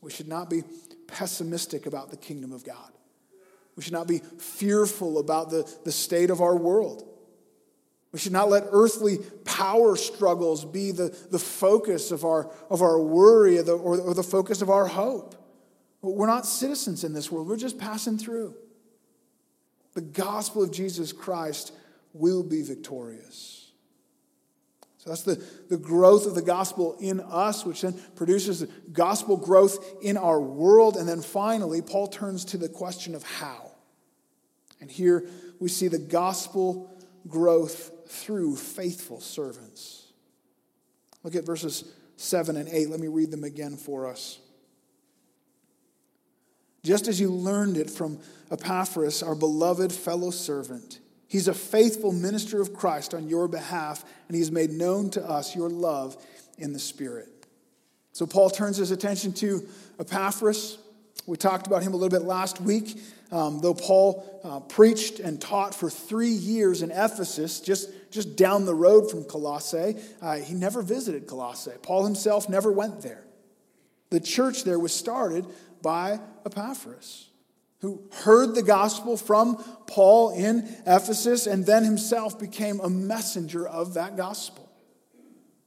We 0.00 0.10
should 0.10 0.28
not 0.28 0.50
be 0.50 0.62
pessimistic 1.06 1.86
about 1.86 2.10
the 2.10 2.16
kingdom 2.16 2.52
of 2.52 2.64
God. 2.64 2.92
We 3.76 3.82
should 3.82 3.92
not 3.92 4.06
be 4.06 4.18
fearful 4.18 5.18
about 5.18 5.50
the, 5.50 5.70
the 5.84 5.92
state 5.92 6.30
of 6.30 6.40
our 6.40 6.56
world. 6.56 7.08
We 8.14 8.20
should 8.20 8.30
not 8.30 8.48
let 8.48 8.68
earthly 8.70 9.18
power 9.44 9.96
struggles 9.96 10.64
be 10.64 10.92
the, 10.92 11.08
the 11.32 11.38
focus 11.40 12.12
of 12.12 12.24
our, 12.24 12.48
of 12.70 12.80
our 12.80 12.96
worry 13.00 13.58
or 13.58 13.64
the, 13.64 13.72
or, 13.72 13.98
or 13.98 14.14
the 14.14 14.22
focus 14.22 14.62
of 14.62 14.70
our 14.70 14.86
hope. 14.86 15.34
We're 16.00 16.28
not 16.28 16.46
citizens 16.46 17.02
in 17.02 17.12
this 17.12 17.32
world, 17.32 17.48
we're 17.48 17.56
just 17.56 17.76
passing 17.76 18.16
through. 18.16 18.54
The 19.94 20.00
gospel 20.00 20.62
of 20.62 20.70
Jesus 20.70 21.12
Christ 21.12 21.72
will 22.12 22.44
be 22.44 22.62
victorious. 22.62 23.72
So 24.98 25.10
that's 25.10 25.22
the, 25.22 25.44
the 25.68 25.76
growth 25.76 26.26
of 26.26 26.36
the 26.36 26.42
gospel 26.42 26.96
in 27.00 27.18
us, 27.18 27.66
which 27.66 27.80
then 27.80 28.00
produces 28.14 28.62
gospel 28.92 29.36
growth 29.36 29.84
in 30.02 30.16
our 30.16 30.40
world. 30.40 30.96
And 30.96 31.08
then 31.08 31.20
finally, 31.20 31.82
Paul 31.82 32.06
turns 32.06 32.44
to 32.46 32.58
the 32.58 32.68
question 32.68 33.16
of 33.16 33.24
how. 33.24 33.72
And 34.80 34.88
here 34.88 35.28
we 35.58 35.68
see 35.68 35.88
the 35.88 35.98
gospel 35.98 36.96
growth 37.26 37.90
through 38.08 38.56
faithful 38.56 39.20
servants. 39.20 40.06
Look 41.22 41.34
at 41.34 41.44
verses 41.44 41.84
7 42.16 42.56
and 42.56 42.68
8. 42.68 42.90
Let 42.90 43.00
me 43.00 43.08
read 43.08 43.30
them 43.30 43.44
again 43.44 43.76
for 43.76 44.06
us. 44.06 44.38
Just 46.82 47.08
as 47.08 47.18
you 47.18 47.30
learned 47.30 47.78
it 47.78 47.88
from 47.88 48.20
Epaphras, 48.50 49.22
our 49.22 49.34
beloved 49.34 49.90
fellow 49.90 50.30
servant, 50.30 51.00
he's 51.28 51.48
a 51.48 51.54
faithful 51.54 52.12
minister 52.12 52.60
of 52.60 52.74
Christ 52.74 53.14
on 53.14 53.28
your 53.28 53.48
behalf, 53.48 54.04
and 54.28 54.34
he 54.34 54.40
has 54.40 54.50
made 54.50 54.70
known 54.70 55.08
to 55.10 55.24
us 55.26 55.56
your 55.56 55.70
love 55.70 56.16
in 56.58 56.74
the 56.74 56.78
Spirit. 56.78 57.28
So 58.12 58.26
Paul 58.26 58.50
turns 58.50 58.76
his 58.76 58.90
attention 58.90 59.32
to 59.34 59.66
Epaphras, 59.98 60.78
We 61.26 61.36
talked 61.36 61.66
about 61.66 61.82
him 61.82 61.94
a 61.94 61.96
little 61.96 62.16
bit 62.16 62.26
last 62.26 62.60
week. 62.60 63.00
Um, 63.34 63.58
though 63.58 63.74
Paul 63.74 64.40
uh, 64.44 64.60
preached 64.60 65.18
and 65.18 65.40
taught 65.40 65.74
for 65.74 65.90
three 65.90 66.28
years 66.28 66.82
in 66.82 66.92
Ephesus, 66.92 67.58
just, 67.58 67.90
just 68.12 68.36
down 68.36 68.64
the 68.64 68.76
road 68.76 69.10
from 69.10 69.24
Colossae, 69.24 69.96
uh, 70.22 70.36
he 70.36 70.54
never 70.54 70.82
visited 70.82 71.26
Colossae. 71.26 71.72
Paul 71.82 72.04
himself 72.04 72.48
never 72.48 72.70
went 72.70 73.02
there. 73.02 73.24
The 74.10 74.20
church 74.20 74.62
there 74.62 74.78
was 74.78 74.94
started 74.94 75.46
by 75.82 76.20
Epaphras, 76.46 77.26
who 77.80 78.04
heard 78.22 78.54
the 78.54 78.62
gospel 78.62 79.16
from 79.16 79.56
Paul 79.88 80.30
in 80.30 80.58
Ephesus 80.86 81.48
and 81.48 81.66
then 81.66 81.82
himself 81.82 82.38
became 82.38 82.78
a 82.78 82.88
messenger 82.88 83.66
of 83.66 83.94
that 83.94 84.16
gospel. 84.16 84.70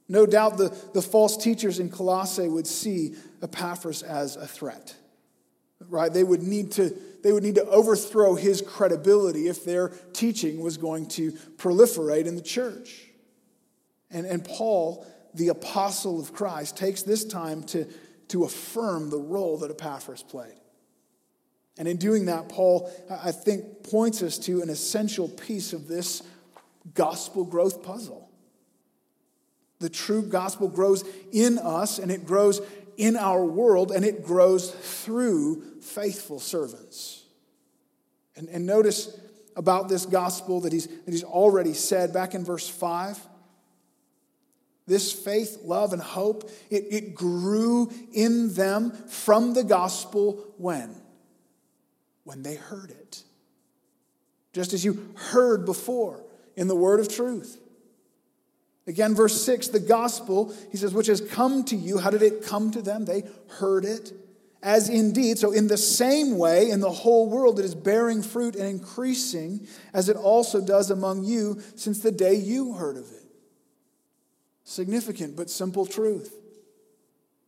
No 0.08 0.24
doubt 0.24 0.56
the, 0.56 0.74
the 0.94 1.02
false 1.02 1.36
teachers 1.36 1.80
in 1.80 1.90
Colossae 1.90 2.48
would 2.48 2.66
see 2.66 3.14
Epaphras 3.42 4.02
as 4.02 4.36
a 4.36 4.46
threat 4.46 4.96
right? 5.88 6.12
They 6.12 6.24
would 6.24 6.42
need 6.42 6.72
to 6.72 6.96
they 7.22 7.32
would 7.32 7.42
need 7.42 7.56
to 7.56 7.66
overthrow 7.66 8.36
his 8.36 8.62
credibility 8.62 9.48
if 9.48 9.64
their 9.64 9.88
teaching 10.12 10.60
was 10.60 10.76
going 10.76 11.08
to 11.08 11.32
proliferate 11.56 12.26
in 12.26 12.36
the 12.36 12.42
church. 12.42 13.08
And, 14.10 14.24
and 14.24 14.44
Paul, 14.44 15.04
the 15.34 15.48
apostle 15.48 16.20
of 16.20 16.32
Christ, 16.32 16.76
takes 16.76 17.02
this 17.02 17.24
time 17.24 17.64
to, 17.64 17.86
to 18.28 18.44
affirm 18.44 19.10
the 19.10 19.18
role 19.18 19.58
that 19.58 19.70
Epaphras 19.70 20.22
played. 20.22 20.54
And 21.76 21.86
in 21.86 21.96
doing 21.96 22.26
that, 22.26 22.48
Paul, 22.48 22.90
I 23.10 23.32
think, 23.32 23.84
points 23.84 24.22
us 24.22 24.38
to 24.40 24.62
an 24.62 24.70
essential 24.70 25.28
piece 25.28 25.72
of 25.72 25.88
this 25.88 26.22
gospel 26.94 27.44
growth 27.44 27.82
puzzle. 27.82 28.28
The 29.78 29.88
true 29.88 30.22
gospel 30.22 30.68
grows 30.68 31.04
in 31.32 31.58
us 31.58 31.98
and 31.98 32.10
it 32.10 32.26
grows 32.26 32.60
in 32.98 33.16
our 33.16 33.44
world, 33.44 33.92
and 33.92 34.04
it 34.04 34.24
grows 34.24 34.70
through 34.70 35.62
faithful 35.80 36.40
servants. 36.40 37.24
And, 38.36 38.48
and 38.48 38.66
notice 38.66 39.18
about 39.56 39.88
this 39.88 40.04
gospel 40.04 40.60
that 40.60 40.72
he's, 40.72 40.86
that 40.86 41.10
he's 41.10 41.24
already 41.24 41.72
said 41.72 42.12
back 42.12 42.34
in 42.34 42.44
verse 42.44 42.68
5. 42.68 43.18
This 44.86 45.12
faith, 45.12 45.60
love, 45.64 45.92
and 45.92 46.02
hope, 46.02 46.50
it, 46.70 46.86
it 46.90 47.14
grew 47.14 47.90
in 48.12 48.54
them 48.54 48.90
from 48.90 49.54
the 49.54 49.64
gospel 49.64 50.44
when? 50.56 50.94
When 52.24 52.42
they 52.42 52.56
heard 52.56 52.90
it. 52.90 53.22
Just 54.52 54.72
as 54.72 54.84
you 54.84 55.14
heard 55.14 55.64
before 55.64 56.24
in 56.56 56.66
the 56.68 56.74
word 56.74 57.00
of 57.00 57.08
truth. 57.08 57.58
Again, 58.88 59.14
verse 59.14 59.44
6, 59.44 59.68
the 59.68 59.80
gospel, 59.80 60.54
he 60.70 60.78
says, 60.78 60.94
which 60.94 61.08
has 61.08 61.20
come 61.20 61.62
to 61.64 61.76
you. 61.76 61.98
How 61.98 62.08
did 62.08 62.22
it 62.22 62.42
come 62.42 62.70
to 62.70 62.80
them? 62.80 63.04
They 63.04 63.22
heard 63.48 63.84
it. 63.84 64.14
As 64.62 64.88
indeed, 64.88 65.38
so 65.38 65.52
in 65.52 65.68
the 65.68 65.76
same 65.76 66.38
way, 66.38 66.70
in 66.70 66.80
the 66.80 66.90
whole 66.90 67.28
world, 67.28 67.60
it 67.60 67.66
is 67.66 67.74
bearing 67.74 68.22
fruit 68.22 68.56
and 68.56 68.66
increasing, 68.66 69.68
as 69.92 70.08
it 70.08 70.16
also 70.16 70.64
does 70.64 70.90
among 70.90 71.24
you 71.24 71.60
since 71.76 72.00
the 72.00 72.10
day 72.10 72.34
you 72.34 72.72
heard 72.72 72.96
of 72.96 73.12
it. 73.12 73.26
Significant 74.64 75.36
but 75.36 75.50
simple 75.50 75.84
truth. 75.84 76.34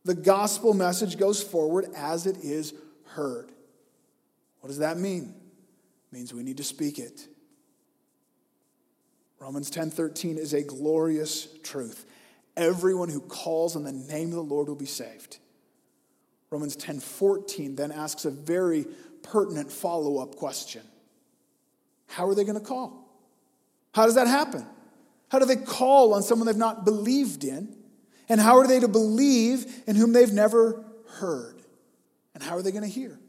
The 0.05 0.15
gospel 0.15 0.75
message 0.75 1.17
goes 1.17 1.41
forward 1.41 1.87
as 1.95 2.27
it 2.27 2.37
is 2.37 2.73
heard. 3.07 3.51
What 4.59 4.67
does 4.67 4.77
that 4.77 4.97
mean? 4.97 5.33
It 6.11 6.15
means 6.15 6.33
we 6.33 6.43
need 6.43 6.57
to 6.57 6.63
speak 6.63 6.99
it. 6.99 7.27
Romans 9.41 9.71
10:13 9.71 10.37
is 10.37 10.53
a 10.53 10.61
glorious 10.61 11.47
truth. 11.63 12.05
Everyone 12.55 13.09
who 13.09 13.21
calls 13.21 13.75
on 13.75 13.83
the 13.83 13.91
name 13.91 14.29
of 14.29 14.35
the 14.35 14.43
Lord 14.43 14.67
will 14.67 14.75
be 14.75 14.85
saved. 14.85 15.39
Romans 16.51 16.75
10:14 16.75 17.75
then 17.75 17.91
asks 17.91 18.23
a 18.23 18.29
very 18.29 18.85
pertinent 19.23 19.71
follow-up 19.71 20.35
question. 20.35 20.83
How 22.05 22.27
are 22.27 22.35
they 22.35 22.43
going 22.43 22.59
to 22.59 22.65
call? 22.65 23.09
How 23.95 24.05
does 24.05 24.15
that 24.15 24.27
happen? 24.27 24.65
How 25.29 25.39
do 25.39 25.45
they 25.45 25.55
call 25.55 26.13
on 26.13 26.21
someone 26.21 26.45
they've 26.45 26.55
not 26.55 26.85
believed 26.85 27.43
in? 27.43 27.75
And 28.29 28.39
how 28.39 28.57
are 28.59 28.67
they 28.67 28.79
to 28.79 28.87
believe 28.87 29.83
in 29.87 29.95
whom 29.95 30.13
they've 30.13 30.31
never 30.31 30.85
heard? 31.07 31.63
And 32.35 32.43
how 32.43 32.57
are 32.57 32.61
they 32.61 32.71
going 32.71 32.83
to 32.83 32.89
hear? 32.89 33.19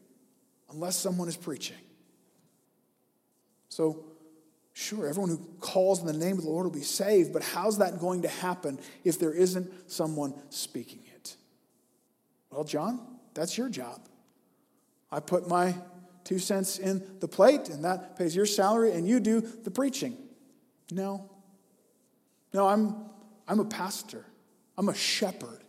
Unless 0.71 0.97
someone 0.97 1.29
is 1.29 1.37
preaching. 1.37 1.77
So, 3.69 4.05
Sure, 4.75 5.07
everyone 5.07 5.31
who 5.31 5.39
calls 5.61 6.01
in 6.01 6.07
the 6.07 6.13
name 6.13 6.39
of 6.39 6.45
the 6.45 6.51
Lord 6.51 6.65
will 6.65 6.73
be 6.73 6.81
saved, 6.81 7.33
but 7.33 7.43
how's 7.43 7.79
that 7.79 8.01
going 8.01 8.23
to 8.23 8.29
happen 8.29 8.79
if 9.05 9.19
there 9.19 9.33
isn't 9.33 9.91
someone 9.91 10.35
speaking 10.49 11.01
it? 11.15 11.37
Well, 12.51 12.65
John, 12.65 13.01
that's 13.35 13.59
your 13.59 13.69
job. 13.69 14.01
I 15.11 15.21
put 15.21 15.47
my 15.47 15.75
two 16.25 16.39
cents 16.39 16.79
in 16.79 17.03
the 17.21 17.29
plate, 17.29 17.69
and 17.69 17.85
that 17.85 18.17
pays 18.17 18.35
your 18.35 18.47
salary, 18.47 18.93
and 18.93 19.07
you 19.07 19.21
do 19.21 19.41
the 19.41 19.71
preaching. 19.71 20.17
No. 20.91 21.31
No, 22.55 22.67
I'm, 22.67 22.95
I'm 23.47 23.61
a 23.61 23.65
pastor, 23.65 24.25
I'm 24.79 24.89
a 24.89 24.95
shepherd. 24.95 25.62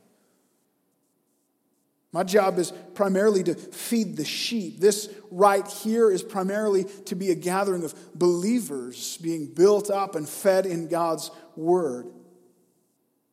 My 2.14 2.24
job 2.24 2.59
is 2.59 2.72
primarily 2.93 3.43
to 3.43 3.55
feed 3.55 4.16
the 4.18 4.24
sheep. 4.24 4.80
This 4.80 5.09
right 5.32 5.68
here 5.68 6.11
is 6.11 6.22
primarily 6.22 6.86
to 7.05 7.16
be 7.16 7.32
a 7.32 7.36
gathering 7.36 7.84
of 7.84 7.95
believers 8.14 9.18
being 9.18 9.47
built 9.47 9.89
up 9.89 10.16
and 10.16 10.30
fed 10.30 10.68
in 10.68 10.88
God's 10.88 11.32
word. 11.55 12.05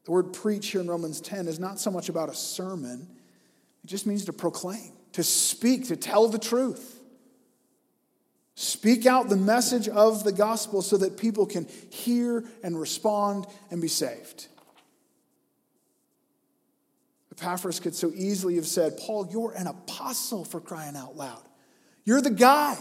The 0.05 0.11
word 0.11 0.33
preach 0.33 0.69
here 0.69 0.81
in 0.81 0.89
Romans 0.89 1.21
10 1.21 1.47
is 1.47 1.61
not 1.61 1.79
so 1.79 1.91
much 1.91 2.09
about 2.09 2.31
a 2.31 2.35
sermon, 2.35 3.07
it 3.85 3.87
just 3.87 4.07
means 4.07 4.25
to 4.25 4.33
proclaim, 4.33 4.93
to 5.13 5.23
speak, 5.23 5.89
to 5.89 5.97
tell 5.97 6.29
the 6.29 6.39
truth. 6.39 7.01
Speak 8.55 9.07
out 9.07 9.29
the 9.29 9.37
message 9.37 9.89
of 9.89 10.25
the 10.25 10.33
gospel 10.33 10.83
so 10.83 10.97
that 10.99 11.17
people 11.17 11.47
can 11.47 11.67
hear 11.91 12.45
and 12.63 12.79
respond 12.79 13.47
and 13.71 13.81
be 13.81 13.89
saved. 13.89 14.49
Epaphras 17.41 17.81
could 17.81 17.95
so 17.95 18.13
easily 18.15 18.57
have 18.57 18.67
said, 18.67 18.99
Paul, 18.99 19.29
you're 19.31 19.53
an 19.53 19.67
apostle 19.67 20.45
for 20.45 20.61
crying 20.61 20.97
out 20.97 21.17
loud. 21.17 21.43
You're 22.05 22.21
the 22.21 22.31
guy, 22.31 22.77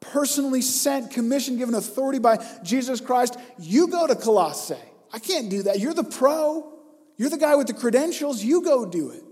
personally 0.00 0.60
sent, 0.60 1.10
commissioned, 1.10 1.58
given 1.58 1.74
authority 1.74 2.18
by 2.18 2.44
Jesus 2.62 3.00
Christ. 3.00 3.36
You 3.58 3.88
go 3.88 4.06
to 4.06 4.14
Colossae. 4.14 4.74
I 5.12 5.18
can't 5.18 5.50
do 5.50 5.64
that. 5.64 5.80
You're 5.80 5.94
the 5.94 6.04
pro. 6.04 6.72
You're 7.16 7.30
the 7.30 7.38
guy 7.38 7.56
with 7.56 7.66
the 7.66 7.74
credentials. 7.74 8.42
You 8.42 8.62
go 8.62 8.84
do 8.84 9.10
it. 9.10 9.22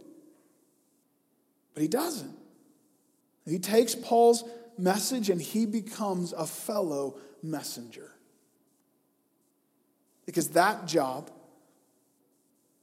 But 1.74 1.82
he 1.82 1.88
doesn't. 1.88 2.36
He 3.46 3.58
takes 3.58 3.94
Paul's 3.94 4.44
message 4.76 5.30
and 5.30 5.40
he 5.40 5.66
becomes 5.66 6.32
a 6.32 6.46
fellow 6.46 7.18
messenger. 7.42 8.10
Because 10.26 10.48
that 10.50 10.86
job 10.86 11.30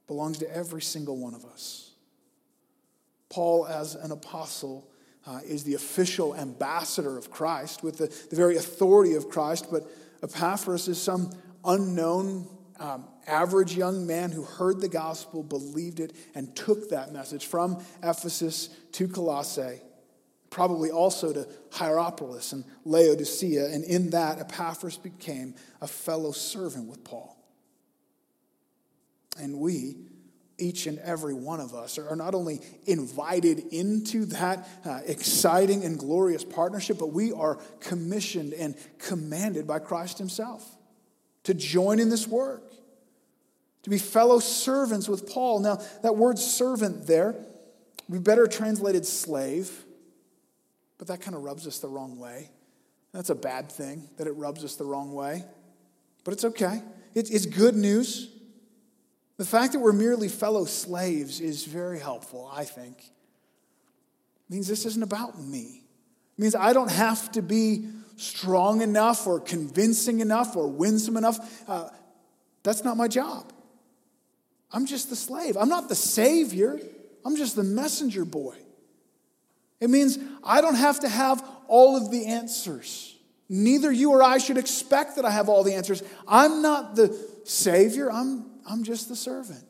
belongs 0.06 0.38
to 0.38 0.56
every 0.56 0.82
single 0.82 1.16
one 1.16 1.34
of 1.34 1.44
us. 1.44 1.92
Paul, 3.28 3.66
as 3.66 3.94
an 3.94 4.12
apostle, 4.12 4.88
uh, 5.26 5.40
is 5.44 5.64
the 5.64 5.74
official 5.74 6.34
ambassador 6.36 7.18
of 7.18 7.30
Christ 7.30 7.82
with 7.82 7.98
the, 7.98 8.06
the 8.30 8.36
very 8.36 8.56
authority 8.56 9.14
of 9.14 9.28
Christ, 9.28 9.66
but 9.70 9.82
Epaphras 10.22 10.88
is 10.88 11.00
some 11.00 11.30
unknown, 11.64 12.48
um, 12.78 13.08
average 13.26 13.76
young 13.76 14.06
man 14.06 14.30
who 14.30 14.44
heard 14.44 14.80
the 14.80 14.88
gospel, 14.88 15.42
believed 15.42 15.98
it, 15.98 16.12
and 16.34 16.54
took 16.54 16.90
that 16.90 17.12
message 17.12 17.46
from 17.46 17.82
Ephesus 18.02 18.68
to 18.92 19.08
Colossae, 19.08 19.80
probably 20.50 20.90
also 20.90 21.32
to 21.32 21.48
Hierapolis 21.72 22.52
and 22.52 22.64
Laodicea, 22.84 23.66
and 23.66 23.82
in 23.84 24.10
that, 24.10 24.38
Epaphras 24.38 24.96
became 24.96 25.54
a 25.80 25.88
fellow 25.88 26.30
servant 26.30 26.88
with 26.88 27.02
Paul. 27.02 27.35
And 29.38 29.58
we, 29.58 29.96
each 30.58 30.86
and 30.86 30.98
every 31.00 31.34
one 31.34 31.60
of 31.60 31.74
us, 31.74 31.98
are 31.98 32.16
not 32.16 32.34
only 32.34 32.60
invited 32.86 33.58
into 33.72 34.26
that 34.26 34.68
uh, 34.84 35.00
exciting 35.06 35.84
and 35.84 35.98
glorious 35.98 36.44
partnership, 36.44 36.98
but 36.98 37.12
we 37.12 37.32
are 37.32 37.56
commissioned 37.80 38.52
and 38.54 38.74
commanded 38.98 39.66
by 39.66 39.78
Christ 39.78 40.18
Himself 40.18 40.64
to 41.44 41.54
join 41.54 42.00
in 42.00 42.08
this 42.08 42.26
work, 42.26 42.72
to 43.84 43.90
be 43.90 43.98
fellow 43.98 44.40
servants 44.40 45.08
with 45.08 45.30
Paul. 45.30 45.60
Now, 45.60 45.80
that 46.02 46.16
word 46.16 46.40
servant 46.40 47.06
there, 47.06 47.36
we 48.08 48.18
better 48.18 48.48
translated 48.48 49.06
slave, 49.06 49.84
but 50.98 51.06
that 51.06 51.20
kind 51.20 51.36
of 51.36 51.44
rubs 51.44 51.66
us 51.66 51.78
the 51.78 51.88
wrong 51.88 52.18
way. 52.18 52.50
That's 53.12 53.30
a 53.30 53.34
bad 53.34 53.70
thing 53.70 54.08
that 54.18 54.26
it 54.26 54.32
rubs 54.32 54.64
us 54.64 54.76
the 54.76 54.84
wrong 54.84 55.12
way, 55.12 55.44
but 56.24 56.34
it's 56.34 56.44
okay. 56.44 56.82
it's 57.14 57.46
good 57.46 57.76
news. 57.76 58.28
The 59.36 59.44
fact 59.44 59.72
that 59.72 59.80
we're 59.80 59.92
merely 59.92 60.28
fellow 60.28 60.64
slaves 60.64 61.40
is 61.40 61.64
very 61.64 61.98
helpful, 61.98 62.50
I 62.52 62.64
think. 62.64 62.98
It 62.98 64.52
means 64.52 64.66
this 64.66 64.86
isn't 64.86 65.02
about 65.02 65.38
me. 65.38 65.82
It 66.38 66.42
means 66.42 66.54
I 66.54 66.72
don't 66.72 66.90
have 66.90 67.30
to 67.32 67.42
be 67.42 67.88
strong 68.16 68.80
enough 68.80 69.26
or 69.26 69.40
convincing 69.40 70.20
enough 70.20 70.56
or 70.56 70.68
winsome 70.68 71.16
enough. 71.16 71.68
Uh, 71.68 71.90
that's 72.62 72.82
not 72.82 72.96
my 72.96 73.08
job. 73.08 73.52
I'm 74.72 74.86
just 74.86 75.10
the 75.10 75.16
slave. 75.16 75.56
I'm 75.56 75.68
not 75.68 75.88
the 75.88 75.94
savior, 75.94 76.80
I'm 77.24 77.36
just 77.36 77.56
the 77.56 77.64
messenger 77.64 78.24
boy. 78.24 78.56
It 79.80 79.90
means 79.90 80.18
I 80.42 80.60
don't 80.60 80.74
have 80.76 81.00
to 81.00 81.08
have 81.08 81.46
all 81.68 81.96
of 81.96 82.10
the 82.10 82.26
answers. 82.26 83.14
Neither 83.48 83.92
you 83.92 84.10
or 84.10 84.22
I 84.22 84.38
should 84.38 84.56
expect 84.56 85.16
that 85.16 85.24
I 85.24 85.30
have 85.30 85.48
all 85.48 85.62
the 85.62 85.74
answers. 85.74 86.02
I'm 86.26 86.62
not 86.62 86.96
the 86.96 87.16
Savior, 87.44 88.10
I'm, 88.10 88.44
I'm 88.68 88.84
just 88.84 89.08
the 89.08 89.16
servant. 89.16 89.64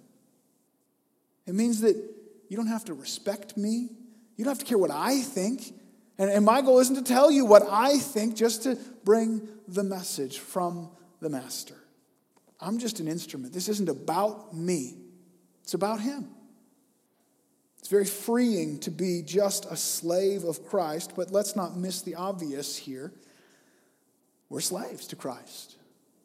It 1.47 1.55
means 1.55 1.81
that 1.83 1.97
you 2.49 2.57
don't 2.57 2.67
have 2.67 2.85
to 2.87 2.95
respect 2.95 3.57
me, 3.57 3.91
you 4.37 4.45
don't 4.45 4.53
have 4.53 4.59
to 4.59 4.65
care 4.65 4.79
what 4.79 4.91
I 4.91 5.21
think. 5.21 5.75
And, 6.19 6.31
and 6.31 6.45
my 6.45 6.63
goal 6.63 6.79
isn't 6.79 6.97
to 6.97 7.03
tell 7.03 7.31
you 7.31 7.45
what 7.45 7.63
I 7.69 7.99
think, 7.99 8.37
just 8.37 8.63
to 8.63 8.79
bring 9.05 9.47
the 9.69 9.85
message 9.85 10.39
from 10.39 10.91
the 11.21 11.29
Master. 11.29 11.77
I'm 12.59 12.79
just 12.79 13.01
an 13.01 13.09
instrument. 13.09 13.53
This 13.53 13.69
isn't 13.69 13.89
about 13.89 14.55
me, 14.55 14.97
it's 15.63 15.75
about 15.75 16.01
Him. 16.01 16.31
It's 17.79 17.93
very 17.93 18.05
freeing 18.05 18.81
to 18.81 18.91
be 18.91 19.23
just 19.23 19.65
a 19.67 19.77
slave 19.77 20.43
of 20.43 20.67
Christ, 20.67 21.13
but 21.15 21.31
let's 21.31 21.55
not 21.55 21.77
miss 21.77 22.03
the 22.03 22.17
obvious 22.17 22.77
here. 22.77 23.13
We're 24.49 24.59
slaves 24.59 25.07
to 25.09 25.17
Christ. 25.17 25.77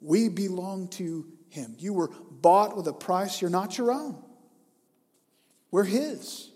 We 0.01 0.27
belong 0.27 0.87
to 0.89 1.25
Him. 1.51 1.75
You 1.77 1.93
were 1.93 2.09
bought 2.29 2.75
with 2.75 2.87
a 2.87 2.93
price, 2.93 3.41
you're 3.41 3.49
not 3.49 3.77
your 3.77 3.91
own. 3.91 4.21
We're 5.69 5.83
His. 5.83 6.49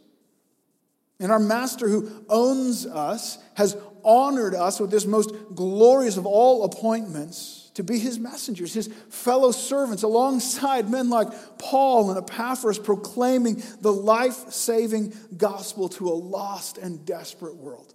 And 1.20 1.32
our 1.32 1.40
Master 1.40 1.88
who 1.88 2.26
owns 2.30 2.86
us 2.86 3.38
has 3.56 3.78
honored 4.04 4.54
us 4.54 4.80
with 4.80 4.92
this 4.92 5.06
most 5.06 5.34
glorious 5.54 6.18
of 6.18 6.26
all 6.26 6.66
appointments 6.66 7.66
to 7.74 7.84
be 7.84 8.00
his 8.00 8.20
messengers, 8.20 8.74
his 8.74 8.88
fellow 9.10 9.52
servants, 9.52 10.04
alongside 10.04 10.90
men 10.90 11.10
like 11.10 11.28
Paul 11.58 12.10
and 12.10 12.18
Epaphras, 12.18 12.80
proclaiming 12.80 13.62
the 13.82 13.92
life 13.92 14.52
saving 14.52 15.14
gospel 15.36 15.90
to 15.90 16.08
a 16.08 16.14
lost 16.14 16.78
and 16.78 17.06
desperate 17.06 17.56
world. 17.56 17.95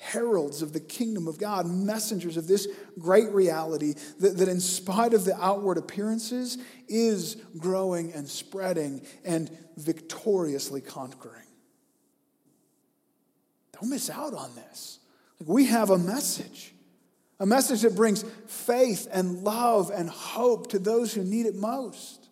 Heralds 0.00 0.62
of 0.62 0.72
the 0.72 0.80
kingdom 0.80 1.28
of 1.28 1.38
God, 1.38 1.66
messengers 1.66 2.38
of 2.38 2.46
this 2.46 2.66
great 2.98 3.28
reality 3.32 3.94
that, 4.18 4.38
that, 4.38 4.48
in 4.48 4.58
spite 4.58 5.12
of 5.12 5.26
the 5.26 5.36
outward 5.36 5.76
appearances, 5.76 6.56
is 6.88 7.36
growing 7.58 8.14
and 8.14 8.26
spreading 8.26 9.02
and 9.26 9.50
victoriously 9.76 10.80
conquering. 10.80 11.44
Don't 13.74 13.90
miss 13.90 14.08
out 14.08 14.32
on 14.32 14.54
this. 14.54 15.00
we 15.44 15.66
have 15.66 15.90
a 15.90 15.98
message. 15.98 16.72
A 17.38 17.44
message 17.44 17.82
that 17.82 17.94
brings 17.94 18.24
faith 18.46 19.06
and 19.12 19.44
love 19.44 19.90
and 19.94 20.08
hope 20.08 20.70
to 20.70 20.78
those 20.78 21.12
who 21.12 21.24
need 21.24 21.44
it 21.44 21.54
most. 21.54 22.26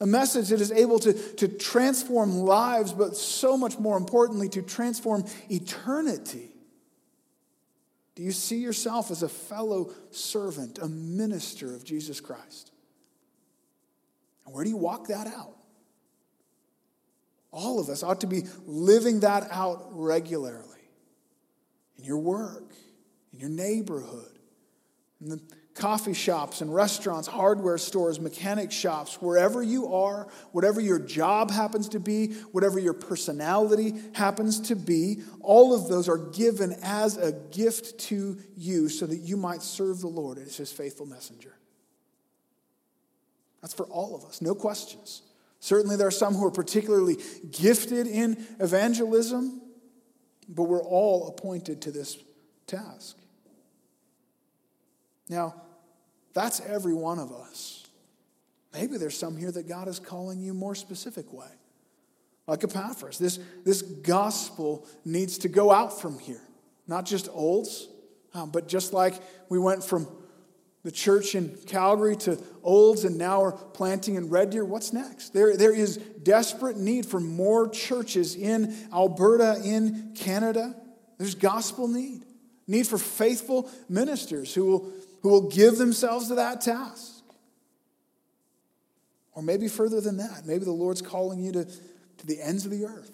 A 0.00 0.06
message 0.06 0.50
that 0.50 0.60
is 0.60 0.70
able 0.70 0.98
to, 0.98 1.14
to 1.14 1.48
transform 1.48 2.40
lives, 2.40 2.92
but 2.92 3.16
so 3.16 3.56
much 3.56 3.78
more 3.78 3.96
importantly, 3.96 4.50
to 4.50 4.60
transform 4.60 5.24
eternity. 5.48 6.49
Do 8.20 8.26
you 8.26 8.32
see 8.32 8.58
yourself 8.58 9.10
as 9.10 9.22
a 9.22 9.30
fellow 9.30 9.94
servant, 10.10 10.78
a 10.78 10.86
minister 10.86 11.74
of 11.74 11.84
Jesus 11.84 12.20
Christ? 12.20 12.70
And 14.44 14.54
where 14.54 14.62
do 14.62 14.68
you 14.68 14.76
walk 14.76 15.06
that 15.06 15.26
out? 15.26 15.56
All 17.50 17.80
of 17.80 17.88
us 17.88 18.02
ought 18.02 18.20
to 18.20 18.26
be 18.26 18.42
living 18.66 19.20
that 19.20 19.48
out 19.50 19.86
regularly 19.92 20.82
in 21.96 22.04
your 22.04 22.18
work, 22.18 22.74
in 23.32 23.40
your 23.40 23.48
neighborhood, 23.48 24.38
in 25.22 25.30
the 25.30 25.40
coffee 25.74 26.14
shops 26.14 26.60
and 26.60 26.74
restaurants, 26.74 27.28
hardware 27.28 27.78
stores, 27.78 28.20
mechanic 28.20 28.72
shops, 28.72 29.20
wherever 29.22 29.62
you 29.62 29.92
are, 29.94 30.28
whatever 30.52 30.80
your 30.80 30.98
job 30.98 31.50
happens 31.50 31.88
to 31.90 32.00
be, 32.00 32.32
whatever 32.52 32.78
your 32.78 32.92
personality 32.92 33.94
happens 34.12 34.60
to 34.60 34.76
be, 34.76 35.22
all 35.40 35.74
of 35.74 35.88
those 35.88 36.08
are 36.08 36.18
given 36.18 36.74
as 36.82 37.16
a 37.16 37.32
gift 37.32 37.98
to 37.98 38.36
you 38.56 38.88
so 38.88 39.06
that 39.06 39.18
you 39.18 39.36
might 39.36 39.62
serve 39.62 40.00
the 40.00 40.08
Lord 40.08 40.38
as 40.38 40.56
his 40.56 40.72
faithful 40.72 41.06
messenger. 41.06 41.54
That's 43.62 43.74
for 43.74 43.86
all 43.86 44.16
of 44.16 44.24
us, 44.24 44.40
no 44.40 44.54
questions. 44.54 45.22
Certainly, 45.60 45.96
there 45.96 46.06
are 46.06 46.12
some 46.12 46.34
who 46.34 46.46
are 46.46 46.50
particularly 46.50 47.18
gifted 47.50 48.06
in 48.06 48.46
evangelism, 48.58 49.60
but 50.48 50.64
we're 50.64 50.82
all 50.82 51.28
appointed 51.28 51.82
to 51.82 51.90
this 51.90 52.16
task. 52.66 53.19
Now, 55.30 55.54
that's 56.34 56.60
every 56.60 56.92
one 56.92 57.20
of 57.20 57.32
us. 57.32 57.86
Maybe 58.74 58.98
there's 58.98 59.16
some 59.16 59.36
here 59.36 59.52
that 59.52 59.68
God 59.68 59.88
is 59.88 59.98
calling 59.98 60.40
you 60.40 60.52
more 60.52 60.74
specific 60.74 61.32
way. 61.32 61.48
Like 62.46 62.64
Epaphras, 62.64 63.16
this, 63.18 63.38
this 63.64 63.80
gospel 63.80 64.86
needs 65.04 65.38
to 65.38 65.48
go 65.48 65.70
out 65.70 66.00
from 66.00 66.18
here. 66.18 66.42
Not 66.88 67.06
just 67.06 67.28
Olds, 67.32 67.88
um, 68.34 68.50
but 68.50 68.66
just 68.66 68.92
like 68.92 69.14
we 69.48 69.58
went 69.58 69.84
from 69.84 70.08
the 70.82 70.90
church 70.90 71.36
in 71.36 71.56
Calgary 71.66 72.16
to 72.16 72.36
Olds 72.64 73.04
and 73.04 73.16
now 73.16 73.42
we're 73.42 73.52
planting 73.52 74.16
in 74.16 74.30
Red 74.30 74.50
Deer, 74.50 74.64
what's 74.64 74.92
next? 74.92 75.32
There, 75.32 75.56
there 75.56 75.74
is 75.74 75.98
desperate 76.22 76.76
need 76.76 77.06
for 77.06 77.20
more 77.20 77.68
churches 77.68 78.34
in 78.34 78.74
Alberta, 78.92 79.60
in 79.64 80.12
Canada. 80.16 80.74
There's 81.18 81.36
gospel 81.36 81.86
need. 81.86 82.24
Need 82.66 82.86
for 82.86 82.98
faithful 82.98 83.68
ministers 83.88 84.54
who 84.54 84.66
will 84.66 84.92
who 85.22 85.28
will 85.28 85.48
give 85.48 85.78
themselves 85.78 86.28
to 86.28 86.36
that 86.36 86.60
task. 86.60 87.22
Or 89.34 89.42
maybe 89.42 89.68
further 89.68 90.00
than 90.00 90.16
that, 90.18 90.42
maybe 90.46 90.64
the 90.64 90.72
Lord's 90.72 91.02
calling 91.02 91.40
you 91.40 91.52
to, 91.52 91.64
to 91.64 92.26
the 92.26 92.40
ends 92.40 92.64
of 92.64 92.70
the 92.70 92.84
earth. 92.84 93.10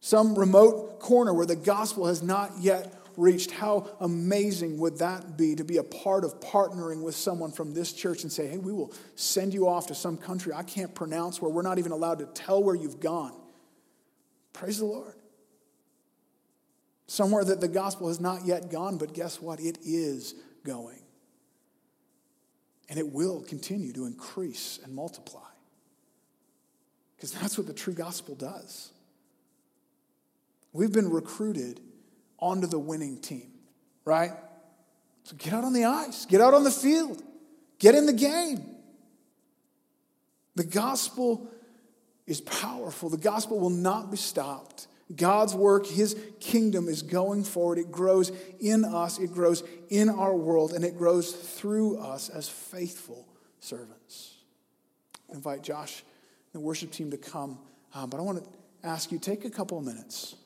Some 0.00 0.38
remote 0.38 0.98
corner 0.98 1.34
where 1.34 1.46
the 1.46 1.56
gospel 1.56 2.06
has 2.06 2.22
not 2.22 2.52
yet 2.58 2.94
reached. 3.16 3.50
How 3.50 3.90
amazing 4.00 4.78
would 4.78 4.98
that 4.98 5.36
be 5.36 5.54
to 5.56 5.64
be 5.64 5.76
a 5.76 5.82
part 5.82 6.24
of 6.24 6.40
partnering 6.40 7.02
with 7.02 7.14
someone 7.14 7.52
from 7.52 7.74
this 7.74 7.92
church 7.92 8.22
and 8.22 8.32
say, 8.32 8.46
hey, 8.46 8.56
we 8.56 8.72
will 8.72 8.92
send 9.14 9.52
you 9.52 9.68
off 9.68 9.88
to 9.88 9.94
some 9.94 10.16
country 10.16 10.54
I 10.54 10.62
can't 10.62 10.94
pronounce 10.94 11.42
where 11.42 11.50
we're 11.50 11.62
not 11.62 11.78
even 11.78 11.92
allowed 11.92 12.20
to 12.20 12.26
tell 12.26 12.62
where 12.62 12.74
you've 12.74 13.00
gone. 13.00 13.34
Praise 14.52 14.78
the 14.78 14.86
Lord 14.86 15.14
somewhere 17.10 17.44
that 17.44 17.60
the 17.60 17.66
gospel 17.66 18.06
has 18.06 18.20
not 18.20 18.46
yet 18.46 18.70
gone, 18.70 18.96
but 18.96 19.12
guess 19.12 19.42
what? 19.42 19.58
It 19.58 19.78
is 19.84 20.36
going. 20.62 21.02
And 22.88 23.00
it 23.00 23.12
will 23.12 23.40
continue 23.40 23.92
to 23.94 24.06
increase 24.06 24.78
and 24.84 24.94
multiply. 24.94 25.40
Because 27.16 27.32
that's 27.32 27.58
what 27.58 27.66
the 27.66 27.72
true 27.72 27.94
gospel 27.94 28.36
does. 28.36 28.92
We've 30.72 30.92
been 30.92 31.10
recruited 31.10 31.80
onto 32.38 32.68
the 32.68 32.78
winning 32.78 33.20
team, 33.20 33.50
right? 34.04 34.30
So 35.24 35.34
get 35.34 35.52
out 35.52 35.64
on 35.64 35.72
the 35.72 35.86
ice, 35.86 36.26
get 36.26 36.40
out 36.40 36.54
on 36.54 36.62
the 36.62 36.70
field, 36.70 37.20
get 37.80 37.96
in 37.96 38.06
the 38.06 38.12
game. 38.12 38.64
The 40.54 40.64
gospel 40.64 41.50
is 42.28 42.40
powerful, 42.40 43.10
the 43.10 43.16
gospel 43.16 43.58
will 43.58 43.70
not 43.70 44.12
be 44.12 44.16
stopped. 44.16 44.86
God's 45.14 45.54
work, 45.54 45.86
His 45.86 46.16
kingdom 46.38 46.88
is 46.88 47.02
going 47.02 47.44
forward. 47.44 47.78
It 47.78 47.90
grows 47.90 48.32
in 48.60 48.84
us, 48.84 49.18
it 49.18 49.32
grows 49.32 49.62
in 49.88 50.08
our 50.08 50.34
world, 50.34 50.72
and 50.72 50.84
it 50.84 50.96
grows 50.96 51.32
through 51.32 51.98
us 51.98 52.28
as 52.28 52.48
faithful 52.48 53.26
servants. 53.58 54.36
I 55.30 55.34
invite 55.34 55.62
Josh 55.62 56.04
and 56.52 56.62
the 56.62 56.64
worship 56.64 56.92
team 56.92 57.10
to 57.10 57.16
come, 57.16 57.58
um, 57.94 58.10
but 58.10 58.18
I 58.18 58.22
want 58.22 58.42
to 58.42 58.50
ask 58.88 59.10
you 59.10 59.18
take 59.18 59.44
a 59.44 59.50
couple 59.50 59.78
of 59.78 59.84
minutes. 59.84 60.36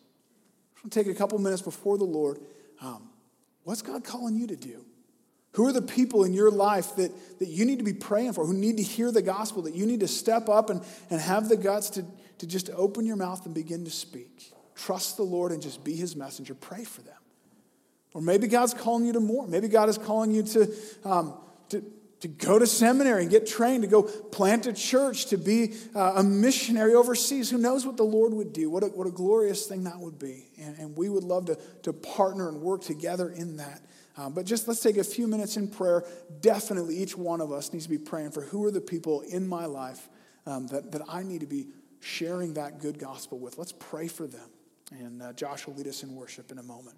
Take 0.90 1.06
a 1.06 1.14
couple 1.14 1.36
of 1.36 1.42
minutes 1.42 1.62
before 1.62 1.96
the 1.96 2.04
Lord. 2.04 2.38
Um, 2.80 3.08
what's 3.62 3.82
God 3.82 4.04
calling 4.04 4.36
you 4.36 4.46
to 4.48 4.56
do? 4.56 4.84
Who 5.52 5.66
are 5.66 5.72
the 5.72 5.82
people 5.82 6.24
in 6.24 6.34
your 6.34 6.50
life 6.50 6.96
that, 6.96 7.12
that 7.38 7.48
you 7.48 7.64
need 7.64 7.78
to 7.78 7.84
be 7.84 7.94
praying 7.94 8.32
for, 8.32 8.44
who 8.44 8.52
need 8.52 8.76
to 8.78 8.82
hear 8.82 9.12
the 9.12 9.22
gospel, 9.22 9.62
that 9.62 9.74
you 9.74 9.86
need 9.86 10.00
to 10.00 10.08
step 10.08 10.48
up 10.48 10.68
and, 10.68 10.82
and 11.10 11.20
have 11.20 11.48
the 11.48 11.56
guts 11.56 11.90
to, 11.90 12.04
to 12.38 12.46
just 12.46 12.70
open 12.70 13.06
your 13.06 13.16
mouth 13.16 13.44
and 13.46 13.54
begin 13.54 13.84
to 13.84 13.90
speak? 13.90 14.52
Trust 14.74 15.16
the 15.16 15.22
Lord 15.22 15.52
and 15.52 15.62
just 15.62 15.84
be 15.84 15.94
his 15.94 16.16
messenger. 16.16 16.54
Pray 16.54 16.84
for 16.84 17.02
them. 17.02 17.14
Or 18.12 18.20
maybe 18.20 18.46
God's 18.46 18.74
calling 18.74 19.04
you 19.04 19.12
to 19.12 19.20
more. 19.20 19.46
Maybe 19.46 19.68
God 19.68 19.88
is 19.88 19.98
calling 19.98 20.30
you 20.30 20.42
to, 20.44 20.74
um, 21.04 21.34
to, 21.70 21.84
to 22.20 22.28
go 22.28 22.58
to 22.58 22.66
seminary 22.66 23.22
and 23.22 23.30
get 23.30 23.46
trained, 23.46 23.82
to 23.82 23.88
go 23.88 24.02
plant 24.02 24.66
a 24.66 24.72
church, 24.72 25.26
to 25.26 25.36
be 25.36 25.74
uh, 25.94 26.14
a 26.16 26.22
missionary 26.22 26.94
overseas. 26.94 27.50
Who 27.50 27.58
knows 27.58 27.84
what 27.84 27.96
the 27.96 28.04
Lord 28.04 28.32
would 28.32 28.52
do? 28.52 28.70
What 28.70 28.84
a, 28.84 28.86
what 28.86 29.06
a 29.06 29.10
glorious 29.10 29.66
thing 29.66 29.84
that 29.84 29.98
would 29.98 30.18
be. 30.18 30.46
And, 30.60 30.78
and 30.78 30.96
we 30.96 31.08
would 31.08 31.24
love 31.24 31.46
to, 31.46 31.58
to 31.82 31.92
partner 31.92 32.48
and 32.48 32.60
work 32.60 32.82
together 32.82 33.30
in 33.30 33.56
that. 33.56 33.80
Um, 34.16 34.32
but 34.32 34.46
just 34.46 34.68
let's 34.68 34.80
take 34.80 34.96
a 34.96 35.04
few 35.04 35.26
minutes 35.26 35.56
in 35.56 35.66
prayer. 35.66 36.04
Definitely, 36.40 36.96
each 36.96 37.18
one 37.18 37.40
of 37.40 37.50
us 37.50 37.72
needs 37.72 37.86
to 37.86 37.90
be 37.90 37.98
praying 37.98 38.30
for 38.30 38.42
who 38.42 38.64
are 38.64 38.70
the 38.70 38.80
people 38.80 39.22
in 39.22 39.46
my 39.46 39.66
life 39.66 40.08
um, 40.46 40.68
that, 40.68 40.92
that 40.92 41.02
I 41.08 41.24
need 41.24 41.40
to 41.40 41.46
be 41.46 41.66
sharing 42.04 42.54
that 42.54 42.80
good 42.80 42.98
gospel 42.98 43.38
with. 43.38 43.58
Let's 43.58 43.72
pray 43.72 44.08
for 44.08 44.26
them. 44.26 44.48
And 44.90 45.22
uh, 45.22 45.32
Josh 45.32 45.66
will 45.66 45.74
lead 45.74 45.86
us 45.86 46.02
in 46.02 46.14
worship 46.14 46.52
in 46.52 46.58
a 46.58 46.62
moment. 46.62 46.96